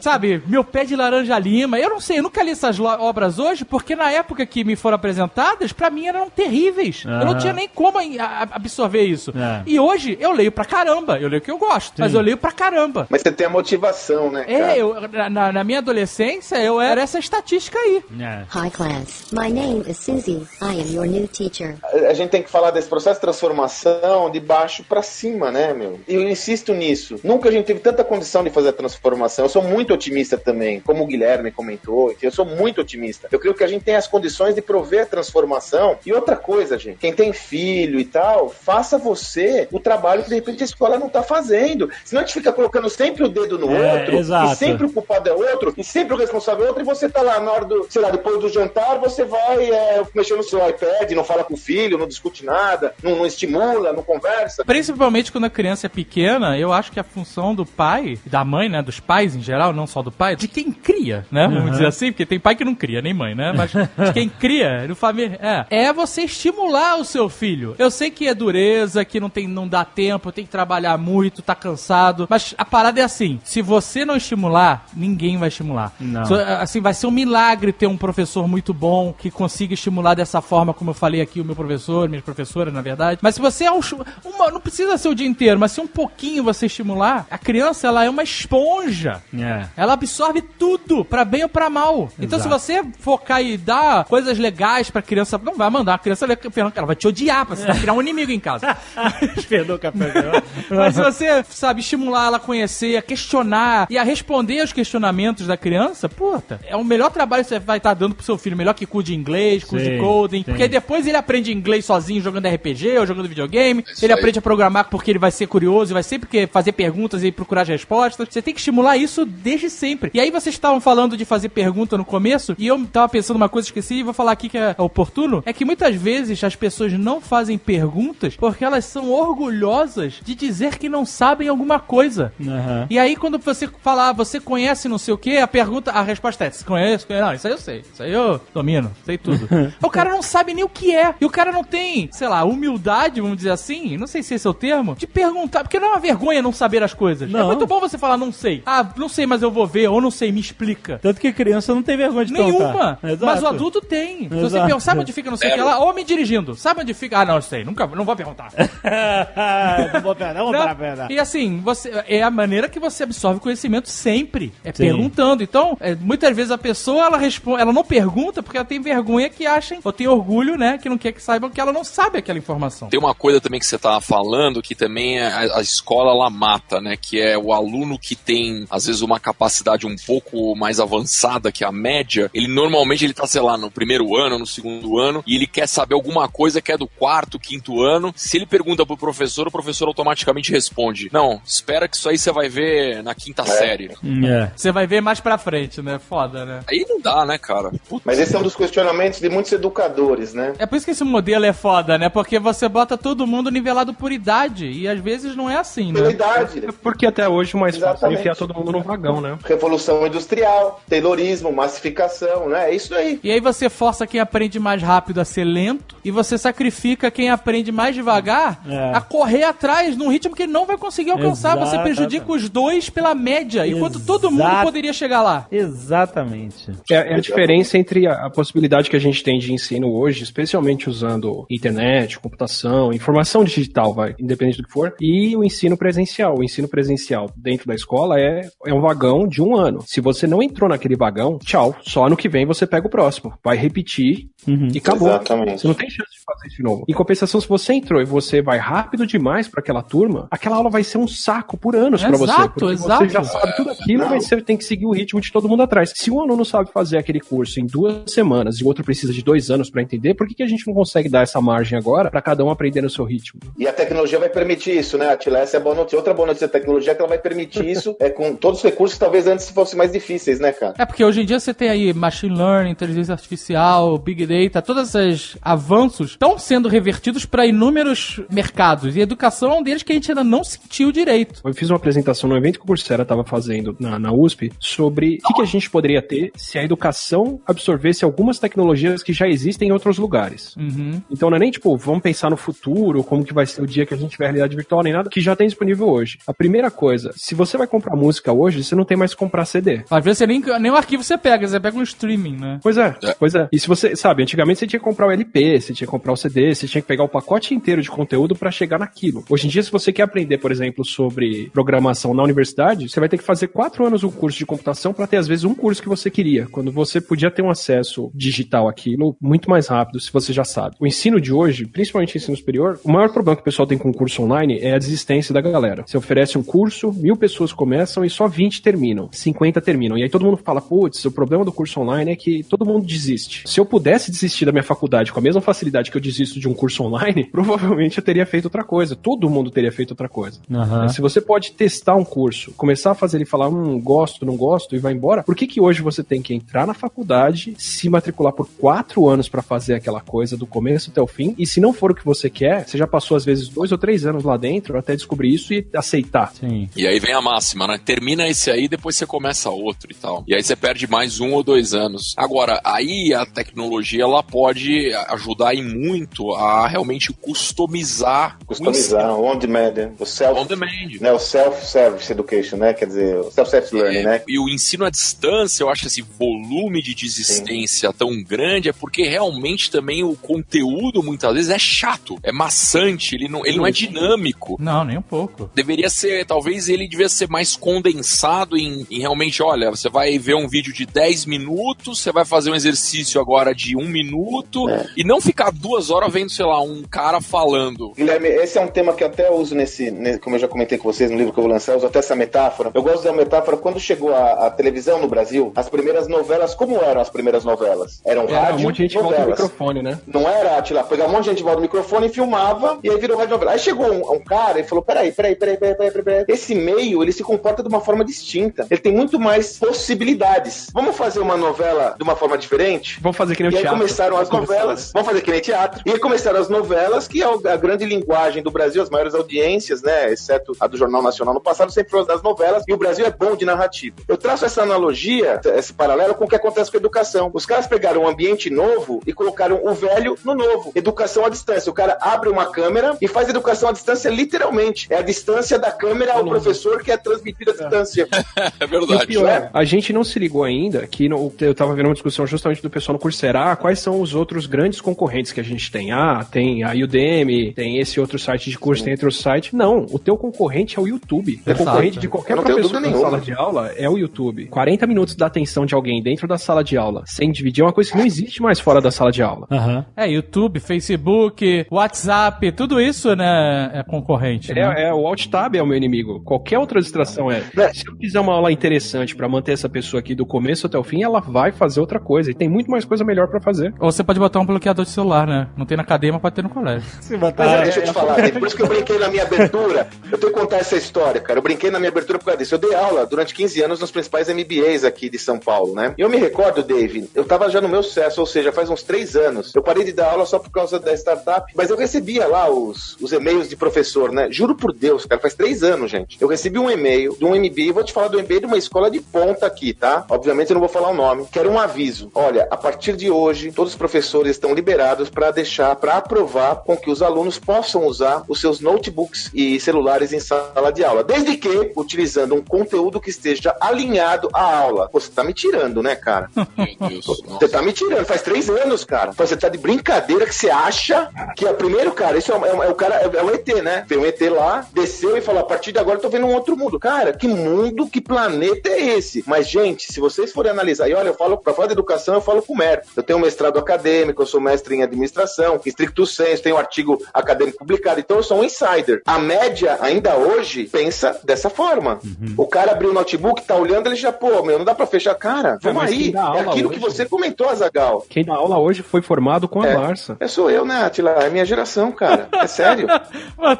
[0.00, 1.78] Sabe, meu pé de laranja lima.
[1.78, 4.96] Eu não sei, eu nunca li essas obras hoje, porque na época que me foram
[4.96, 7.04] apresentadas, pra mim eram terríveis.
[7.04, 9.30] Eu não tinha nem como a- a- absorver isso.
[9.36, 9.62] É.
[9.66, 11.18] E hoje eu leio pra caramba.
[11.18, 13.06] Eu leio o que eu gosto, mas eu leio pra caramba.
[13.10, 14.44] Mas você tem a motivação, né?
[14.44, 14.72] cara?
[14.72, 14.94] É, eu,
[15.30, 18.02] na, na minha adolescência, eu era essa estatística aí.
[18.20, 18.42] É.
[18.56, 19.26] Hi class.
[19.32, 20.46] My name is Susie.
[20.62, 21.76] I am your new teacher.
[22.08, 26.00] a gente tem que falar desse processo de transformação de baixo pra cima, né, meu?
[26.06, 27.18] E eu insisto nisso.
[27.22, 29.44] Nunca a gente teve tanta condição de fazer a transformação.
[29.44, 32.14] Eu sou muito otimista também, como o Guilherme comentou.
[32.20, 33.28] Eu sou muito otimista.
[33.30, 35.98] Eu creio que a gente tem as condições de prover a transformação.
[36.04, 40.34] E outra coisa, gente, quem tem filho e tal, faça você o trabalho que de
[40.34, 41.90] repente a escola não tá fazendo.
[42.04, 44.52] Senão a gente fica colocando sempre o dedo no É, outro, exato.
[44.52, 47.22] e sempre o culpado é outro, e sempre o responsável é outro, e você tá
[47.22, 50.66] lá na hora do, sei lá, depois do jantar, você vai é, mexer no seu
[50.68, 54.64] iPad, não fala com o filho, não discute nada, não, não estimula, não conversa.
[54.64, 58.68] Principalmente quando a criança é pequena, eu acho que a função do pai, da mãe,
[58.68, 61.86] né, dos pais em geral, não só do pai, de quem cria, né, vamos dizer
[61.86, 64.94] assim, porque tem pai que não cria, nem mãe, né, mas de quem cria, no
[64.94, 67.74] família, é, é você estimular o seu filho.
[67.78, 71.42] Eu sei que é dureza, que não tem, não dá tempo, tem que trabalhar muito,
[71.42, 75.92] tá cansado, mas a parada é assim, se você não estimular, ninguém vai estimular.
[75.98, 76.22] Não.
[76.60, 80.74] Assim, vai ser um milagre ter um professor muito bom que consiga estimular dessa forma,
[80.74, 82.22] como eu falei aqui, o meu professor, minha
[82.70, 83.20] professora, na verdade.
[83.22, 83.80] Mas se você é um,
[84.24, 87.88] uma, não precisa ser o dia inteiro, mas se um pouquinho você estimular, a criança
[87.88, 89.20] ela é uma esponja.
[89.36, 89.66] É.
[89.76, 92.08] Ela absorve tudo, pra bem ou pra mal.
[92.18, 92.60] Então, se Exato.
[92.60, 96.76] você focar e dar coisas legais pra criança, não vai mandar a criança ler Fernando,
[96.76, 98.76] ela vai te odiar, você vai criar um inimigo em casa.
[99.48, 100.12] Perdão, café.
[100.70, 105.46] Mas se você, sabe, estimular ela a conhecer, a questionar e a responder aos questionamentos
[105.46, 108.56] da criança, puta, é o melhor trabalho que você vai estar dando pro seu filho.
[108.56, 110.38] Melhor que curso de inglês, curso Sim, de coding.
[110.38, 110.44] sim.
[110.44, 112.59] Porque depois ele aprende inglês sozinho jogando RPG
[112.98, 113.84] ou jogando videogame.
[113.90, 114.18] Isso Ele aí.
[114.18, 117.62] aprende a programar porque ele vai ser curioso e vai sempre fazer perguntas e procurar
[117.62, 118.28] as respostas.
[118.30, 120.10] Você tem que estimular isso desde sempre.
[120.14, 123.48] E aí vocês estavam falando de fazer pergunta no começo, e eu tava pensando uma
[123.48, 126.92] coisa, esqueci, e vou falar aqui que é oportuno, é que muitas vezes as pessoas
[126.92, 132.32] não fazem perguntas porque elas são orgulhosas de dizer que não sabem alguma coisa.
[132.40, 132.86] Aham.
[132.90, 136.44] E aí, quando você falar, você conhece não sei o que, a pergunta, a resposta
[136.44, 137.06] é: você conhece?
[137.06, 137.24] Conhece?
[137.24, 137.84] Não, isso aí eu sei.
[137.92, 139.48] Isso aí eu domino, sei tudo.
[139.82, 141.14] o cara não sabe nem o que é.
[141.20, 144.46] E o cara não tem, sei lá, humildade, vamos dizer assim, não sei se esse
[144.46, 145.62] é o termo, de perguntar.
[145.64, 147.28] Porque não é uma vergonha não saber as coisas.
[147.28, 147.46] É Não.
[147.46, 148.62] muito bom você falar, não sei.
[148.66, 150.98] Ah, não sei, mas eu vou ver, ou não sei, me explica.
[151.02, 152.58] Tanto que criança não tem vergonha de Nenhuma.
[152.58, 152.98] perguntar.
[153.04, 153.26] Exato.
[153.26, 154.22] Mas o adulto tem.
[154.22, 154.64] Se você Exato.
[154.66, 155.78] pergunta, sabe onde fica não sei o que lá?
[155.78, 156.54] Ou me dirigindo.
[156.54, 157.18] Sabe onde fica?
[157.18, 157.64] Ah, não, eu sei.
[157.64, 158.50] Nunca, não vou perguntar.
[159.92, 160.50] não vou perguntar, Não?
[160.50, 161.10] pra perguntar.
[161.10, 164.52] E assim, você, é a maneira que você absorve conhecimento sempre.
[164.64, 164.84] É Sim.
[164.84, 165.42] perguntando.
[165.42, 169.28] Então, é, muitas vezes a pessoa ela responde, ela não pergunta porque ela tem vergonha
[169.28, 170.78] que achem, ou tem orgulho, né?
[170.78, 172.88] Que não quer que saibam que ela não sabe aquela informação.
[172.88, 176.28] Tem uma coisa também que você tava falando que também é a, a escola ela
[176.28, 176.96] mata, né?
[176.96, 181.64] Que é o aluno que tem, às vezes, uma capacidade um pouco mais avançada que
[181.64, 182.30] a média.
[182.34, 185.66] Ele normalmente ele tá, sei lá, no primeiro ano, no segundo ano, e ele quer
[185.66, 188.12] saber alguma coisa que é do quarto, quinto ano.
[188.16, 192.32] Se ele pergunta pro professor, o professor automaticamente responde: Não, espera que isso aí você
[192.32, 193.90] vai ver na quinta série.
[194.26, 194.50] É.
[194.56, 195.98] Você vai ver mais pra frente, né?
[195.98, 196.60] Foda, né?
[196.68, 197.70] Aí não dá, né, cara?
[197.88, 198.02] Puta.
[198.04, 200.54] Mas esse é um dos questionamentos de muitos educadores, né?
[200.58, 202.08] É por isso que esse modelo é foda, né?
[202.08, 204.66] Porque você bota todo mundo nivelado por idade.
[204.70, 206.10] E às vezes não é assim, né?
[206.10, 206.64] idade.
[206.66, 208.18] É porque até hoje o mais fácil é Exatamente.
[208.20, 209.38] enfiar todo mundo no vagão, né?
[209.44, 212.70] Revolução industrial, taylorismo, massificação, né?
[212.70, 213.18] É isso aí.
[213.22, 217.30] E aí você força quem aprende mais rápido a ser lento e você sacrifica quem
[217.30, 218.92] aprende mais devagar É.
[218.94, 221.56] a correr atrás num ritmo que ele não vai conseguir alcançar.
[221.56, 221.82] Você Exatamente.
[221.96, 224.64] prejudica os dois pela média, enquanto todo mundo Exato.
[224.64, 225.46] poderia chegar lá.
[225.50, 226.70] Exatamente.
[226.90, 230.22] É, é a diferença entre a, a possibilidade que a gente tem de ensino hoje,
[230.22, 236.38] especialmente usando internet, computação, informação digital, vai, independente do que for, e o ensino presencial.
[236.38, 239.82] O ensino presencial dentro da escola é, é um vagão de um ano.
[239.86, 241.74] Se você não entrou naquele vagão, tchau.
[241.82, 243.32] Só ano que vem você pega o próximo.
[243.42, 245.08] Vai repetir e acabou.
[245.08, 245.60] Exatamente.
[245.60, 246.84] Você não tem chance de fazer isso de novo.
[246.88, 250.70] Em compensação, se você entrou e você vai rápido demais para aquela turma, aquela aula
[250.70, 252.24] vai ser um saco por anos para você.
[252.24, 253.04] Exato, porque exato.
[253.04, 254.10] Você já sabe tudo aquilo, Não.
[254.10, 255.92] mas você tem que seguir o ritmo de todo mundo atrás.
[255.94, 259.22] Se um aluno sabe fazer aquele curso em duas semanas e o outro precisa de
[259.22, 262.10] dois anos para entender, por que, que a gente não consegue dar essa margem agora
[262.10, 263.40] para cada um aprender no seu ritmo?
[263.58, 265.38] E a tecnologia vai permitir isso, né, Atila?
[265.38, 265.98] Essa é a boa notícia.
[265.98, 268.64] Outra boa notícia da tecnologia é que ela vai permitir isso é, com todos os
[268.64, 270.74] recursos que talvez antes fossem mais difíceis, né, cara?
[270.78, 274.94] É porque hoje em dia você tem aí machine learning, inteligência artificial, big data, todos
[274.94, 278.94] esses avanços estão sendo revertidos para inúmeros mercados.
[278.94, 281.40] E educação é um deles que a gente ainda não sentiu direito.
[281.42, 285.18] Eu fiz uma apresentação no evento que o Coursera estava fazendo na, na USP sobre
[285.24, 289.26] o que, que a gente poderia ter se a educação absorvesse algumas tecnologias que já
[289.26, 290.54] existem em outros lugares.
[290.56, 291.00] Uhum.
[291.10, 293.86] Então não é nem tipo, vamos pensar no futuro, como que vai ser o dia
[293.86, 296.18] que a gente tiver realidade virtual, nem nada, que já tem disponível hoje.
[296.26, 299.46] A primeira coisa, se você vai comprar música hoje, você não tem mais que comprar
[299.46, 299.84] CD.
[299.90, 302.60] Às vezes você nem, nem o arquivo você pega, você pega um streaming, né?
[302.62, 303.14] Pois é, É.
[303.18, 303.48] pois é.
[303.50, 306.09] E se você, sabe, antigamente você tinha que comprar o LP, você tinha que comprar
[306.12, 309.24] o CD, você tinha que pegar o pacote inteiro de conteúdo pra chegar naquilo.
[309.28, 313.08] Hoje em dia, se você quer aprender, por exemplo, sobre programação na universidade, você vai
[313.08, 315.82] ter que fazer quatro anos um curso de computação pra ter, às vezes, um curso
[315.82, 320.12] que você queria, quando você podia ter um acesso digital àquilo muito mais rápido, se
[320.12, 320.76] você já sabe.
[320.80, 323.90] O ensino de hoje, principalmente ensino superior, o maior problema que o pessoal tem com
[323.90, 325.84] o curso online é a desistência da galera.
[325.86, 329.98] Você oferece um curso, mil pessoas começam e só 20 terminam, 50 terminam.
[329.98, 332.86] E aí todo mundo fala, putz, o problema do curso online é que todo mundo
[332.86, 333.42] desiste.
[333.46, 336.48] Se eu pudesse desistir da minha faculdade com a mesma facilidade que eu desisto de
[336.48, 338.96] um curso online, provavelmente eu teria feito outra coisa.
[338.96, 340.40] Todo mundo teria feito outra coisa.
[340.50, 340.88] Aham.
[340.88, 344.74] Se você pode testar um curso, começar a fazer ele falar, hum, gosto, não gosto,
[344.74, 348.32] e vai embora, por que que hoje você tem que entrar na faculdade, se matricular
[348.32, 351.72] por quatro anos pra fazer aquela coisa do começo até o fim, e se não
[351.72, 354.36] for o que você quer, você já passou às vezes dois ou três anos lá
[354.36, 356.32] dentro até descobrir isso e aceitar.
[356.32, 356.68] Sim.
[356.76, 357.78] E aí vem a máxima, né?
[357.82, 360.24] Termina esse aí, depois você começa outro e tal.
[360.26, 362.14] E aí você perde mais um ou dois anos.
[362.16, 369.38] Agora, aí a tecnologia ela pode ajudar e muito a realmente customizar, o Customizar, on
[369.38, 369.92] demand, né?
[369.98, 370.66] o ensino self, on demand.
[371.00, 372.74] né, o self-service education, né?
[372.74, 374.22] Quer dizer, o self-service learning, É, né?
[374.28, 378.72] E o ensino à distância, eu acho que esse volume de desistência tão grande é
[378.72, 383.66] porque realmente também o conteúdo muitas vezes é chato, é maçante, ele não, ele não
[383.66, 384.56] é dinâmico.
[384.60, 385.50] Não, nem um pouco.
[385.54, 390.34] Deveria ser, talvez ele devia ser mais condensado em, em realmente, olha, você vai ver
[390.34, 394.66] um vídeo de 10 minutos, você vai fazer um exercício agora de um minuto,
[394.96, 397.92] e não ficar duas duas horas vendo, sei lá, um cara falando.
[397.96, 400.76] Guilherme, esse é um tema que eu até uso nesse, ne- como eu já comentei
[400.76, 402.70] com vocês no livro que eu vou lançar, eu uso até essa metáfora.
[402.74, 406.76] Eu gosto da metáfora quando chegou a, a televisão no Brasil, as primeiras novelas, como
[406.82, 408.00] eram as primeiras novelas?
[408.04, 409.98] Eram É, rádio, um monte de gente volta microfone, né?
[410.06, 412.98] Não era, Atila, pegar um monte de gente volta no microfone e filmava, e aí
[412.98, 413.52] virou rádio novela.
[413.52, 416.24] Aí chegou um, um cara e falou: peraí, peraí, peraí, peraí, peraí, peraí, peraí.
[416.28, 418.66] Esse meio, ele se comporta de uma forma distinta.
[418.70, 420.68] Ele tem muito mais possibilidades.
[420.72, 422.98] Vamos fazer uma novela de uma forma diferente?
[423.00, 423.78] Vamos fazer que nem o E aí teatro.
[423.78, 424.62] começaram as Vamos começar.
[424.62, 424.90] novelas.
[424.92, 425.59] Vamos fazer que nem teatro.
[425.86, 429.82] E aí começaram as novelas, que é a grande linguagem do Brasil, as maiores audiências,
[429.82, 430.12] né?
[430.12, 432.62] Exceto a do Jornal Nacional no passado, sempre foram das novelas.
[432.68, 433.96] E o Brasil é bom de narrativa.
[434.08, 437.30] Eu traço essa analogia, esse paralelo com o que acontece com a educação.
[437.32, 440.72] Os caras pegaram um ambiente novo e colocaram o velho no novo.
[440.74, 441.70] Educação à distância.
[441.70, 444.86] O cara abre uma câmera e faz educação à distância literalmente.
[444.90, 448.08] É a distância da câmera ao professor que é transmitida à distância.
[448.60, 449.06] É E o verdade.
[449.06, 449.50] pior, né?
[449.52, 452.70] a gente não se ligou ainda, que no- eu tava vendo uma discussão justamente do
[452.70, 455.92] pessoal no Coursera, quais são os outros grandes concorrentes que a gente tem?
[455.92, 459.54] Ah, tem a Udemy, tem esse outro site de curso, tem outro site.
[459.54, 461.40] Não, o teu concorrente é o YouTube.
[461.46, 461.64] O Exato.
[461.64, 464.46] concorrente de qualquer professor na sala de aula é o YouTube.
[464.46, 467.72] 40 minutos da atenção de alguém dentro da sala de aula, sem dividir, é uma
[467.72, 469.46] coisa que não existe mais fora da sala de aula.
[469.50, 469.84] Aham.
[469.96, 474.52] É, YouTube, Facebook, WhatsApp, tudo isso, né, é concorrente.
[474.52, 474.60] né?
[474.60, 476.20] É, é, o Alt Tab é o meu inimigo.
[476.24, 477.42] Qualquer outra distração é.
[477.54, 477.72] Né?
[477.72, 480.84] Se eu fizer uma aula interessante pra manter essa pessoa aqui do começo até o
[480.84, 482.30] fim, ela vai fazer outra coisa.
[482.30, 483.72] E tem muito mais coisa melhor pra fazer.
[483.78, 485.39] Ou você pode botar um bloqueador de celular, né?
[485.56, 486.88] Não tem na cadeia, mas pode ter no colégio.
[487.00, 487.44] Se Mas botar.
[487.44, 489.88] é, deixa eu te falar, Dave, por isso que eu brinquei na minha abertura.
[490.10, 491.38] Eu tenho que contar essa história, cara.
[491.38, 492.54] Eu brinquei na minha abertura por causa disso.
[492.54, 495.94] Eu dei aula durante 15 anos nos principais MBAs aqui de São Paulo, né?
[495.96, 498.82] E eu me recordo, Dave, eu tava já no meu sucesso, ou seja, faz uns
[498.82, 499.54] três anos.
[499.54, 502.96] Eu parei de dar aula só por causa da startup, mas eu recebia lá os,
[503.00, 504.28] os e-mails de professor, né?
[504.30, 506.16] Juro por Deus, cara, faz três anos, gente.
[506.20, 508.58] Eu recebi um e-mail de um MBA, e vou te falar do MBA de uma
[508.58, 510.04] escola de ponta aqui, tá?
[510.08, 511.26] Obviamente eu não vou falar o nome.
[511.30, 512.10] Quero um aviso.
[512.14, 516.76] Olha, a partir de hoje, todos os professores estão liberados para deixar, para aprovar com
[516.76, 521.36] que os alunos possam usar os seus notebooks e celulares em sala de aula, desde
[521.36, 524.88] que utilizando um conteúdo que esteja alinhado à aula.
[524.88, 526.30] Pô, Você tá me tirando, né, cara?
[526.56, 527.06] Meu Deus.
[527.06, 529.12] Você tá me tirando, faz três anos, cara.
[529.12, 532.70] Você tá de brincadeira que você acha que é primeiro, cara, isso é, é é
[532.70, 533.84] o cara, é, é um ET, né?
[533.88, 536.34] Tem um ET lá, desceu e falou: a partir de agora eu tô vendo um
[536.34, 536.78] outro mundo.
[536.78, 539.24] Cara, que mundo, que planeta é esse?
[539.26, 542.20] Mas, gente, se vocês forem analisar, e olha, eu falo, pra falar de educação, eu
[542.20, 542.88] falo com mérito.
[542.96, 545.19] Eu tenho um mestrado acadêmico, eu sou mestre em administração,
[545.68, 549.02] estricto senso, tenho um artigo acadêmico publicado, então eu sou um insider.
[549.06, 551.98] A média, ainda hoje, pensa dessa forma.
[552.36, 555.14] O cara abriu o notebook, tá olhando, ele já, pô, meu, não dá pra fechar.
[555.14, 556.12] Cara, vamos aí.
[556.14, 558.04] É aquilo que hoje- você comentou, Azagal.
[558.08, 559.74] Quem dá aula hoje foi formado com a É.
[559.76, 560.16] Barça.
[560.20, 561.10] É sou eu, né, Atila?
[561.12, 562.28] É minha geração, cara.
[562.32, 562.86] É sério.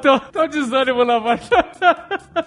[0.00, 1.40] Tem um- tem desânimo na voz.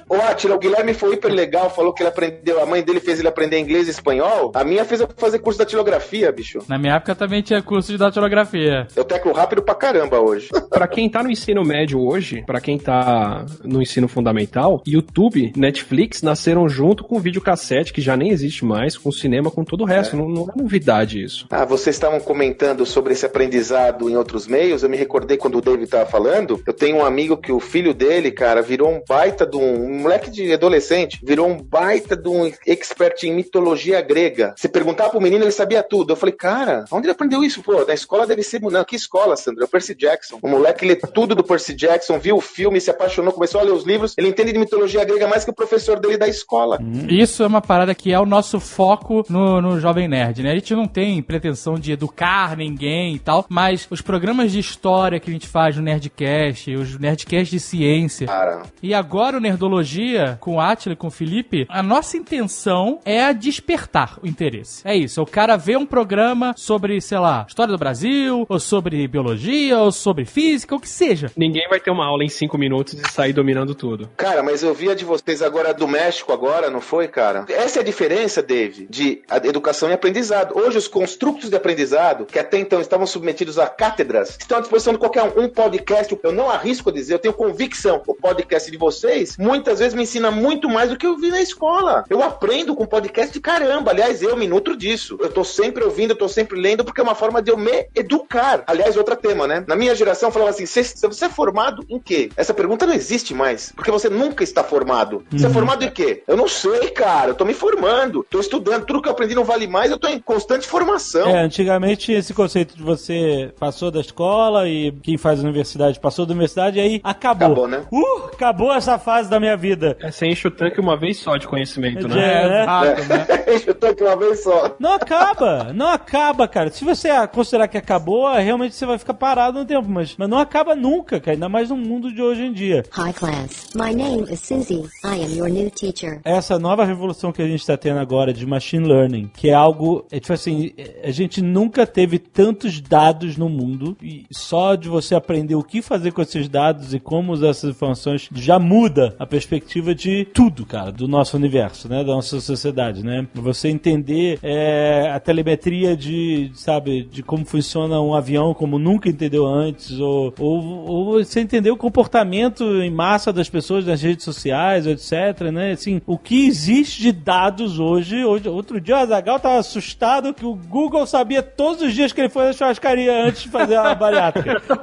[0.10, 3.20] Ô, Atila, o Guilherme foi hiper legal, falou que ele aprendeu, a mãe dele fez
[3.20, 4.52] ele aprender inglês e espanhol.
[4.56, 6.60] A minha fez eu fazer curso de datilografia, bicho.
[6.68, 8.88] Na minha época também tinha curso de datilografia.
[8.96, 10.50] Eu teclo rápido pra caramba hoje.
[10.74, 16.24] Pra quem tá no ensino médio hoje, pra quem tá no ensino fundamental, YouTube, Netflix
[16.24, 19.82] nasceram junto com o videocassete, que já nem existe mais, com o cinema, com todo
[19.82, 20.18] o resto.
[20.18, 21.46] Não, não é novidade isso.
[21.52, 24.82] Ah, vocês estavam comentando sobre esse aprendizado em outros meios.
[24.82, 26.62] Eu me recordei quando o David tava falando.
[26.66, 30.00] Eu tenho um amigo que o filho dele, cara, virou um baita de um, um
[30.02, 34.54] moleque de adolescente, virou um baita de um expert em mitologia grega.
[34.58, 36.14] Se perguntar pro menino, ele sabia tudo.
[36.14, 37.62] Eu falei, cara, onde ele aprendeu isso?
[37.62, 38.62] Pô, na escola deve ser.
[38.62, 39.64] Não, que escola, Sandra?
[39.64, 40.40] É o Percy Jackson.
[40.42, 43.72] O moleque lê tudo do Percy Jackson, viu o filme, se apaixonou, começou a ler
[43.72, 44.14] os livros.
[44.18, 46.80] Ele entende de mitologia grega mais que o professor dele da escola.
[47.10, 50.52] Isso é uma parada que é o nosso foco no, no Jovem Nerd, né?
[50.52, 55.20] A gente não tem pretensão de educar ninguém e tal, mas os programas de história
[55.20, 60.38] que a gente faz no Nerdcast, os Nerdcast de ciência, Cara, e agora o Nerdologia,
[60.40, 64.82] com o Atila e com o Felipe, a nossa intenção é a despertar o interesse.
[64.86, 68.73] É isso, o cara vê um programa sobre, sei lá, história do Brasil, ou sobre
[68.82, 71.32] biologia, ou sobre física, o que seja.
[71.36, 74.10] Ninguém vai ter uma aula em cinco minutos e sair dominando tudo.
[74.18, 77.46] Cara, mas eu vi a de vocês agora do México agora, não foi, cara?
[77.50, 80.58] Essa é a diferença, Dave, de educação e aprendizado.
[80.58, 84.94] Hoje os construtos de aprendizado, que até então estavam submetidos a cátedras, estão à disposição
[84.94, 85.44] de qualquer um.
[85.44, 88.02] Um podcast, eu não arrisco a dizer, eu tenho convicção.
[88.08, 91.42] O podcast de vocês muitas vezes me ensina muito mais do que eu vi na
[91.42, 92.06] escola.
[92.10, 93.92] Eu aprendo com podcast de caramba.
[93.92, 95.18] Aliás, eu me nutro disso.
[95.20, 97.88] Eu tô sempre ouvindo, eu tô sempre lendo, porque é uma forma de eu me
[97.96, 98.63] educar.
[98.68, 99.64] Aliás, outro tema, né?
[99.68, 102.30] Na minha geração, falava fala assim: "Você- você é formado em quê?
[102.36, 105.24] Essa pergunta não existe mais, porque você nunca está formado.
[105.32, 106.24] Você é formado em quê?
[106.28, 107.30] Eu não sei, cara.
[107.32, 108.86] Eu tô me formando, tô estudando.
[108.86, 111.28] Tudo que eu aprendi não vale mais, eu tô em constante formação.
[111.30, 116.32] É, antigamente esse conceito de você passou da escola e quem faz universidade passou da
[116.34, 117.48] universidade e aí acabou.
[117.48, 117.84] Acabou, né?
[117.92, 119.98] Uh, acabou essa fase da minha vida.
[120.02, 122.50] É, você enche o tanque uma vez só de conhecimento, É, né?
[122.50, 122.62] né?
[122.64, 123.28] exato, né?
[123.68, 124.76] eu tô aqui uma vez só.
[124.80, 126.70] Não acaba, não acaba, cara.
[126.70, 130.38] Se você considerar que acabou, realmente você vai ficar parado no tempo, mas, mas não
[130.38, 131.36] acaba nunca, cara.
[131.36, 132.84] Ainda mais no mundo de hoje em dia.
[132.98, 133.72] Hi class.
[133.76, 134.84] My name is Susie.
[135.04, 136.22] I am your new teacher.
[136.24, 140.06] Essa nova revolução que a gente está tendo agora de machine learning, que é algo,
[140.12, 140.72] é tipo assim,
[141.04, 145.82] a gente nunca teve tantos dados no mundo e só de você aprender o que
[145.82, 150.66] fazer com esses dados e como usar essas informações já muda a perspectiva de tudo,
[150.66, 153.28] cara, do nosso universo, né, da nossa sociedade, né?
[153.34, 159.46] Você entender é, a telemetria de, sabe, de como funciona um avião como nunca entendeu
[159.46, 164.88] antes, ou, ou, ou você entender o comportamento em massa das pessoas nas redes sociais,
[164.88, 165.74] etc, né?
[165.74, 170.46] Assim, o que existe de dados hoje, hoje outro dia o Azagal tava assustado que
[170.46, 173.94] o Google sabia todos os dias que ele foi na churrascaria antes de fazer a
[173.94, 174.62] bariátrica.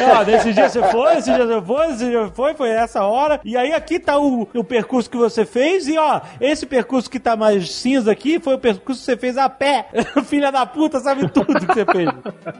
[0.00, 3.40] Ó, nesse dia você foi, nesse dia você foi, nesse dia foi, foi essa hora.
[3.44, 7.20] E aí aqui tá o, o percurso que você fez e ó, esse percurso que
[7.20, 9.86] tá mais cinza aqui foi o percurso que você fez a pé.
[10.24, 12.08] Filha da puta, sabe tudo que você fez.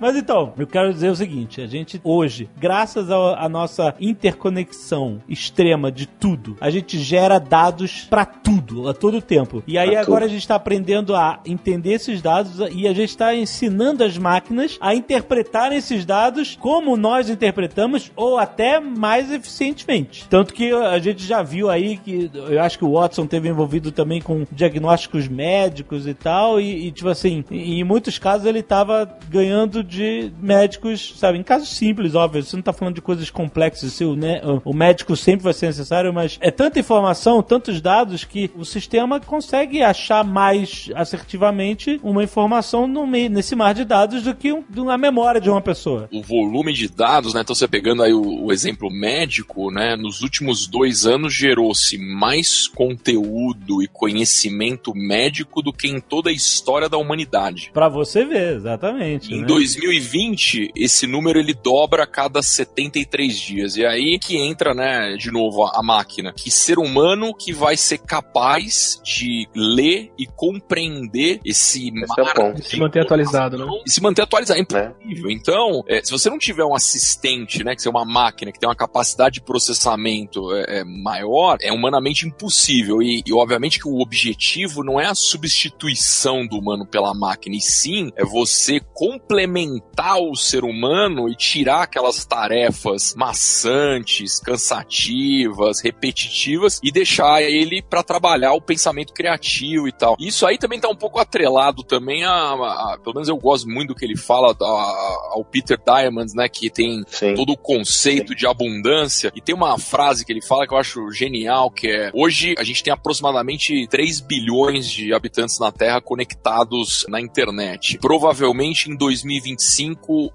[0.01, 5.91] Mas então, eu quero dizer o seguinte, a gente hoje, graças à nossa interconexão extrema
[5.91, 9.63] de tudo, a gente gera dados pra tudo, a todo tempo.
[9.67, 10.31] E aí Pra agora tudo.
[10.31, 14.79] a gente tá aprendendo a entender esses dados e a gente tá ensinando as máquinas
[14.81, 20.27] a interpretar esses dados como nós interpretamos ou até mais eficientemente.
[20.29, 23.93] Tanto que a gente já viu aí que eu acho que o Watson teve envolvido
[23.93, 29.09] também com diagnósticos médicos e tal e, e, tipo assim, em muitos casos ele tava
[29.29, 30.02] ganhando de
[30.41, 34.15] médicos, sabe, em casos simples, óbvio, você não tá falando de coisas complexas, se o,
[34.17, 38.65] né, o- médico sempre vai ser necessário, mas é tanta informação, tantos dados que o
[38.65, 44.53] sistema consegue achar mais assertivamente uma informação no meio, nesse mar de dados do que
[44.53, 46.09] um, de uma memória de uma pessoa.
[46.13, 47.41] o volume de dados, né?
[47.43, 49.97] Então você pegando aí o, o exemplo médico, né?
[49.97, 56.33] Nos últimos dois anos gerou-se mais conteúdo e conhecimento médico do que em toda a
[56.33, 57.71] história da humanidade.
[57.73, 59.33] Pra você ver, exatamente.
[59.33, 59.47] Em né?
[59.93, 63.77] 2020, esse número ele dobra a cada 73 dias.
[63.77, 66.33] E aí que entra, né, de novo, a, a máquina.
[66.33, 72.35] Que ser humano que vai ser capaz de ler e compreender esse Esse é o
[72.35, 72.63] ponto.
[72.63, 73.67] Se manter atualizado, né?
[73.87, 74.61] e se manter atualizado.
[74.61, 74.95] É Né?
[75.03, 75.31] impossível.
[75.31, 78.69] Então, é, se você não tiver um assistente, né, que é uma máquina que tem
[78.69, 83.03] uma capacidade de processamento é, é, maior, é humanamente impossível.
[83.03, 87.61] E, e, obviamente que o objetivo não é a substituição do humano pela máquina, e
[87.61, 89.72] sim é você complementar
[90.21, 98.53] o ser humano e tirar aquelas tarefas maçantes, cansativas, repetitivas e deixar ele para trabalhar
[98.53, 100.17] o pensamento criativo e tal.
[100.19, 103.89] Isso aí também tá um pouco atrelado também a, a- pelo menos eu gosto muito
[103.89, 107.35] do que ele fala a- ao Peter Diamond, né, que tem Sim.
[107.35, 109.33] todo o conceito de abundância.
[109.35, 112.65] E tem uma frase que ele fala que eu acho genial, que é: hoje a
[112.65, 117.99] gente tem aproximadamente 3 bilhões de habitantes na Terra conectados na internet.
[117.99, 119.62] Provavelmente em 2025,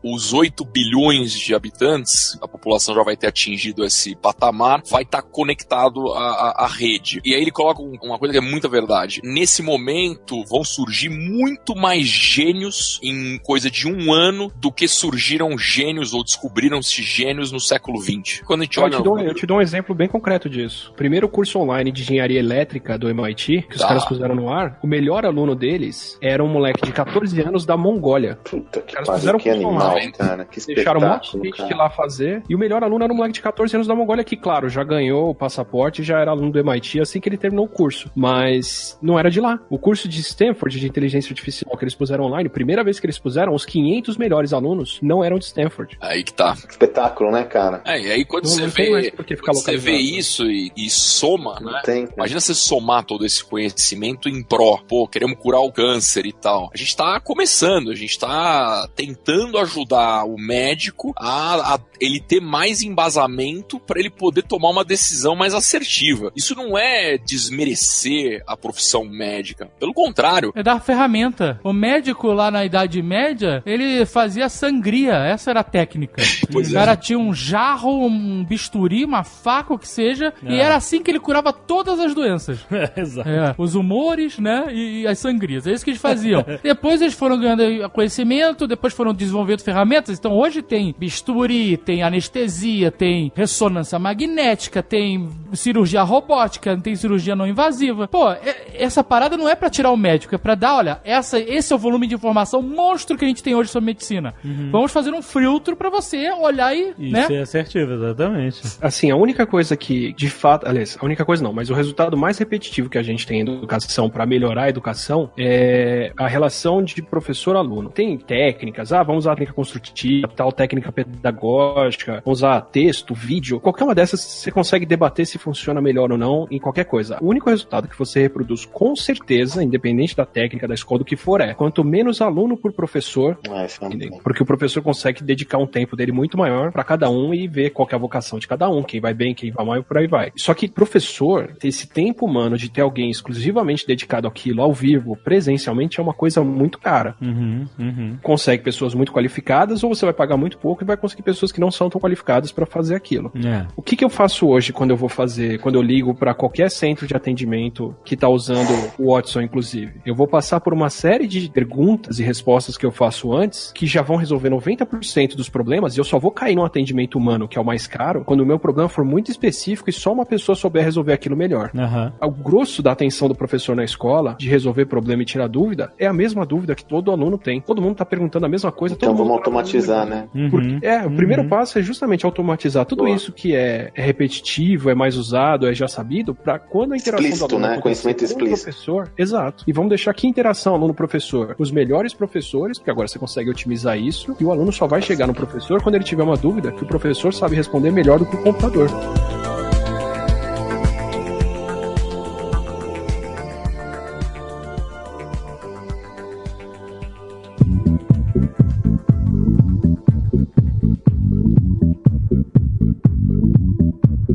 [0.04, 5.22] os 8 bilhões de habitantes, a população já vai ter atingido esse patamar, vai estar
[5.22, 7.22] conectado à, à- à rede.
[7.26, 9.22] E aí ele coloca um- uma coisa que é muita verdade.
[9.24, 15.58] Nesse momento vão surgir muito mais gênios em coisa de um ano do que surgiram
[15.58, 18.42] gênios ou descobriram-se gênios no século XX.
[18.46, 18.98] Quando a gente Eu olha.
[18.98, 20.92] te, dou, eu te dou um exemplo bem concreto disso.
[20.92, 23.88] O primeiro curso online de engenharia elétrica do MIT, que os Tá.
[23.90, 27.76] caras puseram no ar, o melhor aluno deles era um moleque de 14 anos da
[27.78, 28.38] Mongólia.
[28.44, 30.12] Puta que caras pariu, fizeram que animal, online.
[30.12, 30.46] cara.
[30.46, 31.76] Que Deixaram um monte de gente cara.
[31.76, 32.44] lá fazer.
[32.50, 34.84] E o melhor aluno era um moleque de 14 anos da Mongólia, que, claro, já
[34.84, 38.10] ganhou o passaporte e já era aluno do MIT assim que ele terminou o curso.
[38.16, 39.60] Mas não era de lá.
[39.70, 43.18] O curso de Stanford de inteligência artificial que eles puseram online, primeira vez que eles
[43.20, 45.98] puseram, os 500 melhores alunos não eram de Stanford.
[46.02, 46.54] Aí que tá.
[46.70, 47.82] Espetáculo, né, cara?
[47.86, 50.90] É, e aí quando Não- você não tem vê, quando você vê isso e, e
[50.90, 51.82] soma, Não né?
[51.84, 52.08] tem.
[52.16, 54.78] Imagina você somar todo esse conhecimento em pró.
[54.88, 56.70] Pô, queremos curar o câncer e tal.
[56.74, 62.42] A gente tá começando, a gente tá tentando ajudar o médico a, a ele ter
[62.42, 66.32] mais embasamento para ele poder tomar uma decisão mais assertiva.
[66.36, 69.70] Isso não é desmerecer a profissão médica.
[69.80, 71.60] Pelo contrário, É dar ferramenta.
[71.64, 75.14] O médico lá na Idade Média, ele fazia sangria.
[75.16, 76.22] Essa era a técnica.
[76.52, 76.80] Pois O é.
[76.80, 80.60] cara tinha um jarro, um bisturi, uma faca, o que seja, e É.
[80.60, 82.60] era assim que ele curava todas as doenças.
[82.96, 83.28] Exato.
[83.28, 84.68] É, os humores, né?
[84.72, 85.68] E, e as sangrias.
[85.68, 86.46] É isso que eles faziam.
[86.64, 90.18] depois eles foram ganhando conhecimento, depois foram desenvolvendo ferramentas.
[90.18, 97.48] Então hoje tem bisturi, tem anestesia, tem ressonância magnética, tem cirurgia robótica, tem cirurgia não
[97.48, 98.08] invasiva.
[98.08, 101.40] Pô, é- essa parada não é pra tirar o médico, é pra dar, olha, essa,
[101.40, 104.34] esse é o volume de informação monstro que a gente tem hoje sobre medicina.
[104.72, 107.28] Vamos fazer um filtro pra você olhar e, Isso né?
[107.30, 108.62] é assertivo, exatamente.
[108.82, 112.18] Assim, a única coisa que, de fato, aliás, a única coisa não, mas o resultado
[112.18, 116.82] mais repetitivo que a gente tem em educação para melhorar a educação é a relação
[116.84, 117.90] de professor-aluno.
[117.90, 123.60] Tem técnicas, ah, vamos usar a técnica construtiva, tal técnica pedagógica, vamos usar texto, vídeo,
[123.60, 127.18] qualquer uma dessas você consegue debater se funciona melhor ou não em qualquer coisa.
[127.22, 131.16] O único resultado que você reproduz com certeza, independente da técnica, da escola, do que
[131.16, 135.68] for, é quanto menos aluno por professor, Ah, é porque o professor consegue dedicar um
[135.68, 138.48] tempo dele muito maior para cada um e ver qual que é a vocação de
[138.48, 140.32] cada um, quem vai bem, quem vai mal e por aí vai.
[140.36, 145.18] Só que professor, ter esse tempo humano de ter alguém exclusivamente dedicado àquilo ao vivo,
[145.24, 147.16] presencialmente, é uma coisa muito cara.
[147.22, 148.18] Uhum, uhum.
[148.22, 151.60] Consegue pessoas muito qualificadas ou você vai pagar muito pouco e vai conseguir pessoas que
[151.60, 153.32] não são tão qualificadas para fazer aquilo.
[153.36, 153.66] É.
[153.76, 156.70] O que, que eu faço hoje quando eu vou fazer, quando eu ligo para qualquer
[156.70, 160.02] centro de atendimento que tá usando o Watson, inclusive?
[160.06, 163.86] Eu vou passar por uma série de perguntas e respostas que eu faço antes, que
[163.86, 167.58] já vão resolver 90% dos problemas, e eu só vou cair num atendimento humano, que
[167.58, 170.56] é o mais caro, quando o meu problema for muito específico e só uma pessoa
[170.56, 171.72] souber resolver aquilo melhor.
[171.76, 172.14] Aham.
[172.22, 176.06] O grosso da atenção do professor na escola, de resolver problema e tirar dúvida, é
[176.06, 177.62] a mesma dúvida que todo aluno tem.
[177.62, 178.96] Todo mundo tá perguntando a mesma coisa.
[178.96, 180.28] Então vamos automatizar, né?
[180.34, 180.50] Uhum.
[180.50, 183.16] porque, é, o primeiro passo é justamente automatizar tudo Boa.
[183.16, 187.26] isso que é, é repetitivo, é mais usado, é já sabido, para quando a interação
[187.26, 187.82] Explícito, do aluno né?
[187.82, 188.64] Conhecimento com o explícito.
[188.64, 189.64] professor, exato.
[189.68, 194.36] E vamos deixar que interação aluno-professor, os melhores professores, porque agora você consegue otimizar isso,
[194.40, 196.88] e o aluno só vai chegar no professor quando ele tiver uma dúvida que o
[196.88, 198.90] professor sabe responder melhor do que o computador.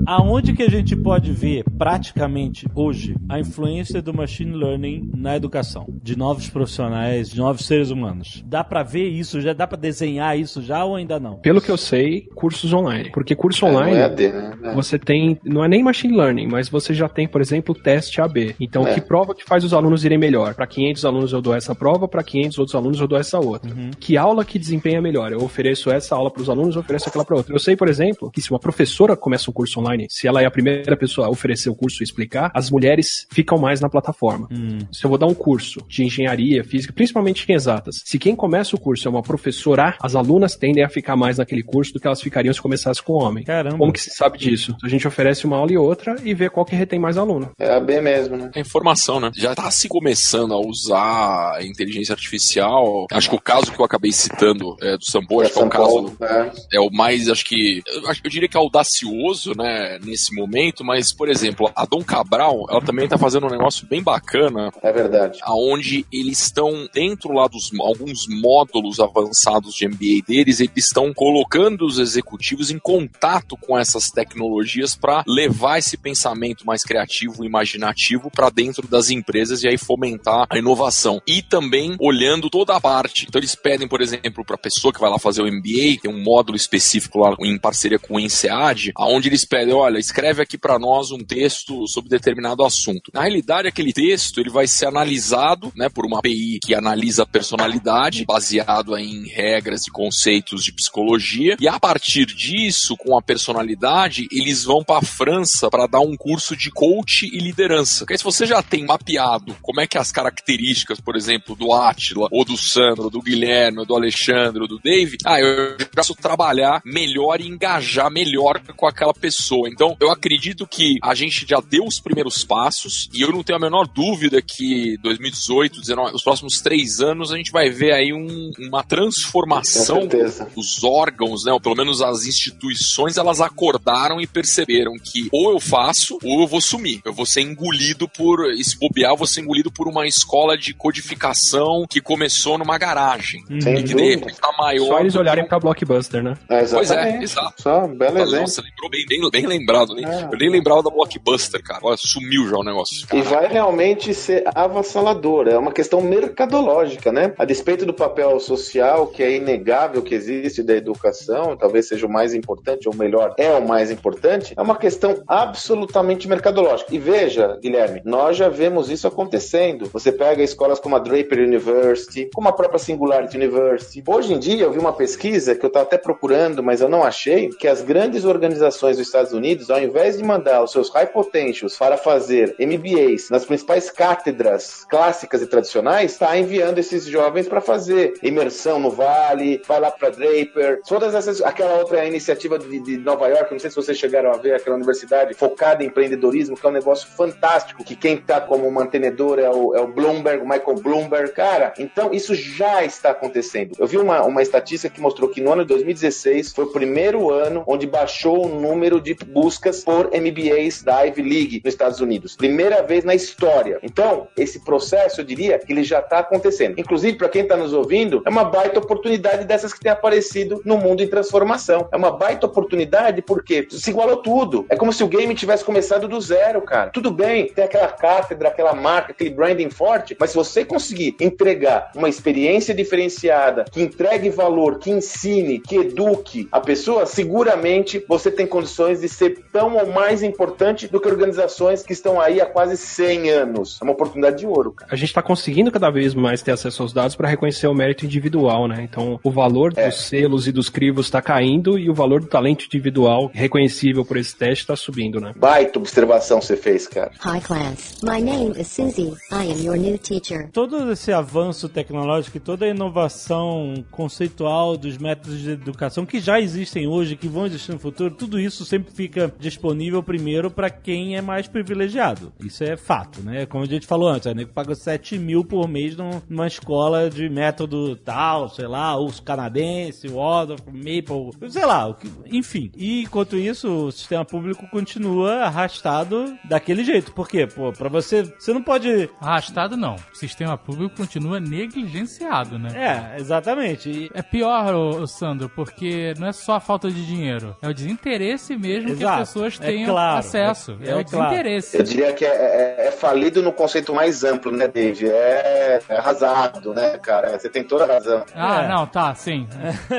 [0.07, 5.87] Aonde que a gente pode ver praticamente hoje a influência do machine learning na educação
[6.03, 8.43] de novos profissionais, de novos seres humanos?
[8.47, 9.41] Dá pra ver isso?
[9.41, 11.37] Já dá pra desenhar isso já ou ainda não?
[11.37, 13.11] Pelo que eu sei, cursos online.
[13.13, 13.97] Porque curso É, não online.
[13.97, 14.53] é AD, né?
[14.65, 14.75] É.
[14.75, 18.21] Você tem, não é nem machine learning, mas você já tem, por exemplo, o teste
[18.21, 18.57] AB.
[18.59, 18.95] Então, É.
[18.95, 20.55] que prova que faz os alunos irem melhor?
[20.55, 23.71] Para 500 alunos eu dou essa prova, para 500 outros alunos eu dou essa outra.
[24.01, 25.31] Que aula que desempenha melhor?
[25.33, 27.55] Eu ofereço essa aula para os alunos, eu ofereço aquela para outra.
[27.55, 30.47] Eu sei, por exemplo, que se uma professora começa um curso online, se ela é
[30.47, 34.49] a primeira pessoa a oferecer o curso e explicar, as mulheres ficam mais na plataforma.
[34.93, 38.75] Se eu vou dar um curso de engenharia, física, principalmente em exatas, se quem começa
[38.77, 42.07] o curso é uma professora, as alunas tendem a ficar mais naquele curso do que
[42.07, 43.45] elas ficariam se começasse com um homem.
[43.45, 43.79] Caramba.
[43.79, 44.77] Como que se sabe disso?
[44.83, 47.51] A gente oferece uma aula e outra e vê qual que retém mais aluno.
[47.59, 48.51] É AB mesmo, né?
[48.55, 49.31] É informação, né?
[49.35, 53.07] Já tá se começando a usar a inteligência artificial.
[53.13, 55.71] Acho que o caso que eu acabei citando é, do Sambo, acho que é um
[55.71, 56.33] São Paulo, caso
[56.73, 56.77] é.
[56.77, 61.13] é o mais, acho que, eu, acho- eu diria que audacioso, né, nesse momento, mas,
[61.13, 65.39] por exemplo, a Dom Cabral, ela também tá fazendo um negócio bem bacana, É verdade.
[65.43, 71.87] aonde eles estão dentro lá dos alguns módulos avançados de MBA deles, eles estão colocando
[71.87, 78.31] os executivos em contato com essas tecnologias para levar esse pensamento mais criativo e imaginativo
[78.31, 81.21] para dentro das empresas e aí fomentar a inovação.
[81.27, 83.27] E também olhando toda a parte.
[83.29, 86.11] Então eles pedem, por exemplo, para a pessoa que vai lá fazer o MBA, tem
[86.11, 90.59] um módulo específico lá em parceria com o INSEAD, aonde eles pedem, olha, escreve aqui
[90.59, 93.11] para nós um texto sobre determinado assunto.
[93.13, 97.27] Na realidade, aquele texto ele vai ser analisado, né, por uma API que analisa a
[97.27, 104.29] personalidade, baseado em regras e conceitos de psicologia, e a partir disso, com a personalidade,
[104.31, 108.05] eles vão para a França para dar um curso de coach e liderança.
[108.05, 112.29] Porque se você já tem mapeado como é que as características, por exemplo, do Átila,
[112.31, 116.83] ou do Sandro, do Guilherme, do Alexandre, ou do David, ah, eu já posso trabalhar
[116.85, 119.62] melhor e engajar melhor com aquela pessoa.
[119.69, 123.57] Então, eu acredito que a gente já deu os primeiros passos e eu não tenho
[123.59, 128.13] a menor dúvida que 2018, 19, os próximos três anos a gente vai ver aí
[128.13, 130.49] um- uma Com transformação certeza.
[130.57, 135.61] os órgãos, né, ou pelo menos as instituições, elas acordaram e perceberam que ou eu
[135.61, 137.01] faço ou eu vou sumir.
[137.05, 140.73] Eu vou ser engolido por, se bobear, eu vou ser engolido por uma escola de
[140.75, 143.43] codificação que começou numa garagem.
[143.61, 144.87] Sem E que de repente tá maior.
[144.87, 146.35] Só eles olharem um- pra Blockbuster, né?
[146.49, 147.25] É, Pois é, exatamente.
[147.25, 147.63] exato.
[147.63, 148.41] Só, belo exemplo.
[148.41, 149.95] Nossa, lembrou bem, bem, bem lembrado.
[149.95, 150.29] Nem, Ah.
[150.33, 151.81] Eu nem lembrava da Blockbuster, cara.
[151.83, 153.07] Olha, sumiu já o negócio.
[153.13, 155.49] E vai realmente ser avassalador.
[155.49, 157.33] É uma questão mercadológica, né?
[157.39, 162.11] A despeito do papel social, que é inegável que existe da educação, talvez seja o
[162.11, 166.95] mais importante, ou melhor, é o mais importante, é uma questão absolutamente mercadológica.
[166.95, 169.87] E veja, Guilherme, nós já vemos isso acontecendo.
[169.93, 174.03] Você pega escolas como a Draper University, como a própria Singularity University.
[174.07, 177.03] Hoje em dia, eu vi uma pesquisa que eu estava até procurando, mas eu não
[177.03, 181.07] achei, que as grandes organizações dos Estados Unidos, ao invés de mandar os seus high
[181.07, 187.61] potentials para fazer MBAs nas principais cátedras clássicas e tradicionais, está enviando esses jovens para
[187.61, 192.99] fazer imersão no Vale, vai lá para Draper, todas essas, aquela outra iniciativa de, de
[192.99, 196.67] Nova York, não sei se vocês chegaram a ver aquela universidade focada em empreendedorismo, que
[196.67, 200.49] é um negócio fantástico, que quem está como mantenedor é o, é o Bloomberg, o
[200.49, 203.75] Michael Bloomberg, cara, então isso já está acontecendo.
[203.79, 207.31] Eu vi uma, uma estatística que mostrou que no ano de 2016 foi o primeiro
[207.31, 212.37] ano onde baixou o número de buscas por MBAs da Ivy League nos Estados Unidos.
[212.37, 213.79] Primeira vez na história.
[213.83, 216.79] Então, esse processo, eu diria, que ele já está acontecendo.
[216.79, 220.77] Inclusive, para quem está nos ouvindo, é uma baita oportunidade dessas que tem aparecido no
[220.77, 221.89] mundo em transformação.
[221.93, 224.67] É uma baita oportunidade porque se igualou tudo.
[224.69, 226.91] É como se o game tivesse começado do zero, cara.
[226.91, 231.91] Tudo bem, tem aquela cátedra, aquela marca, aquele branding forte, mas se você conseguir entregar
[231.95, 238.47] uma experiência diferenciada, que entregue valor, que ensine, que eduque a pessoa, seguramente você tem
[238.47, 242.77] condições de ser tão ou mais importante do que organizações que estão aí há quase
[242.77, 243.79] 100 anos.
[243.81, 244.93] É uma oportunidade de ouro, cara.
[244.93, 248.05] A gente está conseguindo cada vez mais ter acesso aos dados para reconhecer o mérito
[248.05, 248.83] individual, né?
[248.83, 249.89] Então, o valor É.
[249.89, 254.17] dos selos e dos crivos está caindo e o valor do talento individual reconhecível por
[254.17, 255.33] esse teste está subindo, né?
[255.37, 257.11] Baita observação você fez, cara.
[257.25, 258.01] Hi class.
[258.03, 259.13] My name is Susie.
[259.31, 260.49] I am your new teacher.
[260.53, 266.41] Todo esse avanço tecnológico e toda a inovação conceitual dos métodos de educação que já
[266.41, 271.17] existem hoje, que vão existir no futuro, tudo isso sempre fica disponível primeiro para quem
[271.17, 272.33] é mais privilegiado.
[272.41, 273.47] Isso é fato, né?
[273.47, 277.11] Como a gente falou antes, a nego paga 7 mil por mês num- numa escola
[277.11, 281.97] de método tal, sei lá, os canadense, Waldorf, Maple, sei lá, o
[282.31, 282.71] enfim.
[282.77, 287.13] E enquanto isso, o sistema público continua arrastado daquele jeito.
[287.13, 287.47] Por quê?
[287.47, 289.97] Pô, pra você, você não pode Arrastado não.
[290.13, 292.71] O sistema público continua negligenciado, né?
[293.17, 293.91] É, exatamente.
[293.91, 297.69] E- É pior, ô, ô, Sandro, porque não é só a falta de dinheiro, é
[297.69, 299.23] o desinteresse mesmo que Exato.
[299.23, 300.79] as pessoas É tenham claro, acesso.
[300.83, 301.31] é- É, o é claro.
[301.31, 301.77] desinteresse.
[301.77, 305.09] Eu diria que é, é- é falido no conceito mais amplo, né, Dave?
[305.09, 307.39] É, é arrasado, né, cara?
[307.39, 308.25] Você tem toda a razão.
[308.35, 308.69] Ah, É.
[308.69, 309.47] não, tá, sim.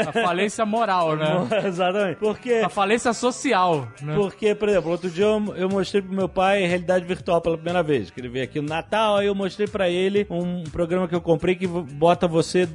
[0.07, 1.47] A falência moral, né?
[1.65, 2.17] Exatamente.
[2.17, 4.13] Porque, A falência social, né?
[4.15, 7.83] porque, por exemplo, outro dia eu, eu mostrei pro meu pai realidade virtual pela primeira
[7.83, 8.09] vez.
[8.11, 11.21] Que ele veio aqui no Natal, aí eu mostrei pra ele um programa que eu
[11.21, 12.67] comprei que bota você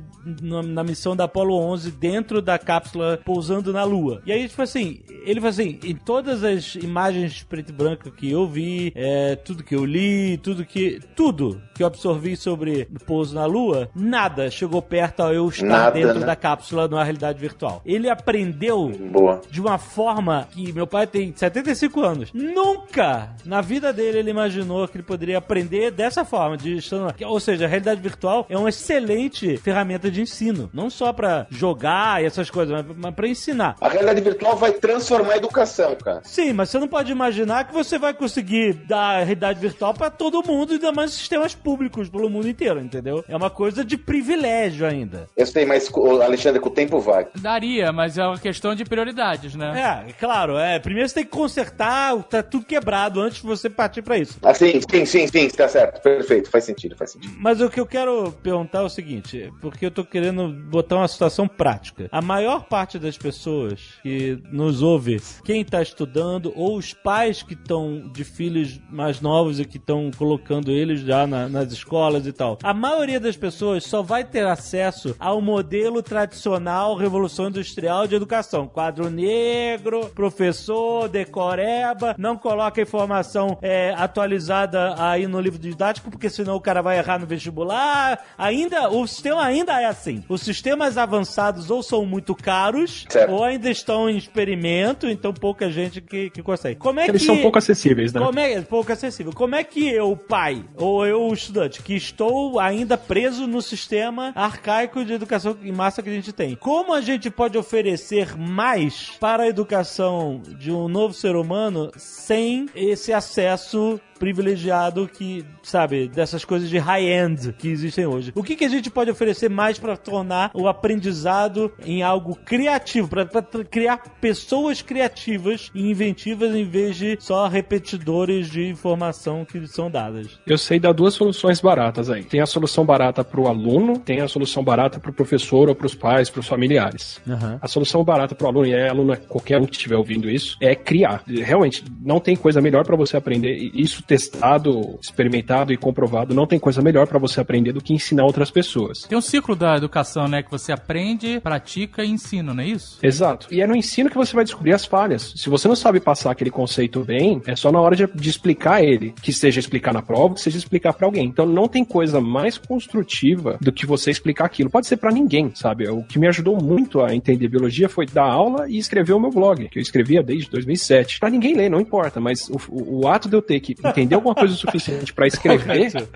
[0.43, 4.21] na, na missão da Apollo 11 dentro da cápsula pousando na Lua.
[4.27, 5.79] E aí, tipo assim, ele falou assim:
[6.09, 10.65] todas as imagens preto e branco que eu vi, é, tudo que eu li, tudo
[10.65, 11.01] que.
[11.15, 15.67] Tudo que eu absorvi sobre o pouso na Lua, nada chegou perto ao eu estar
[15.67, 16.27] Nada, dentro né?
[16.27, 17.83] da cápsula na realidade virtual.
[17.85, 19.43] Ele aprendeu Boa.
[19.51, 22.33] de uma forma que meu pai tem 75 anos.
[22.33, 27.15] Nunca na vida dele ele imaginou que ele poderia aprender dessa forma, de estando...
[27.27, 32.23] ou seja, a realidade virtual é uma excelente ferramenta de ensino, não só pra jogar
[32.23, 33.77] e essas coisas, mas, mas para ensinar.
[33.81, 36.21] A realidade virtual vai transformar a educação, cara.
[36.25, 40.43] Sim, mas você não pode imaginar que você vai conseguir dar realidade virtual pra todo
[40.47, 43.25] mundo, ainda mais sistemas públicos pelo mundo inteiro, entendeu?
[43.29, 45.29] É uma coisa de privilégio ainda.
[45.37, 45.91] Eu sei, mas,
[46.23, 47.27] Alexandre, com o tempo vai.
[47.37, 50.07] Daria, mas é uma questão de prioridades, né?
[50.09, 50.79] É, claro, é.
[50.79, 54.39] Primeiro você tem que consertar, tá tudo quebrado antes de você partir pra isso.
[54.43, 56.01] Assim, sim, sim, sim, tá certo.
[56.03, 57.35] Perfeito, faz sentido, faz sentido.
[57.39, 61.09] Mas o que eu quero perguntar é o seguinte, porque eu tô querendo botar uma
[61.09, 62.09] situação prática.
[62.11, 67.55] A maior parte das pessoas que nos ouve, quem tá estudando, ou os pais que
[67.55, 72.33] estão de filhos mais novos e que estão colocando eles já na- nas escolas e
[72.33, 78.15] tal, a maioria das pessoas só vai ter acesso ao modelo tradicional Revolução Industrial de
[78.15, 78.67] Educação.
[78.69, 86.57] Quadro negro, professor, decoreba, não coloca informação é, atualizada aí no livro didático, porque senão
[86.57, 88.19] o cara vai errar no vestibular.
[88.37, 90.23] Ainda, o sistema ainda é assim.
[90.29, 93.33] Os sistemas avançados ou são muito caros, Certo.
[93.33, 95.78] ou ainda estão em experimento, então pouca gente
[96.09, 96.77] que, que consegue.
[96.77, 97.27] Como é Eles que...
[97.27, 98.21] são pouco acessíveis, né?
[98.21, 99.33] Como é pouco acessível?
[99.33, 105.05] Como é que eu, pai, ou eu, estudante, que estou ainda preso no sistema arcaico
[105.05, 109.45] de educação em massa que a gente tem, como a gente pode oferecer mais para
[109.45, 116.69] a educação de um novo ser humano sem esse acesso privilegiado que, sabe, dessas coisas
[116.69, 118.33] de high-end que existem hoje.
[118.35, 123.09] O que, que a gente pode oferecer mais para tornar o aprendizado em algo criativo,
[123.09, 123.25] para
[123.65, 129.91] criar pessoas coisas criativas e inventivas em vez de só repetidores de informação que são
[129.91, 130.39] dadas.
[130.47, 132.23] Eu sei dar duas soluções baratas aí.
[132.23, 135.75] Tem a solução barata para o aluno, tem a solução barata para o professor ou
[135.75, 137.21] para os pais, para os familiares.
[137.29, 137.59] Aham.
[137.61, 140.31] A solução barata para o aluno, e é aluno, é qualquer um que estiver ouvindo
[140.31, 141.23] isso, é criar.
[141.27, 143.71] Realmente, não tem coisa melhor para você aprender.
[143.75, 148.25] Isso testado, experimentado e comprovado, não tem coisa melhor para você aprender do que ensinar
[148.25, 149.03] outras pessoas.
[149.03, 150.43] Tem um ciclo da educação, né?
[150.43, 152.99] Que você aprende, pratica e ensina, não é isso?
[153.03, 153.49] Exato.
[153.51, 155.33] E é no ensino que você vai descobrir as falhas.
[155.37, 158.83] Se você não sabe passar aquele conceito bem, é só na hora de, de explicar
[158.83, 159.15] ele.
[159.23, 161.27] Que seja explicar na prova, que seja explicar pra alguém.
[161.27, 164.71] Então não tem coisa mais construtiva do que você explicar aquilo.
[164.71, 165.89] Pode ser pra ninguém, sabe?
[165.89, 169.31] O que me ajudou muito a entender biologia foi dar aula e escrever o meu
[169.31, 171.21] blog, que eu escrevia desde 2007.
[171.21, 174.15] Pra ninguém ler, não importa, mas o, o- o ato de eu ter que entender
[174.15, 175.93] alguma coisa o suficiente pra escrever,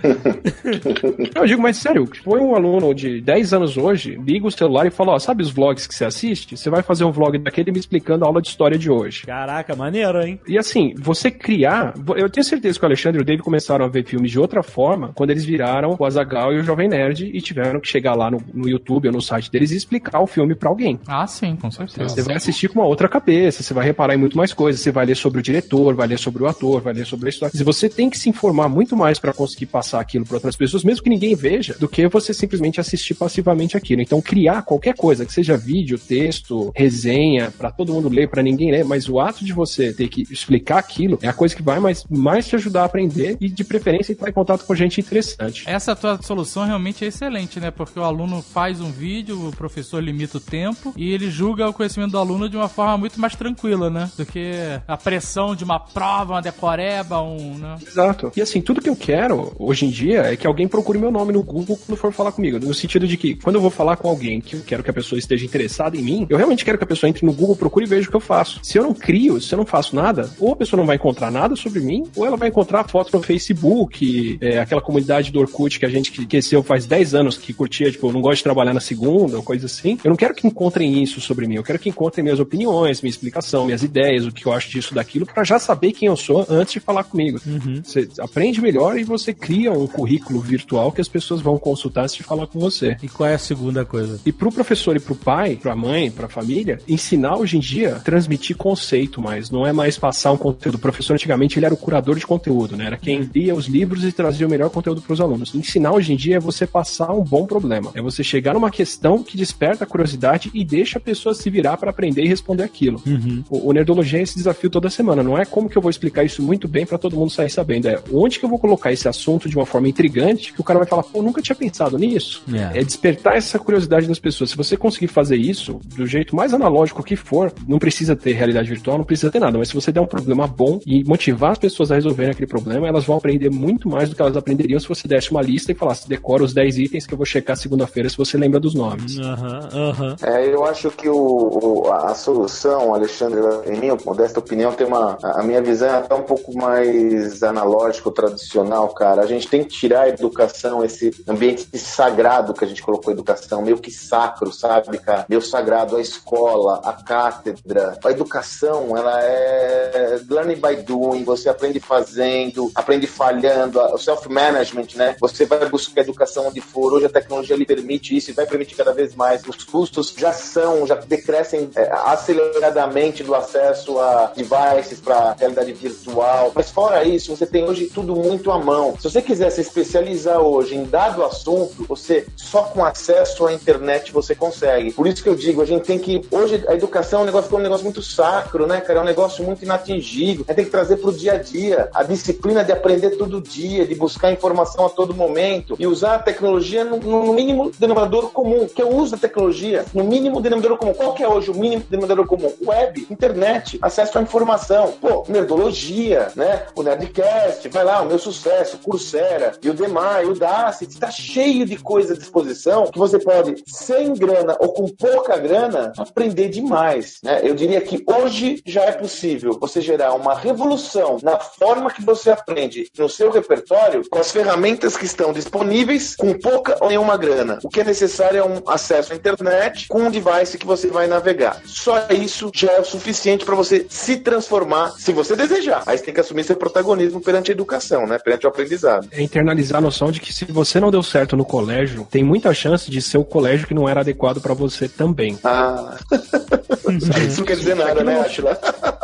[1.34, 4.90] eu digo, mas sério, foi um aluno de 10 anos hoje, liga o celular e
[4.90, 6.56] fala, ó, sabe os vlogs que você assiste?
[6.56, 9.21] Você vai fazer um vlog daquele me explicando a aula de história de hoje.
[9.24, 10.40] Caraca, maneiro, hein?
[10.46, 11.94] E assim, você criar.
[12.16, 14.62] Eu tenho certeza que o Alexandre e o David começaram a ver filmes de outra
[14.62, 18.30] forma quando eles viraram o Azagal e o Jovem Nerd e tiveram que chegar lá
[18.30, 20.98] no, no YouTube ou no site deles e explicar o filme pra alguém.
[21.06, 22.08] Ah, sim, com certeza.
[22.08, 24.90] Você vai assistir com uma outra cabeça, você vai reparar em muito mais coisas, você
[24.90, 27.56] vai ler sobre o diretor, vai ler sobre o ator, vai ler sobre a história.
[27.56, 30.84] Se você tem que se informar muito mais pra conseguir passar aquilo pra outras pessoas,
[30.84, 34.02] mesmo que ninguém veja, do que você simplesmente assistir passivamente aquilo.
[34.02, 38.70] Então, criar qualquer coisa, que seja vídeo, texto, resenha, pra todo mundo ler, pra ninguém
[38.70, 41.78] ler, mas o ato de você ter que explicar aquilo é a coisa que vai
[41.78, 45.64] mais, mais te ajudar a aprender e, de preferência, entrar em contato com gente interessante.
[45.66, 47.70] Essa tua solução realmente é excelente, né?
[47.70, 51.72] Porque o aluno faz um vídeo, o professor limita o tempo e ele julga o
[51.72, 54.10] conhecimento do aluno de uma forma muito mais tranquila, né?
[54.16, 54.52] Do que
[54.86, 57.58] a pressão de uma prova, uma decoreba, um.
[57.58, 57.76] Né?
[57.86, 58.32] Exato.
[58.36, 61.32] E assim, tudo que eu quero hoje em dia é que alguém procure meu nome
[61.32, 62.58] no Google quando for falar comigo.
[62.58, 64.94] No sentido de que, quando eu vou falar com alguém que eu quero que a
[64.94, 67.84] pessoa esteja interessada em mim, eu realmente quero que a pessoa entre no Google, procure
[67.84, 68.60] e veja o que eu faço.
[68.62, 71.30] Se eu não crio, se eu não faço nada, ou a pessoa não vai encontrar
[71.30, 75.78] nada sobre mim, ou ela vai encontrar fotos no Facebook, é, aquela comunidade do Orkut
[75.78, 78.44] que a gente que esqueceu faz 10 anos que curtia, tipo, eu não gosto de
[78.44, 79.98] trabalhar na segunda, ou coisa assim.
[80.02, 83.10] Eu não quero que encontrem isso sobre mim, eu quero que encontrem minhas opiniões, minha
[83.10, 86.46] explicação, minhas ideias, o que eu acho disso, daquilo, pra já saber quem eu sou
[86.48, 87.40] antes de falar comigo.
[87.84, 92.14] Você aprende melhor e você cria um currículo virtual que as pessoas vão consultar antes
[92.14, 92.96] de falar com você.
[93.02, 94.20] E qual é a segunda coisa?
[94.24, 98.56] E pro professor e pro pai, pra mãe, pra família, ensinar hoje em dia, transmitir
[98.92, 100.74] conceito mais, não é mais passar um conteúdo.
[100.74, 102.86] O professor antigamente ele era o curador de conteúdo, né?
[102.86, 105.54] Era quem lia os livros e trazia o melhor conteúdo pros alunos.
[105.54, 107.90] Ensinar hoje em dia é você passar um bom problema.
[107.94, 111.78] É você chegar numa questão que desperta a curiosidade e deixa a pessoa se virar
[111.78, 113.00] pra aprender e responder aquilo.
[113.48, 115.22] O, o Nerdologia é esse desafio toda semana.
[115.22, 117.88] Não é como que eu vou explicar isso muito bem pra todo mundo sair sabendo.
[117.88, 120.80] É onde que eu vou colocar esse assunto de uma forma intrigante que o cara
[120.80, 122.42] vai falar, pô, nunca tinha pensado nisso.
[122.52, 122.80] É.
[122.80, 124.50] É despertar essa curiosidade das pessoas.
[124.50, 128.68] Se você conseguir fazer isso do jeito mais analógico que for, não precisa ter realidade
[128.68, 131.58] virtual, não precisa ter nada, mas se você der um problema bom e motivar as
[131.58, 134.88] pessoas a resolverem aquele problema, elas vão aprender muito mais do que elas aprenderiam se
[134.88, 138.08] você desse uma lista e falasse, decora os 10 itens que eu vou checar segunda-feira
[138.08, 139.18] se você lembra dos nomes.
[139.18, 140.16] Aham, aham.
[140.22, 145.18] É, eu acho que o, o- a solução, Alexandre, em minha modesta opinião, tem uma.
[145.22, 149.22] A a minha visão é até um pouco mais analógico, tradicional, cara.
[149.22, 153.12] A gente tem que tirar a educação, esse ambiente sagrado que a gente colocou a
[153.14, 155.26] educação, meio que sacro, sabe, cara?
[155.28, 157.98] Meio sagrado, a escola, a cátedra.
[158.04, 165.16] A educação, ela é learning by doing, você aprende fazendo, aprende falhando, o self-management, né?
[165.20, 166.92] Você vai buscar educação onde for.
[166.92, 169.42] Hoje a tecnologia lhe permite isso e vai permitir cada vez mais.
[169.46, 176.52] Os custos já são, já decrescem é, aceleradamente do acesso a devices para realidade virtual.
[176.54, 178.96] Mas fora isso, você tem hoje tudo muito à mão.
[178.98, 184.12] Se você quiser se especializar hoje em dado assunto, você só com acesso à internet
[184.12, 184.92] você consegue.
[184.92, 187.44] Por isso que eu digo, a gente tem que hoje a educação é um negócio,
[187.44, 189.00] ficou um negócio muito sacro, né, cara?
[189.00, 190.44] É um negócio muito inatingível.
[190.46, 193.86] A gente tem que trazer pro dia a dia a disciplina de aprender todo dia,
[193.86, 198.66] de buscar informação a todo momento e usar a tecnologia no, no mínimo denominador comum,
[198.66, 200.94] que é o uso da tecnologia no mínimo denominador comum.
[200.94, 202.52] Qual que é hoje o mínimo denominador comum?
[202.64, 204.92] Web, internet, acesso à informação.
[205.00, 206.66] Pô, nerdologia, né?
[206.74, 211.66] O Nerdcast, vai lá, o meu sucesso, Coursera, e o Demai, o Dacit, tá cheio
[211.66, 217.18] de coisa à disposição que você pode, sem grana ou com pouca grana, aprender demais,
[217.22, 217.40] né?
[217.42, 222.30] Eu diria que hoje já é possível você gerar uma revolução na forma que você
[222.30, 227.58] aprende no seu repertório com as ferramentas que estão disponíveis com pouca ou nenhuma grana.
[227.62, 231.06] O que é necessário é um acesso à internet com um device que você vai
[231.06, 231.60] navegar.
[231.64, 235.82] Só isso já é o suficiente para você se transformar, se você desejar.
[235.86, 238.18] Aí você tem que assumir seu protagonismo perante a educação, né?
[238.18, 239.08] Perante o aprendizado.
[239.12, 242.52] É internalizar a noção de que se você não deu certo no colégio, tem muita
[242.52, 245.38] chance de ser o colégio que não era adequado pra você também.
[245.44, 245.96] Ah,
[247.26, 248.58] Isso não quer dizer nada, né, Atila?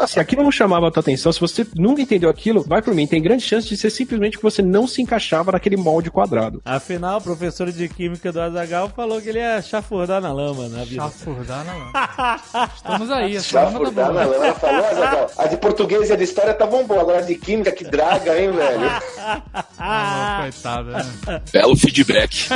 [0.07, 3.07] Se aquilo não chamava a tua atenção, se você nunca entendeu aquilo, vai por mim.
[3.07, 6.63] Tem grande chance de ser simplesmente que você não se encaixava naquele molde quadrado.
[6.65, 10.85] Afinal, o professor de química do Azagal falou que ele ia chafurdar na lama na
[10.85, 11.03] vida.
[11.03, 11.93] Chafurdar na lama.
[12.77, 14.25] Estamos aí, essa lama tá Chafurdar na boa.
[14.25, 17.23] lama, ela falou, Azaghal, a de português e a de história estavam boas, agora a
[17.23, 18.89] de química, que draga, hein, velho?
[19.81, 21.07] Ah, coitado, né?
[21.53, 22.49] Belo feedback.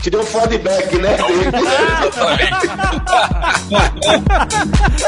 [0.00, 1.16] Te deu um feedback, né?